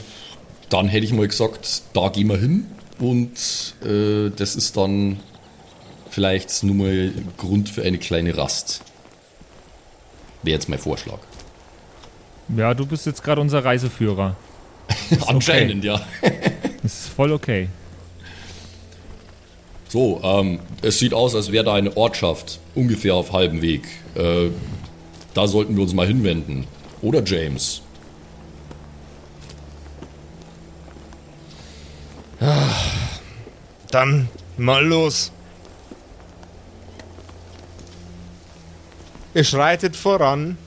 dann 0.70 0.88
hätte 0.88 1.06
ich 1.06 1.14
mal 1.14 1.28
gesagt, 1.28 1.84
da 1.94 2.10
gehen 2.10 2.26
wir 2.26 2.38
hin 2.39 2.66
und 2.98 3.76
äh, 3.86 4.32
das 4.36 4.56
ist 4.56 4.76
dann 4.76 5.20
vielleicht 6.10 6.64
nur 6.64 6.74
mal 6.74 7.14
Grund 7.38 7.70
für 7.70 7.84
eine 7.84 8.00
kleine 8.00 8.36
Rast. 8.36 8.82
Wäre 10.42 10.56
jetzt 10.56 10.68
mein 10.68 10.80
Vorschlag. 10.80 11.20
Ja, 12.50 12.74
du 12.74 12.86
bist 12.86 13.06
jetzt 13.06 13.24
gerade 13.24 13.42
unser 13.42 13.64
Reiseführer. 13.64 14.36
Anscheinend, 15.28 15.84
ja. 15.84 16.02
Das 16.82 16.94
ist 17.06 17.10
voll 17.10 17.32
okay. 17.32 17.70
So, 19.88 20.22
ähm, 20.24 20.60
es 20.82 21.00
sieht 21.00 21.14
aus, 21.14 21.36
als 21.36 21.52
wäre 21.52 21.66
da 21.66 21.74
eine 21.74 21.96
Ortschaft, 21.98 22.60
ungefähr 22.76 23.16
auf 23.16 23.34
halbem 23.34 23.62
Weg. 23.62 23.88
Äh, 24.16 24.50
da 25.34 25.48
sollten 25.48 25.76
wir 25.76 25.84
uns 25.84 25.94
mal 25.94 26.08
hinwenden. 26.08 26.66
Oder 27.02 27.24
James? 27.24 27.82
Dann 33.92 34.30
mal 34.58 34.86
los. 34.86 35.32
Ihr 39.34 39.44
schreitet 39.44 39.96
voran 39.96 40.58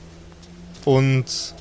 und 0.85 1.54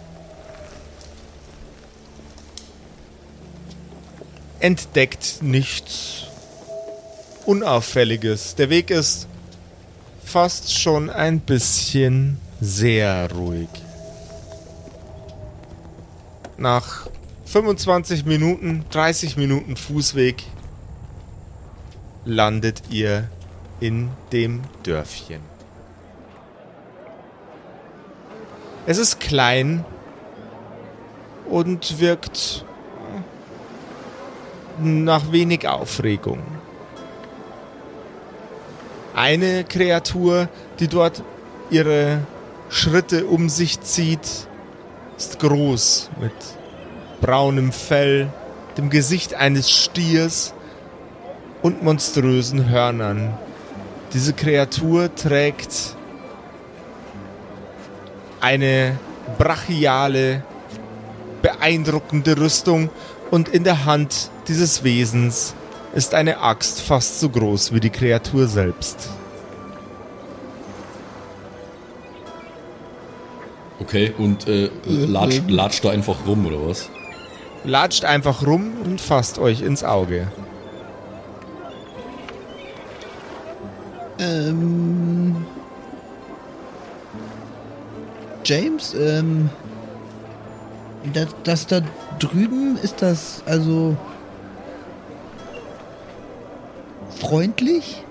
entdeckt 4.65 5.43
nichts 5.43 6.23
Unauffälliges. 7.45 8.55
Der 8.55 8.71
Weg 8.71 8.89
ist 8.89 9.29
fast 10.25 10.73
schon 10.73 11.11
ein 11.11 11.41
bisschen 11.41 12.41
sehr 12.63 13.31
ruhig. 13.31 13.69
Nach 16.57 17.07
25 17.45 18.25
Minuten, 18.25 18.87
30 18.89 19.37
Minuten 19.37 19.77
Fußweg 19.77 20.43
landet 22.25 22.85
ihr 22.89 23.29
in 23.81 24.09
dem 24.33 24.63
Dörfchen. 24.83 25.43
Es 28.87 28.97
ist 28.97 29.21
klein 29.21 29.85
und 31.51 32.01
wirkt 32.01 32.65
nach 34.81 35.33
wenig 35.33 35.69
Aufregung. 35.69 36.41
Eine 39.15 39.65
Kreatur, 39.65 40.49
die 40.81 40.89
dort 40.89 41.23
ihre 41.71 42.21
Schritte 42.69 43.27
um 43.27 43.49
sich 43.49 43.81
zieht, 43.81 44.49
ist 45.17 45.39
groß 45.39 46.11
mit 46.21 46.33
braunem 47.21 47.73
Fell, 47.73 48.29
dem 48.77 48.91
Gesicht 48.91 49.35
eines 49.35 49.71
Stiers 49.71 50.53
und 51.63 51.83
monströsen 51.83 52.69
Hörnern. 52.69 53.39
Diese 54.13 54.33
Kreatur 54.33 55.15
trägt 55.15 55.97
eine 58.41 58.99
brachiale, 59.39 60.43
beeindruckende 61.41 62.37
Rüstung 62.37 62.91
und 63.31 63.49
in 63.49 63.65
der 63.65 63.85
Hand 63.87 64.31
dieses 64.49 64.85
Wesens 64.85 65.55
ist 65.95 66.15
eine 66.15 66.41
Axt 66.41 66.81
fast 66.81 67.21
so 67.21 67.29
groß 67.29 67.73
wie 67.73 67.81
die 67.81 67.91
Kreatur 67.91 68.49
selbst. 68.49 69.09
Okay, 73.81 74.15
und 74.17 74.49
äh, 74.49 74.71
latscht, 74.87 75.43
latscht 75.49 75.85
da 75.85 75.91
einfach 75.91 76.27
rum, 76.27 76.47
oder 76.47 76.69
was? 76.69 76.89
Latscht 77.65 78.05
einfach 78.05 78.47
rum 78.47 78.73
und 78.85 79.01
fasst 79.01 79.39
euch 79.39 79.63
ins 79.63 79.85
Auge. 79.85 80.29
Ähm. 84.19 85.45
James, 88.45 88.95
ähm. 88.95 89.51
Das, 91.13 91.29
das 91.45 91.67
da 91.67 91.81
drüben 92.19 92.79
ist 92.83 93.03
das 93.03 93.43
also. 93.47 93.97
Freundlich? 97.35 98.05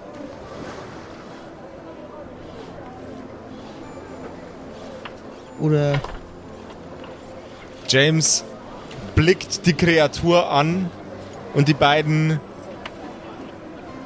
Oder. 5.61 6.01
James 7.87 8.43
blickt 9.15 9.65
die 9.65 9.73
Kreatur 9.73 10.51
an 10.51 10.89
und 11.53 11.69
die 11.69 11.73
beiden 11.73 12.41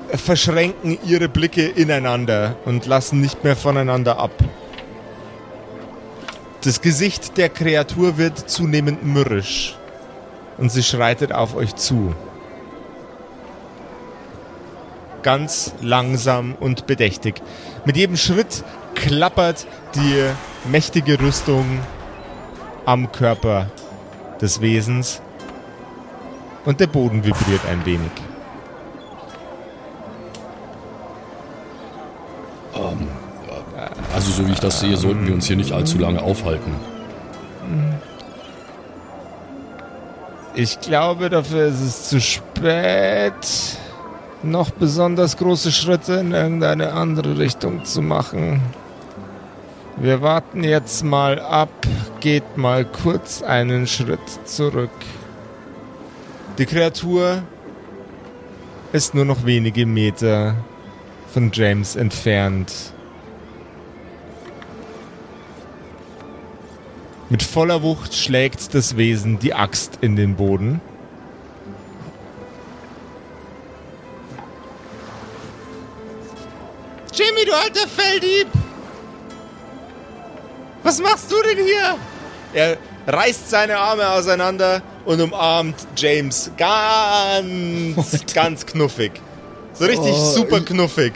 verschränken 0.10 1.00
ihre 1.04 1.30
Blicke 1.30 1.66
ineinander 1.66 2.56
und 2.66 2.86
lassen 2.86 3.20
nicht 3.20 3.44
mehr 3.44 3.56
voneinander 3.56 4.20
ab. 4.20 4.34
Das 6.64 6.82
Gesicht 6.82 7.38
der 7.38 7.50
Kreatur 7.50 8.20
wird 8.20 8.48
zunehmend 8.48 9.04
mürrisch 9.04 9.76
und 10.60 10.72
sie 10.72 10.84
schreitet 10.84 11.32
auf 11.32 11.56
euch 11.56 11.76
zu. 11.76 12.14
Ganz 15.28 15.74
langsam 15.82 16.56
und 16.58 16.88
bedächtig. 16.88 17.42
Mit 17.84 17.98
jedem 17.98 18.16
Schritt 18.16 18.64
klappert 18.96 19.68
die 19.94 20.24
mächtige 20.72 21.20
Rüstung 21.20 21.80
am 22.86 23.12
Körper 23.12 23.70
des 24.40 24.62
Wesens 24.62 25.22
und 26.64 26.80
der 26.80 26.88
Boden 26.88 27.26
vibriert 27.26 27.60
ein 27.70 27.86
wenig. 27.86 28.10
Also 34.14 34.32
so 34.32 34.48
wie 34.48 34.54
ich 34.54 34.62
das 34.62 34.80
sehe, 34.80 34.96
sollten 34.96 35.28
wir 35.28 35.34
uns 35.34 35.46
hier 35.46 35.58
nicht 35.58 35.74
allzu 35.74 35.98
lange 35.98 36.22
aufhalten. 36.22 36.72
Ich 40.56 40.80
glaube, 40.80 41.30
dafür 41.30 41.66
ist 41.66 41.82
es 41.82 42.08
zu 42.08 42.22
spät, 42.22 43.34
noch 44.44 44.70
besonders 44.72 45.38
große 45.38 45.72
Schritte 45.72 46.14
in 46.14 46.32
irgendeine 46.32 46.94
andere 46.94 47.38
Richtung 47.38 47.86
zu 47.86 48.02
machen. 48.02 48.62
Wir 49.98 50.22
warten 50.22 50.64
jetzt 50.64 51.04
mal 51.04 51.40
ab, 51.40 51.70
geht 52.20 52.58
mal 52.58 52.86
kurz 52.86 53.42
einen 53.42 53.88
Schritt 53.88 54.20
zurück. 54.46 54.92
Die 56.58 56.66
Kreatur 56.66 57.42
ist 58.94 59.16
nur 59.16 59.26
noch 59.26 59.46
wenige 59.46 59.86
Meter 59.86 60.56
von 61.34 61.52
James 61.52 61.96
entfernt. 61.96 62.74
Mit 67.30 67.44
voller 67.44 67.84
Wucht 67.84 68.16
schlägt 68.16 68.74
das 68.74 68.96
Wesen 68.96 69.40
die 69.40 69.54
Axt 69.54 70.00
in 70.02 70.16
den 70.16 70.36
Boden. 70.36 70.80
Alter 77.64 77.88
Felddieb! 77.88 78.48
Was 80.84 81.00
machst 81.02 81.32
du 81.32 81.36
denn 81.44 81.64
hier? 81.66 81.98
Er 82.54 82.78
reißt 83.08 83.50
seine 83.50 83.78
Arme 83.78 84.08
auseinander 84.10 84.82
und 85.06 85.20
umarmt 85.22 85.76
James 85.96 86.52
ganz, 86.58 88.26
ganz 88.34 88.66
knuffig. 88.66 89.12
So 89.74 89.86
richtig 89.86 90.12
Oh, 90.14 90.32
super 90.34 90.58
ich- 90.60 90.66
knuffig. 90.66 91.14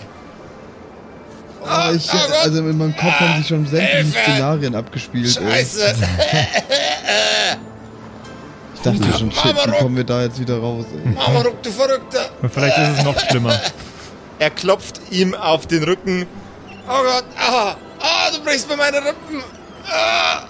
Oh, 1.63 1.91
ich, 1.95 2.09
also 2.11 2.57
in 2.59 2.77
meinem 2.77 2.95
Kopf 2.97 3.11
haben 3.19 3.37
sich 3.37 3.47
schon 3.47 3.67
sämtliche 3.67 4.05
Szenarien 4.23 4.73
abgespielt. 4.73 5.37
ey. 5.37 5.43
Scheiße! 5.51 5.95
Ich 8.75 8.81
dachte 8.81 9.17
schon, 9.19 9.31
shit, 9.31 9.55
wie 9.67 9.71
kommen 9.77 9.95
wir 9.95 10.03
da 10.03 10.23
jetzt 10.23 10.39
wieder 10.39 10.57
raus? 10.57 10.85
Ey? 11.05 11.15
Amaruk, 11.23 11.61
du 11.61 11.71
Verrückter! 11.71 12.29
Vielleicht 12.51 12.77
ist 12.79 12.97
es 12.97 13.03
noch 13.03 13.19
schlimmer. 13.19 13.59
Er 14.41 14.49
klopft 14.49 14.99
ihm 15.11 15.35
auf 15.35 15.67
den 15.67 15.83
Rücken. 15.83 16.25
Oh 16.89 17.03
Gott, 17.03 17.25
ah, 17.37 17.75
ah, 17.99 18.31
du 18.33 18.43
brichst 18.43 18.67
mir 18.67 18.75
meine 18.75 18.97
Rippen. 18.97 19.43
Ah. 19.87 20.45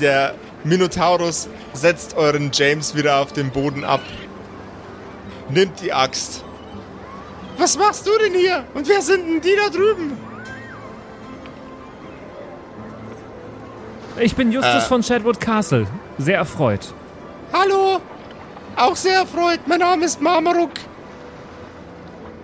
Der 0.00 0.34
Minotaurus 0.64 1.48
setzt 1.72 2.16
euren 2.16 2.50
James 2.52 2.96
wieder 2.96 3.18
auf 3.20 3.32
den 3.32 3.52
Boden 3.52 3.84
ab. 3.84 4.00
Nimmt 5.50 5.80
die 5.80 5.92
Axt. 5.92 6.42
Was 7.58 7.78
machst 7.78 8.08
du 8.08 8.10
denn 8.24 8.34
hier? 8.34 8.64
Und 8.74 8.88
wer 8.88 9.02
sind 9.02 9.24
denn 9.24 9.40
die 9.40 9.54
da 9.54 9.68
drüben? 9.70 10.18
Ich 14.18 14.34
bin 14.34 14.50
Justus 14.50 14.82
Äh. 14.82 14.88
von 14.88 15.04
Shadwood 15.04 15.38
Castle. 15.40 15.86
Sehr 16.18 16.38
erfreut. 16.38 16.92
Hallo? 17.52 18.00
Auch 18.74 18.96
sehr 18.96 19.14
erfreut. 19.20 19.60
Mein 19.66 19.78
Name 19.78 20.06
ist 20.06 20.20
Marmaruk. 20.20 20.70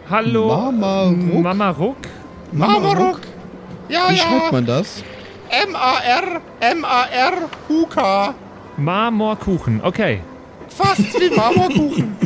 Hallo. 0.09 0.70
Mama 0.70 1.11
Ruck? 1.11 1.42
Mama 1.42 1.70
Ruck? 1.70 1.96
Marmaruk. 2.52 3.20
Ja, 3.88 4.09
Wie 4.09 4.16
ja. 4.16 4.22
schreibt 4.22 4.52
man 4.52 4.66
das? 4.66 5.02
M-A-R, 5.48 6.40
M-A-R-U-K. 6.61 8.34
Marmorkuchen. 8.76 9.80
Okay. 9.82 10.20
Fast 10.68 11.20
wie 11.20 11.34
Marmorkuchen. 11.34 12.16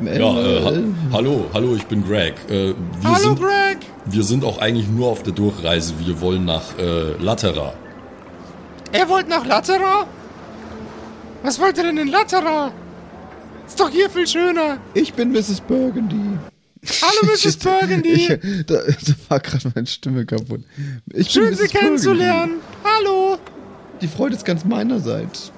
Ja, 0.00 0.38
äh, 0.38 0.62
ha 0.64 0.72
hallo, 1.12 1.46
hallo, 1.52 1.74
ich 1.74 1.84
bin 1.86 2.04
Greg. 2.06 2.34
Äh, 2.48 2.68
wir, 2.68 2.74
Hallo, 3.04 3.16
sind, 3.16 3.40
Greg. 3.40 3.78
wir 4.06 4.22
sind 4.22 4.44
auch 4.44 4.58
eigentlich 4.58 4.88
nur 4.88 5.08
auf 5.08 5.24
der 5.24 5.32
Durchreise. 5.32 5.94
Wir 5.98 6.20
wollen 6.20 6.44
nach 6.44 6.78
äh, 6.78 7.12
Latera. 7.20 7.72
Er 8.92 9.08
wollte 9.08 9.30
nach 9.30 9.44
Latera? 9.44 10.06
Was 11.42 11.60
wollt 11.60 11.76
ihr 11.78 11.84
denn 11.84 11.98
in 11.98 12.08
Latera? 12.08 12.70
Ist 13.68 13.78
doch 13.78 13.90
hier 13.90 14.10
viel 14.10 14.26
schöner. 14.26 14.78
Ich 14.94 15.12
bin 15.14 15.30
Mrs. 15.30 15.60
Burgundy. 15.60 16.38
Hallo, 17.02 17.32
Mrs. 17.32 17.56
Burgundy. 17.58 18.08
Ich, 18.12 18.28
da, 18.66 18.74
da 18.76 19.12
war 19.28 19.40
gerade 19.40 19.70
meine 19.74 19.86
Stimme 19.86 20.24
kaputt. 20.24 20.62
Ich 21.12 21.30
Schön, 21.30 21.54
Sie 21.54 21.68
kennenzulernen. 21.68 22.60
Hallo. 22.82 23.38
Die 24.00 24.08
Freude 24.08 24.36
ist 24.36 24.44
ganz 24.44 24.64
meinerseits. 24.64 25.52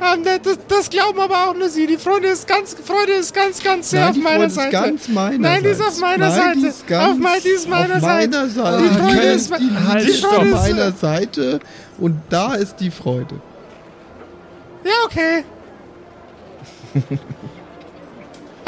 Ah, 0.00 0.16
ne, 0.16 0.40
das, 0.42 0.58
das 0.66 0.90
glauben 0.90 1.20
aber 1.20 1.48
auch 1.48 1.54
nur 1.54 1.68
Sie. 1.68 1.86
Die 1.86 1.96
Freude 1.98 2.26
ist 2.28 2.48
ganz, 2.48 2.74
Freude 2.74 3.12
ist 3.12 3.32
ganz, 3.34 3.62
ganz 3.62 3.90
sehr 3.90 4.00
Nein, 4.00 4.08
auf 4.10 4.14
die 4.16 4.22
meiner 4.22 4.34
Freude 4.34 4.46
ist 4.46 4.54
Seite. 4.56 4.70
ganz 4.72 5.08
meinerseits. 5.08 5.40
Nein, 5.42 5.62
die 5.62 5.68
ist 5.68 5.80
auf 5.82 6.00
meiner 6.00 6.28
Nein, 6.28 6.36
Seite. 6.40 6.58
Die 6.58 6.66
ist 6.66 6.86
ganz 6.88 7.10
auf 7.12 7.18
mein, 7.18 7.40
die 7.42 7.48
ist 7.48 7.68
meiner 7.68 7.94
auf 7.96 8.00
Seite. 8.00 8.28
meiner 8.30 8.48
Seite. 8.48 8.82
Die 8.82 8.88
Freude 8.98 9.20
ist, 9.28 9.50
ist 9.50 9.60
die 9.60 9.70
Halt, 9.88 10.04
Liebe 10.04 10.18
stopp. 10.18 10.32
auf 10.38 10.44
meiner 10.44 10.92
Seite 10.92 11.60
und 11.98 12.20
da 12.30 12.54
ist 12.54 12.76
die 12.76 12.90
Freude. 12.90 13.40
Ja, 14.84 14.90
okay. 15.04 15.44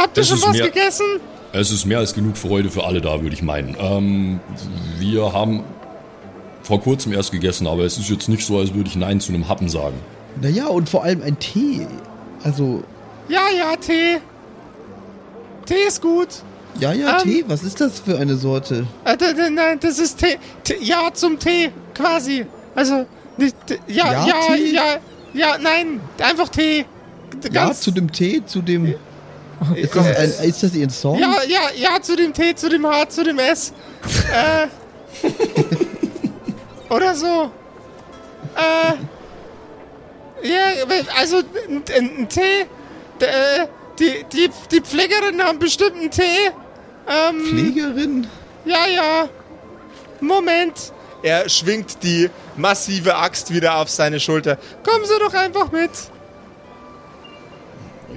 Habt 0.05 0.17
ihr 0.19 0.25
schon 0.25 0.43
was 0.43 0.53
mir- 0.53 0.65
gegessen? 0.65 1.07
Es 1.53 1.71
ist 1.71 1.85
mehr 1.87 1.99
als 1.99 2.15
genug 2.15 2.37
Freude 2.37 2.69
für 2.71 2.85
alle 2.85 3.01
da, 3.01 3.23
würde 3.23 3.35
ich 3.35 3.43
meinen. 3.43 3.77
Ähm, 3.79 4.41
wir 4.99 5.33
haben 5.33 5.63
vor 6.63 6.81
kurzem 6.81 7.13
erst 7.13 7.31
gegessen, 7.33 7.67
aber 7.67 7.85
es 7.85 7.97
ist 7.99 8.09
jetzt 8.11 8.29
nicht 8.29 8.45
so, 8.45 8.59
als 8.59 8.75
würde 8.75 8.89
ich 8.89 8.97
Nein 8.97 9.21
zu 9.21 9.33
einem 9.33 9.49
Happen 9.49 9.69
sagen. 9.69 9.95
Naja, 10.41 10.67
und 10.67 10.89
vor 10.89 11.05
allem 11.05 11.23
ein 11.23 11.39
Tee. 11.39 11.87
Also, 12.43 12.83
Ja, 13.29 13.43
ja, 13.57 13.77
Tee. 13.77 14.19
Tee 15.67 15.87
ist 15.87 16.03
gut. 16.03 16.29
ja, 16.81 16.93
ja, 16.93 17.19
Ähm. 17.19 17.23
Tee. 17.23 17.45
Was 17.47 17.63
ist 17.63 17.81
das 17.81 18.01
für 18.01 18.19
eine 18.19 18.37
Sorte? 18.37 18.87
Äh, 19.05 19.17
nein, 19.51 19.79
das 19.81 19.99
ist 19.99 20.19
Tee. 20.19 20.37
Tee. 20.65 20.77
Ja 20.81 21.11
zum 21.15 21.39
Tee, 21.39 21.71
quasi. 21.95 22.47
Also, 22.75 23.07
nicht, 23.37 23.55
ja, 23.87 24.13
Ja, 24.13 24.27
ja, 24.27 24.35
Tee? 24.57 24.73
ja, 24.75 24.83
ja, 25.33 25.59
nein, 25.59 26.01
einfach 26.21 26.49
Tee. 26.49 26.85
D- 27.43 27.49
Ja, 27.53 27.67
Ganz, 27.67 27.81
zu 27.81 27.91
dem 27.93 28.11
Tee, 28.13 28.43
zu 28.45 28.61
dem. 28.61 28.95
Ist 29.77 29.95
das, 29.97 30.07
ein, 30.17 30.49
ist 30.49 30.63
das 30.63 30.75
Ihr 30.75 30.91
Song? 30.91 31.19
ja, 31.19 31.35
ja, 31.49 31.61
ja, 31.77 32.03
zu 32.03 32.17
dem 32.17 32.33
T, 32.33 32.55
zu 32.55 32.69
dem 32.69 32.87
H, 32.87 33.09
zu 33.09 33.25
dem 33.25 33.39
S. 33.39 33.73
äh. 34.33 34.67
Oder 36.91 37.15
so. 37.15 37.51
Äh. 38.57 38.95
Ja, 40.47 40.59
also, 41.19 41.39
ein, 41.69 41.83
ein 41.97 42.11
ein 42.19 42.29
Tee. 42.29 42.67
d- 43.21 43.25
äh, 43.27 43.67
Die, 43.99 44.25
die, 44.33 44.51
die 44.71 44.81
Pflegerinnen 44.81 45.43
haben 45.43 45.59
bestimmt 45.59 45.97
einen 45.97 46.11
Tee. 46.11 46.51
Ähm, 47.09 47.41
Pflegerin? 47.47 48.27
Ja, 48.65 48.87
ja. 48.87 49.29
Moment. 50.21 50.93
Er 51.23 51.49
schwingt 51.49 52.03
die 52.03 52.29
massive 52.57 53.15
Axt 53.17 53.53
wieder 53.53 53.77
auf 53.79 53.89
seine 53.89 54.21
Schulter. 54.21 54.59
Kommen 54.87 55.05
Sie 55.05 55.19
doch 55.19 55.33
einfach 55.35 55.71
mit. 55.73 55.91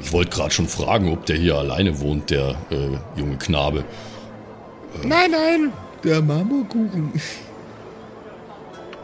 Ich 0.01 0.11
wollte 0.11 0.31
gerade 0.31 0.51
schon 0.51 0.67
fragen, 0.67 1.11
ob 1.11 1.25
der 1.25 1.37
hier 1.37 1.55
alleine 1.55 1.99
wohnt, 1.99 2.29
der 2.29 2.55
äh, 2.69 3.19
junge 3.19 3.37
Knabe. 3.37 3.83
Nein, 5.03 5.31
nein. 5.31 5.73
Der 6.03 6.21
Marmorkuchen. 6.21 7.11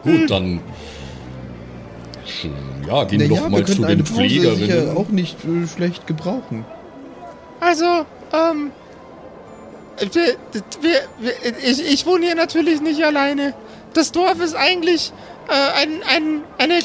Hm. 0.02 0.20
Gut, 0.20 0.30
dann. 0.30 0.60
sch- 2.26 2.48
Ja, 2.86 3.04
gehen 3.04 3.20
wir 3.20 3.28
Naja, 3.28 3.40
doch 3.40 3.46
wir 3.46 3.50
mal 3.50 3.64
zu 3.66 3.72
können 3.74 3.84
eine 3.86 3.96
den 3.96 4.06
Pflegerinnen. 4.06 4.96
auch 4.96 5.08
nicht 5.08 5.36
äh, 5.44 5.66
schlecht 5.66 6.06
gebrauchen. 6.06 6.64
Also, 7.60 7.84
ähm. 8.32 8.70
Wir, 10.00 10.34
wir, 10.80 11.00
wir, 11.20 11.32
ich, 11.64 11.92
ich 11.92 12.04
wohne 12.04 12.26
hier 12.26 12.34
natürlich 12.34 12.80
nicht 12.80 13.02
alleine. 13.04 13.54
Das 13.92 14.10
Dorf 14.10 14.40
ist 14.40 14.56
eigentlich 14.56 15.12
äh, 15.48 15.82
ein, 15.82 16.02
ein, 16.12 16.40
eine 16.58 16.80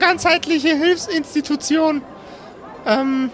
ganzheitliche 0.00 0.76
Hilfsinstitution. 0.76 2.02
Ähm, 2.86 3.30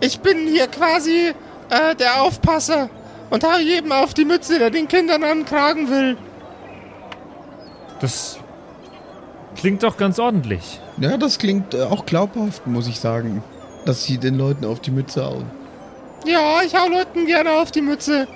ich 0.00 0.20
bin 0.20 0.46
hier 0.46 0.66
quasi 0.66 1.32
äh, 1.70 1.94
der 1.96 2.22
Aufpasser 2.22 2.88
und 3.30 3.44
habe 3.44 3.62
jedem 3.62 3.92
auf 3.92 4.14
die 4.14 4.24
Mütze, 4.24 4.58
der 4.58 4.70
den 4.70 4.88
Kindern 4.88 5.24
ankragen 5.24 5.90
will. 5.90 6.16
Das 8.00 8.38
klingt 9.56 9.82
doch 9.82 9.96
ganz 9.96 10.18
ordentlich. 10.18 10.80
Ja, 10.98 11.16
das 11.16 11.38
klingt 11.38 11.74
äh, 11.74 11.82
auch 11.82 12.06
glaubhaft, 12.06 12.66
muss 12.66 12.86
ich 12.86 13.00
sagen. 13.00 13.42
Dass 13.84 14.04
sie 14.04 14.18
den 14.18 14.36
Leuten 14.36 14.64
auf 14.64 14.80
die 14.80 14.90
Mütze 14.90 15.24
hauen. 15.24 15.50
Ja, 16.26 16.62
ich 16.62 16.74
hau 16.74 16.88
Leuten 16.88 17.26
gerne 17.26 17.52
auf 17.52 17.70
die 17.70 17.80
Mütze. 17.80 18.26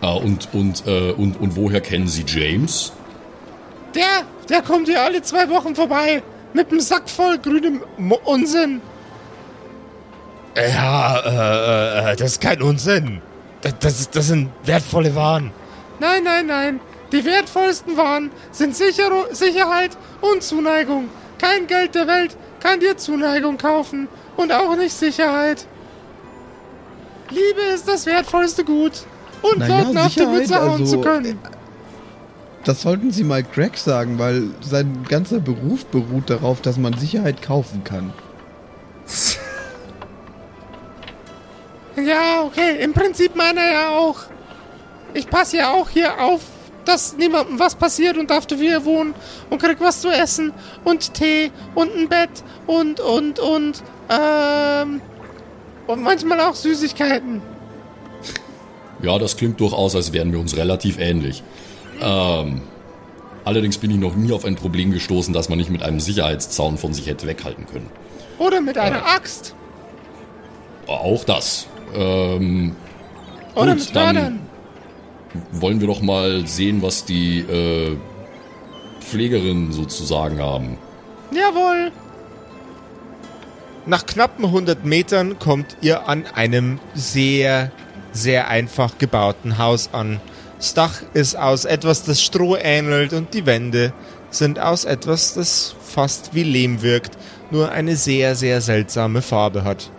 Ah, 0.00 0.14
und, 0.14 0.48
und, 0.52 0.86
äh, 0.86 1.12
und, 1.12 1.40
und 1.40 1.56
woher 1.56 1.80
kennen 1.80 2.08
Sie 2.08 2.24
James? 2.26 2.92
Der, 3.94 4.24
der 4.48 4.62
kommt 4.62 4.88
hier 4.88 5.02
alle 5.02 5.22
zwei 5.22 5.48
Wochen 5.48 5.74
vorbei. 5.74 6.22
Mit 6.52 6.70
einem 6.70 6.80
Sack 6.80 7.08
voll 7.08 7.38
grünem 7.38 7.82
Unsinn. 8.24 8.80
Ja, 10.56 11.18
äh, 12.06 12.12
äh, 12.12 12.16
das 12.16 12.32
ist 12.32 12.40
kein 12.40 12.62
Unsinn. 12.62 13.20
Das, 13.62 13.74
das, 13.80 14.00
ist- 14.00 14.16
das 14.16 14.26
sind 14.28 14.50
wertvolle 14.64 15.14
Waren. 15.14 15.52
Nein, 16.00 16.22
nein, 16.24 16.46
nein. 16.46 16.80
Die 17.12 17.24
wertvollsten 17.24 17.96
Waren 17.96 18.30
sind 18.50 18.76
Sicher 18.76 19.10
Sicherheit 19.32 19.96
und 20.20 20.42
Zuneigung. 20.42 21.08
Kein 21.38 21.66
Geld 21.66 21.94
der 21.94 22.06
Welt 22.06 22.36
kann 22.60 22.80
dir 22.80 22.96
Zuneigung 22.96 23.58
kaufen. 23.58 24.08
Und 24.36 24.52
auch 24.52 24.76
nicht 24.76 24.92
Sicherheit. 24.94 25.66
Liebe 27.30 27.60
ist 27.74 27.86
das 27.88 28.06
wertvollste 28.06 28.64
Gut. 28.64 28.92
Und 29.42 29.58
Naja, 29.58 29.78
Leuten 29.80 29.98
auf 29.98 30.14
die 30.14 30.26
Mütze 30.26 30.60
hauen 30.60 30.80
also, 30.80 30.96
zu 30.96 31.00
können. 31.00 31.38
Das 32.64 32.82
sollten 32.82 33.10
Sie 33.12 33.24
mal 33.24 33.42
Greg 33.42 33.76
sagen, 33.76 34.18
weil 34.18 34.44
sein 34.60 35.04
ganzer 35.08 35.38
Beruf 35.38 35.84
beruht 35.86 36.30
darauf, 36.30 36.62
dass 36.62 36.78
man 36.78 36.96
Sicherheit 36.98 37.42
kaufen 37.42 37.84
kann. 37.84 38.12
Ja, 41.96 42.42
okay. 42.44 42.82
Im 42.82 42.92
Prinzip 42.92 43.36
meiner 43.36 43.64
ja 43.64 43.90
auch. 43.90 44.18
Ich 45.12 45.28
passe 45.28 45.58
ja 45.58 45.72
auch 45.72 45.88
hier 45.88 46.20
auf, 46.20 46.40
dass 46.84 47.16
niemandem 47.16 47.58
was 47.58 47.74
passiert 47.74 48.16
und 48.16 48.30
darf 48.30 48.46
hier 48.48 48.84
wohnen 48.84 49.14
und 49.48 49.62
krieg 49.62 49.78
was 49.80 50.00
zu 50.00 50.08
essen 50.08 50.52
und 50.84 51.14
Tee 51.14 51.50
und 51.74 51.94
ein 51.94 52.08
Bett 52.08 52.42
und, 52.66 53.00
und, 53.00 53.38
und, 53.38 53.82
ähm, 54.10 55.00
und 55.86 56.02
manchmal 56.02 56.40
auch 56.40 56.54
Süßigkeiten. 56.54 57.42
Ja, 59.02 59.18
das 59.18 59.36
klingt 59.36 59.60
durchaus, 59.60 59.94
als 59.94 60.12
wären 60.12 60.32
wir 60.32 60.40
uns 60.40 60.56
relativ 60.56 60.98
ähnlich. 60.98 61.42
Ähm, 62.00 62.62
allerdings 63.44 63.78
bin 63.78 63.90
ich 63.90 63.98
noch 63.98 64.16
nie 64.16 64.32
auf 64.32 64.44
ein 64.44 64.56
Problem 64.56 64.92
gestoßen, 64.92 65.32
das 65.32 65.48
man 65.48 65.58
nicht 65.58 65.70
mit 65.70 65.82
einem 65.82 66.00
Sicherheitszaun 66.00 66.78
von 66.78 66.92
sich 66.92 67.06
hätte 67.06 67.26
weghalten 67.26 67.66
können. 67.66 67.88
Oder 68.38 68.60
mit 68.60 68.78
einer 68.78 69.06
Axt. 69.06 69.54
Auch 70.86 71.24
das. 71.24 71.66
Ähm, 71.94 72.74
Gut, 73.54 73.94
dann- 73.94 74.16
Hörnern. 74.16 74.40
wollen 75.52 75.80
wir 75.80 75.86
doch 75.88 76.02
mal 76.02 76.46
sehen, 76.46 76.82
was 76.82 77.04
die 77.04 77.40
äh, 77.40 77.96
Pflegerinnen 79.00 79.72
sozusagen 79.72 80.40
haben. 80.40 80.78
Jawohl. 81.32 81.90
Nach 83.86 84.06
knappen 84.06 84.46
100 84.46 84.84
Metern 84.84 85.38
kommt 85.38 85.76
ihr 85.82 86.08
an 86.08 86.24
einem 86.34 86.78
sehr, 86.94 87.70
sehr 88.12 88.48
einfach 88.48 88.96
gebauten 88.98 89.58
Haus 89.58 89.90
an. 89.92 90.20
Das 90.58 90.72
Dach 90.72 91.02
ist 91.12 91.36
aus 91.36 91.64
etwas, 91.66 92.04
das 92.04 92.22
Stroh 92.22 92.56
ähnelt 92.56 93.12
und 93.12 93.34
die 93.34 93.44
Wände 93.44 93.92
sind 94.30 94.58
aus 94.58 94.84
etwas, 94.84 95.34
das 95.34 95.74
fast 95.82 96.34
wie 96.34 96.44
Lehm 96.44 96.80
wirkt, 96.82 97.18
nur 97.50 97.70
eine 97.72 97.96
sehr, 97.96 98.34
sehr 98.36 98.60
seltsame 98.62 99.20
Farbe 99.20 99.64
hat. 99.64 99.90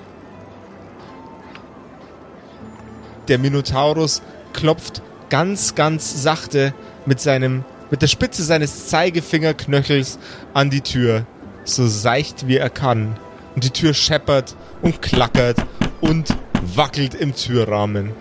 Der 3.27 3.39
Minotaurus 3.39 4.21
klopft 4.53 5.01
ganz, 5.29 5.75
ganz 5.75 6.21
sachte 6.21 6.73
mit 7.05 7.19
seinem, 7.19 7.65
mit 7.89 8.01
der 8.01 8.07
Spitze 8.07 8.43
seines 8.43 8.87
Zeigefingerknöchels 8.87 10.19
an 10.53 10.69
die 10.69 10.81
Tür, 10.81 11.25
so 11.63 11.87
seicht 11.87 12.47
wie 12.47 12.57
er 12.57 12.69
kann. 12.69 13.17
Und 13.55 13.63
die 13.63 13.71
Tür 13.71 13.93
scheppert 13.93 14.55
und 14.81 15.01
klackert 15.01 15.57
und 16.01 16.35
wackelt 16.75 17.15
im 17.15 17.35
Türrahmen. 17.35 18.13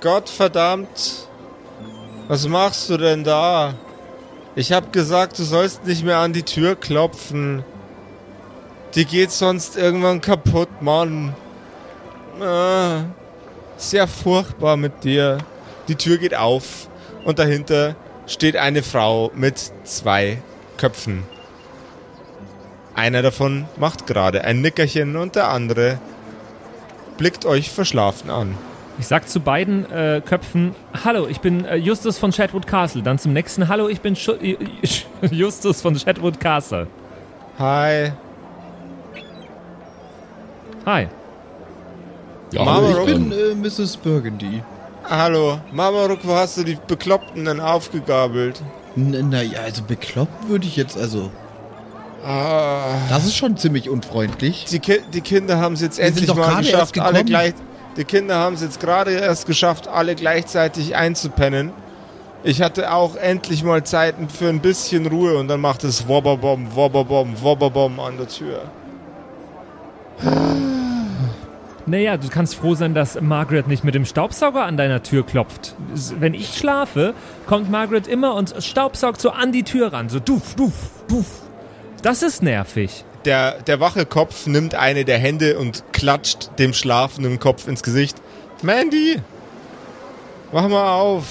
Gott 0.00 0.28
verdammt. 0.28 1.28
Was 2.28 2.46
machst 2.48 2.90
du 2.90 2.96
denn 2.96 3.24
da? 3.24 3.74
Ich 4.54 4.72
hab 4.72 4.92
gesagt, 4.92 5.38
du 5.38 5.44
sollst 5.44 5.84
nicht 5.84 6.04
mehr 6.04 6.18
an 6.18 6.32
die 6.32 6.42
Tür 6.42 6.76
klopfen. 6.76 7.64
Die 8.96 9.04
geht 9.04 9.30
sonst 9.30 9.76
irgendwann 9.76 10.22
kaputt, 10.22 10.80
Mann. 10.80 11.34
Ah, 12.40 13.02
sehr 13.76 14.08
furchtbar 14.08 14.78
mit 14.78 15.04
dir. 15.04 15.36
Die 15.86 15.96
Tür 15.96 16.16
geht 16.16 16.34
auf 16.34 16.88
und 17.22 17.38
dahinter 17.38 17.94
steht 18.26 18.56
eine 18.56 18.82
Frau 18.82 19.30
mit 19.34 19.70
zwei 19.84 20.38
Köpfen. 20.78 21.24
Einer 22.94 23.20
davon 23.20 23.66
macht 23.76 24.06
gerade 24.06 24.44
ein 24.44 24.62
Nickerchen 24.62 25.16
und 25.16 25.36
der 25.36 25.50
andere 25.50 25.98
blickt 27.18 27.44
euch 27.44 27.70
verschlafen 27.70 28.30
an. 28.30 28.56
Ich 28.98 29.08
sag 29.08 29.28
zu 29.28 29.40
beiden 29.40 29.90
äh, 29.92 30.22
Köpfen, 30.24 30.74
hallo, 31.04 31.26
ich 31.26 31.40
bin 31.40 31.66
äh, 31.66 31.76
Justus 31.76 32.16
von 32.16 32.30
Chatwood 32.30 32.66
Castle. 32.66 33.02
Dann 33.02 33.18
zum 33.18 33.34
nächsten, 33.34 33.68
hallo, 33.68 33.88
ich 33.90 34.00
bin 34.00 34.16
Schu 34.16 34.32
Justus 35.30 35.82
von 35.82 35.96
Chatwood 35.96 36.40
Castle. 36.40 36.86
Hi. 37.58 38.12
Hi. 40.86 41.08
Ja, 42.52 42.64
Mama, 42.64 42.90
ich 42.90 42.96
Ich 42.96 43.04
bin 43.06 43.32
äh, 43.32 43.54
Mrs. 43.56 43.96
Burgundy. 43.96 44.62
Hallo. 45.04 45.58
Mamaruk, 45.72 46.20
wo 46.22 46.34
hast 46.34 46.58
du 46.58 46.62
die 46.62 46.78
Bekloppten 46.86 47.44
denn 47.44 47.58
aufgegabelt? 47.58 48.62
Naja, 48.94 49.60
also 49.64 49.82
bekloppt 49.82 50.48
würde 50.48 50.66
ich 50.66 50.76
jetzt, 50.76 50.96
also. 50.96 51.30
Ah, 52.24 52.94
Das 53.08 53.24
ist 53.24 53.36
schon 53.36 53.56
ziemlich 53.56 53.90
unfreundlich. 53.90 54.66
die, 54.70 54.78
Ki 54.78 55.00
die 55.12 55.20
Kinder 55.22 55.58
haben 55.58 55.74
es 55.74 55.80
jetzt 55.80 55.98
Wir 55.98 56.04
endlich 56.06 56.26
doch 56.26 56.36
mal 56.36 56.50
gerade 56.50 56.62
geschafft, 56.62 56.96
erst 56.96 57.06
alle 57.06 57.24
gleich. 57.24 57.54
Die 57.96 58.04
Kinder 58.04 58.36
haben 58.36 58.54
es 58.54 58.62
jetzt 58.62 58.78
gerade 58.78 59.10
erst 59.10 59.46
geschafft, 59.46 59.88
alle 59.88 60.14
gleichzeitig 60.14 60.94
einzupennen. 60.94 61.72
Ich 62.44 62.62
hatte 62.62 62.92
auch 62.92 63.16
endlich 63.16 63.64
mal 63.64 63.82
Zeit 63.82 64.14
für 64.28 64.48
ein 64.48 64.60
bisschen 64.60 65.06
Ruhe 65.06 65.36
und 65.36 65.48
dann 65.48 65.60
macht 65.60 65.82
es 65.82 66.06
Wobberbom, 66.06 66.76
Wobberbom, 66.76 67.42
Wobberbom 67.42 67.98
an 67.98 68.18
der 68.18 68.28
Tür. 68.28 68.62
Naja, 71.88 72.16
du 72.16 72.28
kannst 72.28 72.56
froh 72.56 72.74
sein, 72.74 72.94
dass 72.94 73.20
Margaret 73.20 73.68
nicht 73.68 73.84
mit 73.84 73.94
dem 73.94 74.04
Staubsauger 74.04 74.64
an 74.64 74.76
deiner 74.76 75.04
Tür 75.04 75.24
klopft. 75.24 75.76
Wenn 76.18 76.34
ich 76.34 76.56
schlafe, 76.56 77.14
kommt 77.46 77.70
Margaret 77.70 78.08
immer 78.08 78.34
und 78.34 78.54
staubsaugt 78.58 79.20
so 79.20 79.30
an 79.30 79.52
die 79.52 79.62
Tür 79.62 79.92
ran. 79.92 80.08
So 80.08 80.18
duf, 80.18 80.56
duf, 80.56 80.72
duf. 81.06 81.26
Das 82.02 82.22
ist 82.22 82.42
nervig. 82.42 83.04
Der, 83.24 83.62
der 83.62 83.78
wache 83.78 84.04
Kopf 84.04 84.46
nimmt 84.46 84.74
eine 84.74 85.04
der 85.04 85.18
Hände 85.18 85.58
und 85.58 85.84
klatscht 85.92 86.50
dem 86.58 86.72
schlafenden 86.72 87.38
Kopf 87.38 87.68
ins 87.68 87.82
Gesicht. 87.82 88.16
Mandy, 88.62 89.20
mach 90.52 90.68
mal 90.68 90.92
auf. 90.92 91.24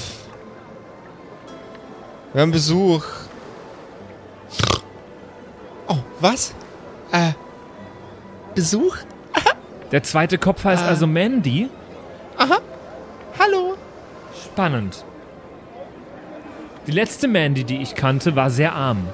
Wir 2.34 2.42
haben 2.42 2.52
Besuch. 2.52 3.06
Oh, 5.88 5.98
was? 6.20 6.54
Äh, 7.12 7.32
Besuch? 8.56 8.98
Der 9.92 10.02
zweite 10.04 10.38
Kopf 10.38 10.64
heißt 10.64 10.84
also 10.84 11.06
Mandy. 11.06 11.70
Hallo. 13.38 13.76
Spannend. 14.44 15.04
Die 16.88 16.92
letzte 16.92 17.28
Mandy, 17.28 17.64
die 17.64 17.82
ich 17.82 17.96
kannte, 17.96 18.36
war 18.36 18.50
sehr 18.50 18.74
arm. 18.74 19.08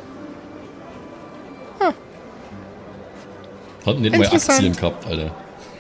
hat 3.86 4.00
nicht 4.00 4.18
mal. 4.18 4.26
Aktien 4.28 4.76
gehabt, 4.76 5.06
Alter. 5.08 5.32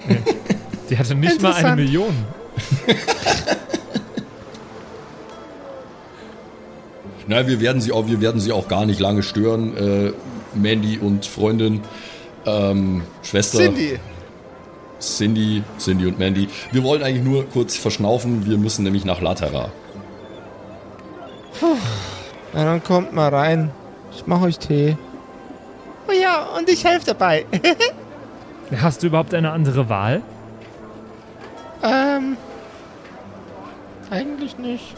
Die 0.90 0.98
hatte 0.98 1.16
nicht 1.16 1.42
mal 1.42 1.54
eine. 1.54 1.76
Million. 1.76 2.14
Na, 7.28 7.48
wir 7.48 7.62
werden 7.62 7.82
sie 7.82 7.92
auch, 7.92 8.08
wir 8.08 8.20
werden 8.20 8.42
sie 8.42 8.52
auch 8.52 8.68
gar 8.68 8.86
nicht 8.86 9.00
lange 9.00 9.22
stören. 9.24 9.78
Äh, 9.78 10.12
Mandy 10.54 10.98
und 10.98 11.26
Freundin, 11.26 11.80
ähm, 12.46 13.04
Schwester. 13.24 13.58
Cindy. 13.60 14.00
Cindy, 15.00 15.64
Cindy 15.80 16.06
und 16.06 16.20
Mandy. 16.20 16.48
Wir 16.72 16.84
wollen 16.84 17.02
eigentlich 17.02 17.24
nur 17.24 17.50
kurz 17.50 17.76
verschnaufen. 17.76 18.46
Wir 18.46 18.58
müssen 18.58 18.84
nämlich 18.84 19.04
nach 19.04 19.20
Latera. 19.20 19.72
Na, 22.54 22.66
dann 22.66 22.84
kommt 22.84 23.14
mal 23.14 23.30
rein. 23.30 23.72
Ich 24.14 24.28
mach 24.28 24.42
euch 24.42 24.60
Tee. 24.60 24.98
Oh 26.08 26.12
ja, 26.12 26.44
und 26.58 26.70
ich 26.70 26.84
helfe 26.84 27.06
dabei. 27.08 27.46
Hast 28.82 29.02
du 29.04 29.08
überhaupt 29.08 29.34
eine 29.34 29.52
andere 29.52 29.90
Wahl? 29.90 30.22
ähm. 31.84 32.38
Eigentlich 34.10 34.58
nicht. 34.58 34.94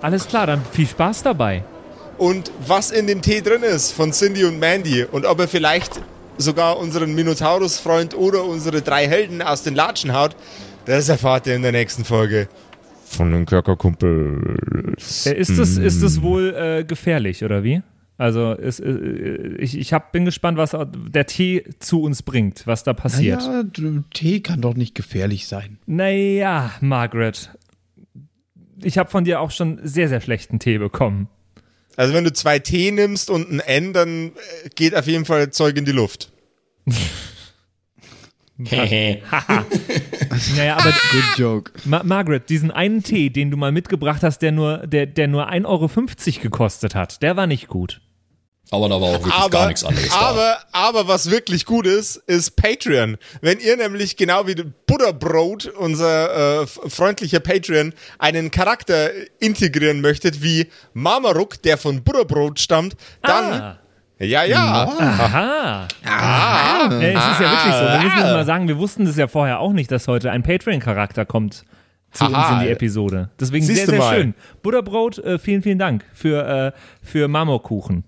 Alles 0.00 0.28
klar, 0.28 0.46
dann 0.46 0.64
viel 0.72 0.86
Spaß 0.86 1.24
dabei. 1.24 1.64
Und 2.20 2.52
was 2.66 2.90
in 2.90 3.06
dem 3.06 3.22
Tee 3.22 3.40
drin 3.40 3.62
ist 3.62 3.92
von 3.92 4.12
Cindy 4.12 4.44
und 4.44 4.58
Mandy 4.58 5.04
und 5.04 5.24
ob 5.24 5.40
er 5.40 5.48
vielleicht 5.48 6.00
sogar 6.36 6.78
unseren 6.78 7.14
Minotaurus-Freund 7.14 8.14
oder 8.14 8.44
unsere 8.44 8.82
drei 8.82 9.08
Helden 9.08 9.40
aus 9.40 9.62
den 9.62 9.74
Latschen 9.74 10.12
haut, 10.12 10.36
das 10.84 11.08
erfahrt 11.08 11.46
ihr 11.46 11.56
in 11.56 11.62
der 11.62 11.72
nächsten 11.72 12.04
Folge 12.04 12.48
von 13.06 13.32
den 13.32 13.46
Körkerkumpels. 13.46 15.26
Äh, 15.26 15.34
Ist 15.34 15.58
es, 15.58 15.78
ist 15.78 16.02
es 16.02 16.22
wohl 16.22 16.54
äh, 16.54 16.84
gefährlich, 16.84 17.42
oder 17.42 17.64
wie? 17.64 17.82
Also 18.18 18.52
ist, 18.52 18.80
äh, 18.80 19.56
ich, 19.58 19.78
ich 19.78 19.92
hab, 19.94 20.12
bin 20.12 20.26
gespannt, 20.26 20.58
was 20.58 20.76
der 20.92 21.26
Tee 21.26 21.64
zu 21.78 22.02
uns 22.02 22.22
bringt, 22.22 22.66
was 22.66 22.84
da 22.84 22.92
passiert. 22.92 23.40
Naja, 23.40 24.02
Tee 24.12 24.40
kann 24.40 24.60
doch 24.60 24.74
nicht 24.74 24.94
gefährlich 24.94 25.48
sein. 25.48 25.78
Naja, 25.86 26.70
Margaret. 26.82 27.50
Ich 28.82 28.98
habe 28.98 29.10
von 29.10 29.24
dir 29.24 29.40
auch 29.40 29.50
schon 29.50 29.80
sehr, 29.82 30.08
sehr 30.08 30.20
schlechten 30.20 30.58
Tee 30.58 30.76
bekommen. 30.78 31.28
Also 32.00 32.14
wenn 32.14 32.24
du 32.24 32.32
zwei 32.32 32.58
T 32.58 32.90
nimmst 32.92 33.28
und 33.28 33.52
ein 33.52 33.60
N, 33.60 33.92
dann 33.92 34.28
äh, 34.28 34.70
geht 34.74 34.94
auf 34.96 35.06
jeden 35.06 35.26
Fall 35.26 35.50
Zeug 35.50 35.76
in 35.76 35.84
die 35.84 35.92
Luft. 35.92 36.32
Naja, 40.56 40.78
aber 40.78 40.92
Good 40.92 41.38
joke. 41.38 41.72
Ma 41.84 42.02
Margaret, 42.02 42.48
diesen 42.48 42.70
einen 42.70 43.02
Tee, 43.02 43.28
den 43.28 43.50
du 43.50 43.58
mal 43.58 43.70
mitgebracht 43.70 44.22
hast, 44.22 44.38
der 44.38 44.50
nur, 44.50 44.86
der, 44.86 45.04
der 45.04 45.28
nur 45.28 45.50
1,50 45.50 45.66
Euro 45.66 45.90
gekostet 46.42 46.94
hat, 46.94 47.22
der 47.22 47.36
war 47.36 47.46
nicht 47.46 47.68
gut. 47.68 48.00
Aber 48.72 48.88
da 48.88 49.00
war 49.00 49.08
auch 49.08 49.12
wirklich 49.14 49.34
aber, 49.34 49.48
gar 49.50 49.66
nichts 49.66 49.82
anderes 49.84 50.08
da. 50.10 50.20
aber, 50.20 50.58
aber 50.70 51.08
was 51.08 51.28
wirklich 51.30 51.66
gut 51.66 51.86
ist, 51.88 52.16
ist 52.28 52.54
Patreon. 52.54 53.16
Wenn 53.40 53.58
ihr 53.58 53.76
nämlich 53.76 54.16
genau 54.16 54.46
wie 54.46 54.54
Butterbrot, 54.86 55.66
unser 55.66 56.62
äh, 56.62 56.66
freundlicher 56.66 57.40
Patreon, 57.40 57.92
einen 58.20 58.52
Charakter 58.52 59.10
integrieren 59.40 60.00
möchtet 60.00 60.40
wie 60.42 60.68
Marmaruk, 60.92 61.60
der 61.62 61.78
von 61.78 62.04
Butterbrot 62.04 62.60
stammt, 62.60 62.94
dann 63.22 63.52
Ah. 63.60 63.78
ja, 64.20 64.44
ja. 64.44 64.84
Aha. 64.86 65.88
Ah. 66.04 66.88
Ja, 66.90 67.00
es 67.00 67.32
ist 67.32 67.40
ja 67.40 67.50
wirklich 67.50 67.74
so. 67.74 67.84
Wir 67.84 68.00
müssen 68.04 68.20
das 68.20 68.32
mal 68.32 68.46
sagen, 68.46 68.68
wir 68.68 68.78
wussten 68.78 69.04
das 69.04 69.16
ja 69.16 69.26
vorher 69.26 69.58
auch 69.58 69.72
nicht, 69.72 69.90
dass 69.90 70.06
heute 70.06 70.30
ein 70.30 70.44
Patreon-Charakter 70.44 71.24
kommt 71.26 71.64
zu 72.12 72.24
uns 72.24 72.34
Aha. 72.34 72.60
in 72.60 72.66
die 72.66 72.72
Episode. 72.72 73.30
Deswegen 73.40 73.64
Siehst 73.66 73.86
sehr, 73.86 73.88
sehr 73.88 73.98
mal. 73.98 74.14
schön. 74.14 74.34
Butterbrot, 74.62 75.18
äh, 75.18 75.38
vielen, 75.40 75.62
vielen 75.62 75.78
Dank 75.78 76.04
für, 76.12 76.72
äh, 76.72 76.72
für 77.02 77.26
Marmorkuchen. 77.28 78.04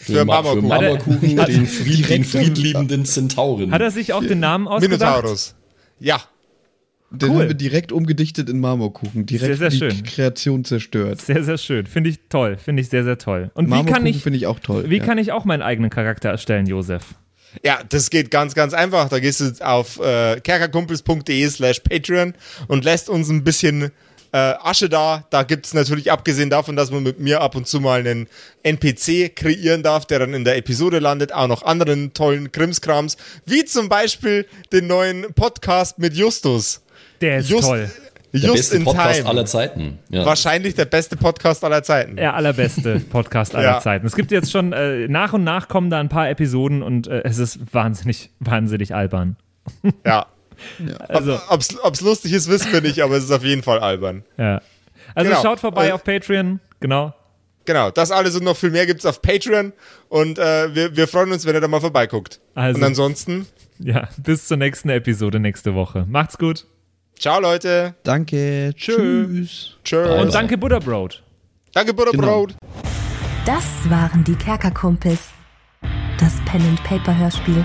Für 0.00 0.24
Ma- 0.24 0.42
für 0.42 0.60
Marmorkuchen. 0.62 0.68
Marmorkuchen, 0.68 1.36
den, 1.46 1.66
Fried, 1.66 2.08
den 2.08 2.24
friedliebenden 2.24 3.04
Zentauren. 3.04 3.72
Hat 3.72 3.80
er 3.82 3.90
sich 3.90 4.12
auch 4.12 4.22
den 4.24 4.38
Namen 4.40 4.68
ausgedacht? 4.68 5.00
Minotaurus. 5.00 5.54
Ja. 5.98 6.22
Den 7.10 7.30
Cool. 7.30 7.38
haben 7.40 7.48
wir 7.48 7.54
direkt 7.54 7.90
umgedichtet 7.90 8.48
in 8.50 8.60
Marmorkuchen. 8.60 9.26
Direkt 9.26 9.56
Sehr, 9.58 9.70
sehr 9.70 9.88
die 9.88 9.96
schön. 9.96 10.04
Kreation 10.04 10.64
zerstört. 10.64 11.20
Sehr, 11.20 11.42
sehr 11.42 11.58
schön. 11.58 11.86
Finde 11.86 12.10
ich 12.10 12.20
toll. 12.28 12.58
Finde 12.58 12.82
ich 12.82 12.90
sehr, 12.90 13.02
sehr 13.02 13.18
toll. 13.18 13.50
Und 13.54 13.66
wie 13.66 13.70
kann 13.70 13.78
Marmorkuchen 13.86 14.06
ich, 14.06 14.22
finde 14.22 14.36
ich 14.36 14.46
auch 14.46 14.60
toll. 14.60 14.84
wie 14.88 14.98
ja. 14.98 15.04
kann 15.04 15.18
ich 15.18 15.32
auch 15.32 15.44
meinen 15.44 15.62
eigenen 15.62 15.90
Charakter 15.90 16.28
erstellen, 16.28 16.66
Josef? 16.66 17.02
Ja, 17.64 17.78
das 17.88 18.10
geht 18.10 18.30
ganz, 18.30 18.54
ganz 18.54 18.74
einfach. 18.74 19.08
Da 19.08 19.20
gehst 19.20 19.40
du 19.40 19.66
auf 19.66 19.98
äh, 20.00 20.38
kerkerkumpels.de 20.40 21.48
slash 21.48 21.80
Patreon 21.80 22.34
und 22.68 22.84
lässt 22.84 23.08
uns 23.08 23.30
ein 23.30 23.42
bisschen 23.42 23.90
äh, 24.32 24.36
Asche 24.36 24.88
da. 24.88 25.24
Da 25.30 25.42
gibt's 25.42 25.74
natürlich, 25.74 26.10
abgesehen 26.12 26.50
davon, 26.50 26.76
dass 26.76 26.90
man 26.90 27.02
mit 27.02 27.18
mir 27.20 27.40
ab 27.40 27.54
und 27.56 27.66
zu 27.66 27.80
mal 27.80 28.00
einen 28.00 28.28
NPC 28.62 29.34
kreieren 29.34 29.82
darf, 29.82 30.06
der 30.06 30.18
dann 30.20 30.34
in 30.34 30.44
der 30.44 30.56
Episode 30.56 30.98
landet, 30.98 31.32
auch 31.32 31.46
noch 31.48 31.62
anderen 31.62 32.12
tollen 32.14 32.52
Krimskrams, 32.52 33.16
wie 33.46 33.64
zum 33.64 33.88
Beispiel 33.88 34.46
den 34.72 34.86
neuen 34.86 35.32
Podcast 35.34 35.98
mit 35.98 36.14
Justus. 36.14 36.82
Der 37.20 37.38
ist 37.38 37.48
Just, 37.50 37.64
toll. 37.64 37.90
der 38.32 38.40
Just 38.40 38.54
beste 38.54 38.76
in 38.76 38.84
Podcast 38.84 39.16
Time. 39.18 39.28
aller 39.28 39.46
Zeiten. 39.46 39.98
Ja. 40.10 40.24
Wahrscheinlich 40.26 40.74
der 40.74 40.84
beste 40.84 41.16
Podcast 41.16 41.64
aller 41.64 41.82
Zeiten. 41.82 42.16
Der 42.16 42.34
allerbeste 42.34 43.00
Podcast 43.10 43.54
aller 43.54 43.64
Ja. 43.64 43.80
Zeiten. 43.80 44.06
Es 44.06 44.14
gibt 44.14 44.30
jetzt 44.30 44.50
schon, 44.52 44.72
äh, 44.72 45.08
nach 45.08 45.32
und 45.32 45.42
nach 45.44 45.68
kommen 45.68 45.90
da 45.90 45.98
ein 45.98 46.08
paar 46.08 46.28
Episoden 46.28 46.82
und 46.82 47.06
äh, 47.08 47.22
es 47.24 47.38
ist 47.38 47.58
wahnsinnig, 47.72 48.30
wahnsinnig 48.40 48.94
albern. 48.94 49.36
Ja. 50.04 50.26
Also, 51.08 51.38
Ob's, 51.50 51.68
ob's 51.82 52.00
lustig 52.00 52.32
ist, 52.32 52.48
wissen 52.48 52.72
wir 52.72 52.80
nicht, 52.80 53.00
aber 53.02 53.16
es 53.16 53.24
ist 53.24 53.30
auf 53.32 53.44
jeden 53.44 53.62
Fall 53.62 53.78
albern. 53.80 54.24
ja. 54.36 54.60
Also 55.14 55.30
Genau. 55.30 55.42
schaut 55.42 55.60
vorbei 55.60 55.88
Äh, 55.88 55.92
auf 55.92 56.04
Patreon, 56.04 56.60
genau. 56.80 57.14
Genau, 57.64 57.90
das 57.90 58.10
alles 58.10 58.36
und 58.36 58.44
noch 58.44 58.56
viel 58.56 58.70
mehr 58.70 58.84
gibt's 58.86 59.06
auf 59.06 59.22
Patreon 59.22 59.72
und 60.08 60.38
äh, 60.38 60.74
wir, 60.74 60.96
wir 60.96 61.08
freuen 61.08 61.32
uns, 61.32 61.46
wenn 61.46 61.54
ihr 61.54 61.60
da 61.62 61.68
mal 61.68 61.80
vorbeiguckt. 61.80 62.40
Also- 62.54 62.78
Und 62.78 62.84
ansonsten, 62.84 63.46
Ja, 63.78 64.08
bis 64.18 64.46
zur 64.48 64.56
nächsten 64.58 64.88
Episode 64.90 65.38
nächste 65.40 65.74
Woche. 65.74 66.04
Macht's 66.08 66.36
gut. 66.36 66.66
ciao 67.18 67.40
Leute. 67.40 67.94
Danke. 68.04 68.72
Tschüss. 68.76 69.76
Tschö. 69.84 70.02
Bye, 70.04 70.20
Und 70.22 70.34
danke 70.34 70.58
Butterbrot. 70.58 71.22
Danke, 71.72 71.94
Butterbrot. 71.94 72.54
Das 73.46 73.64
waren 73.88 74.24
die 74.24 74.34
Kerkerkumpels. 74.34 75.30
Das 76.20 76.34
Pen 76.44 76.60
and 76.68 76.82
Paper 76.84 77.16
Hörspiel. 77.16 77.64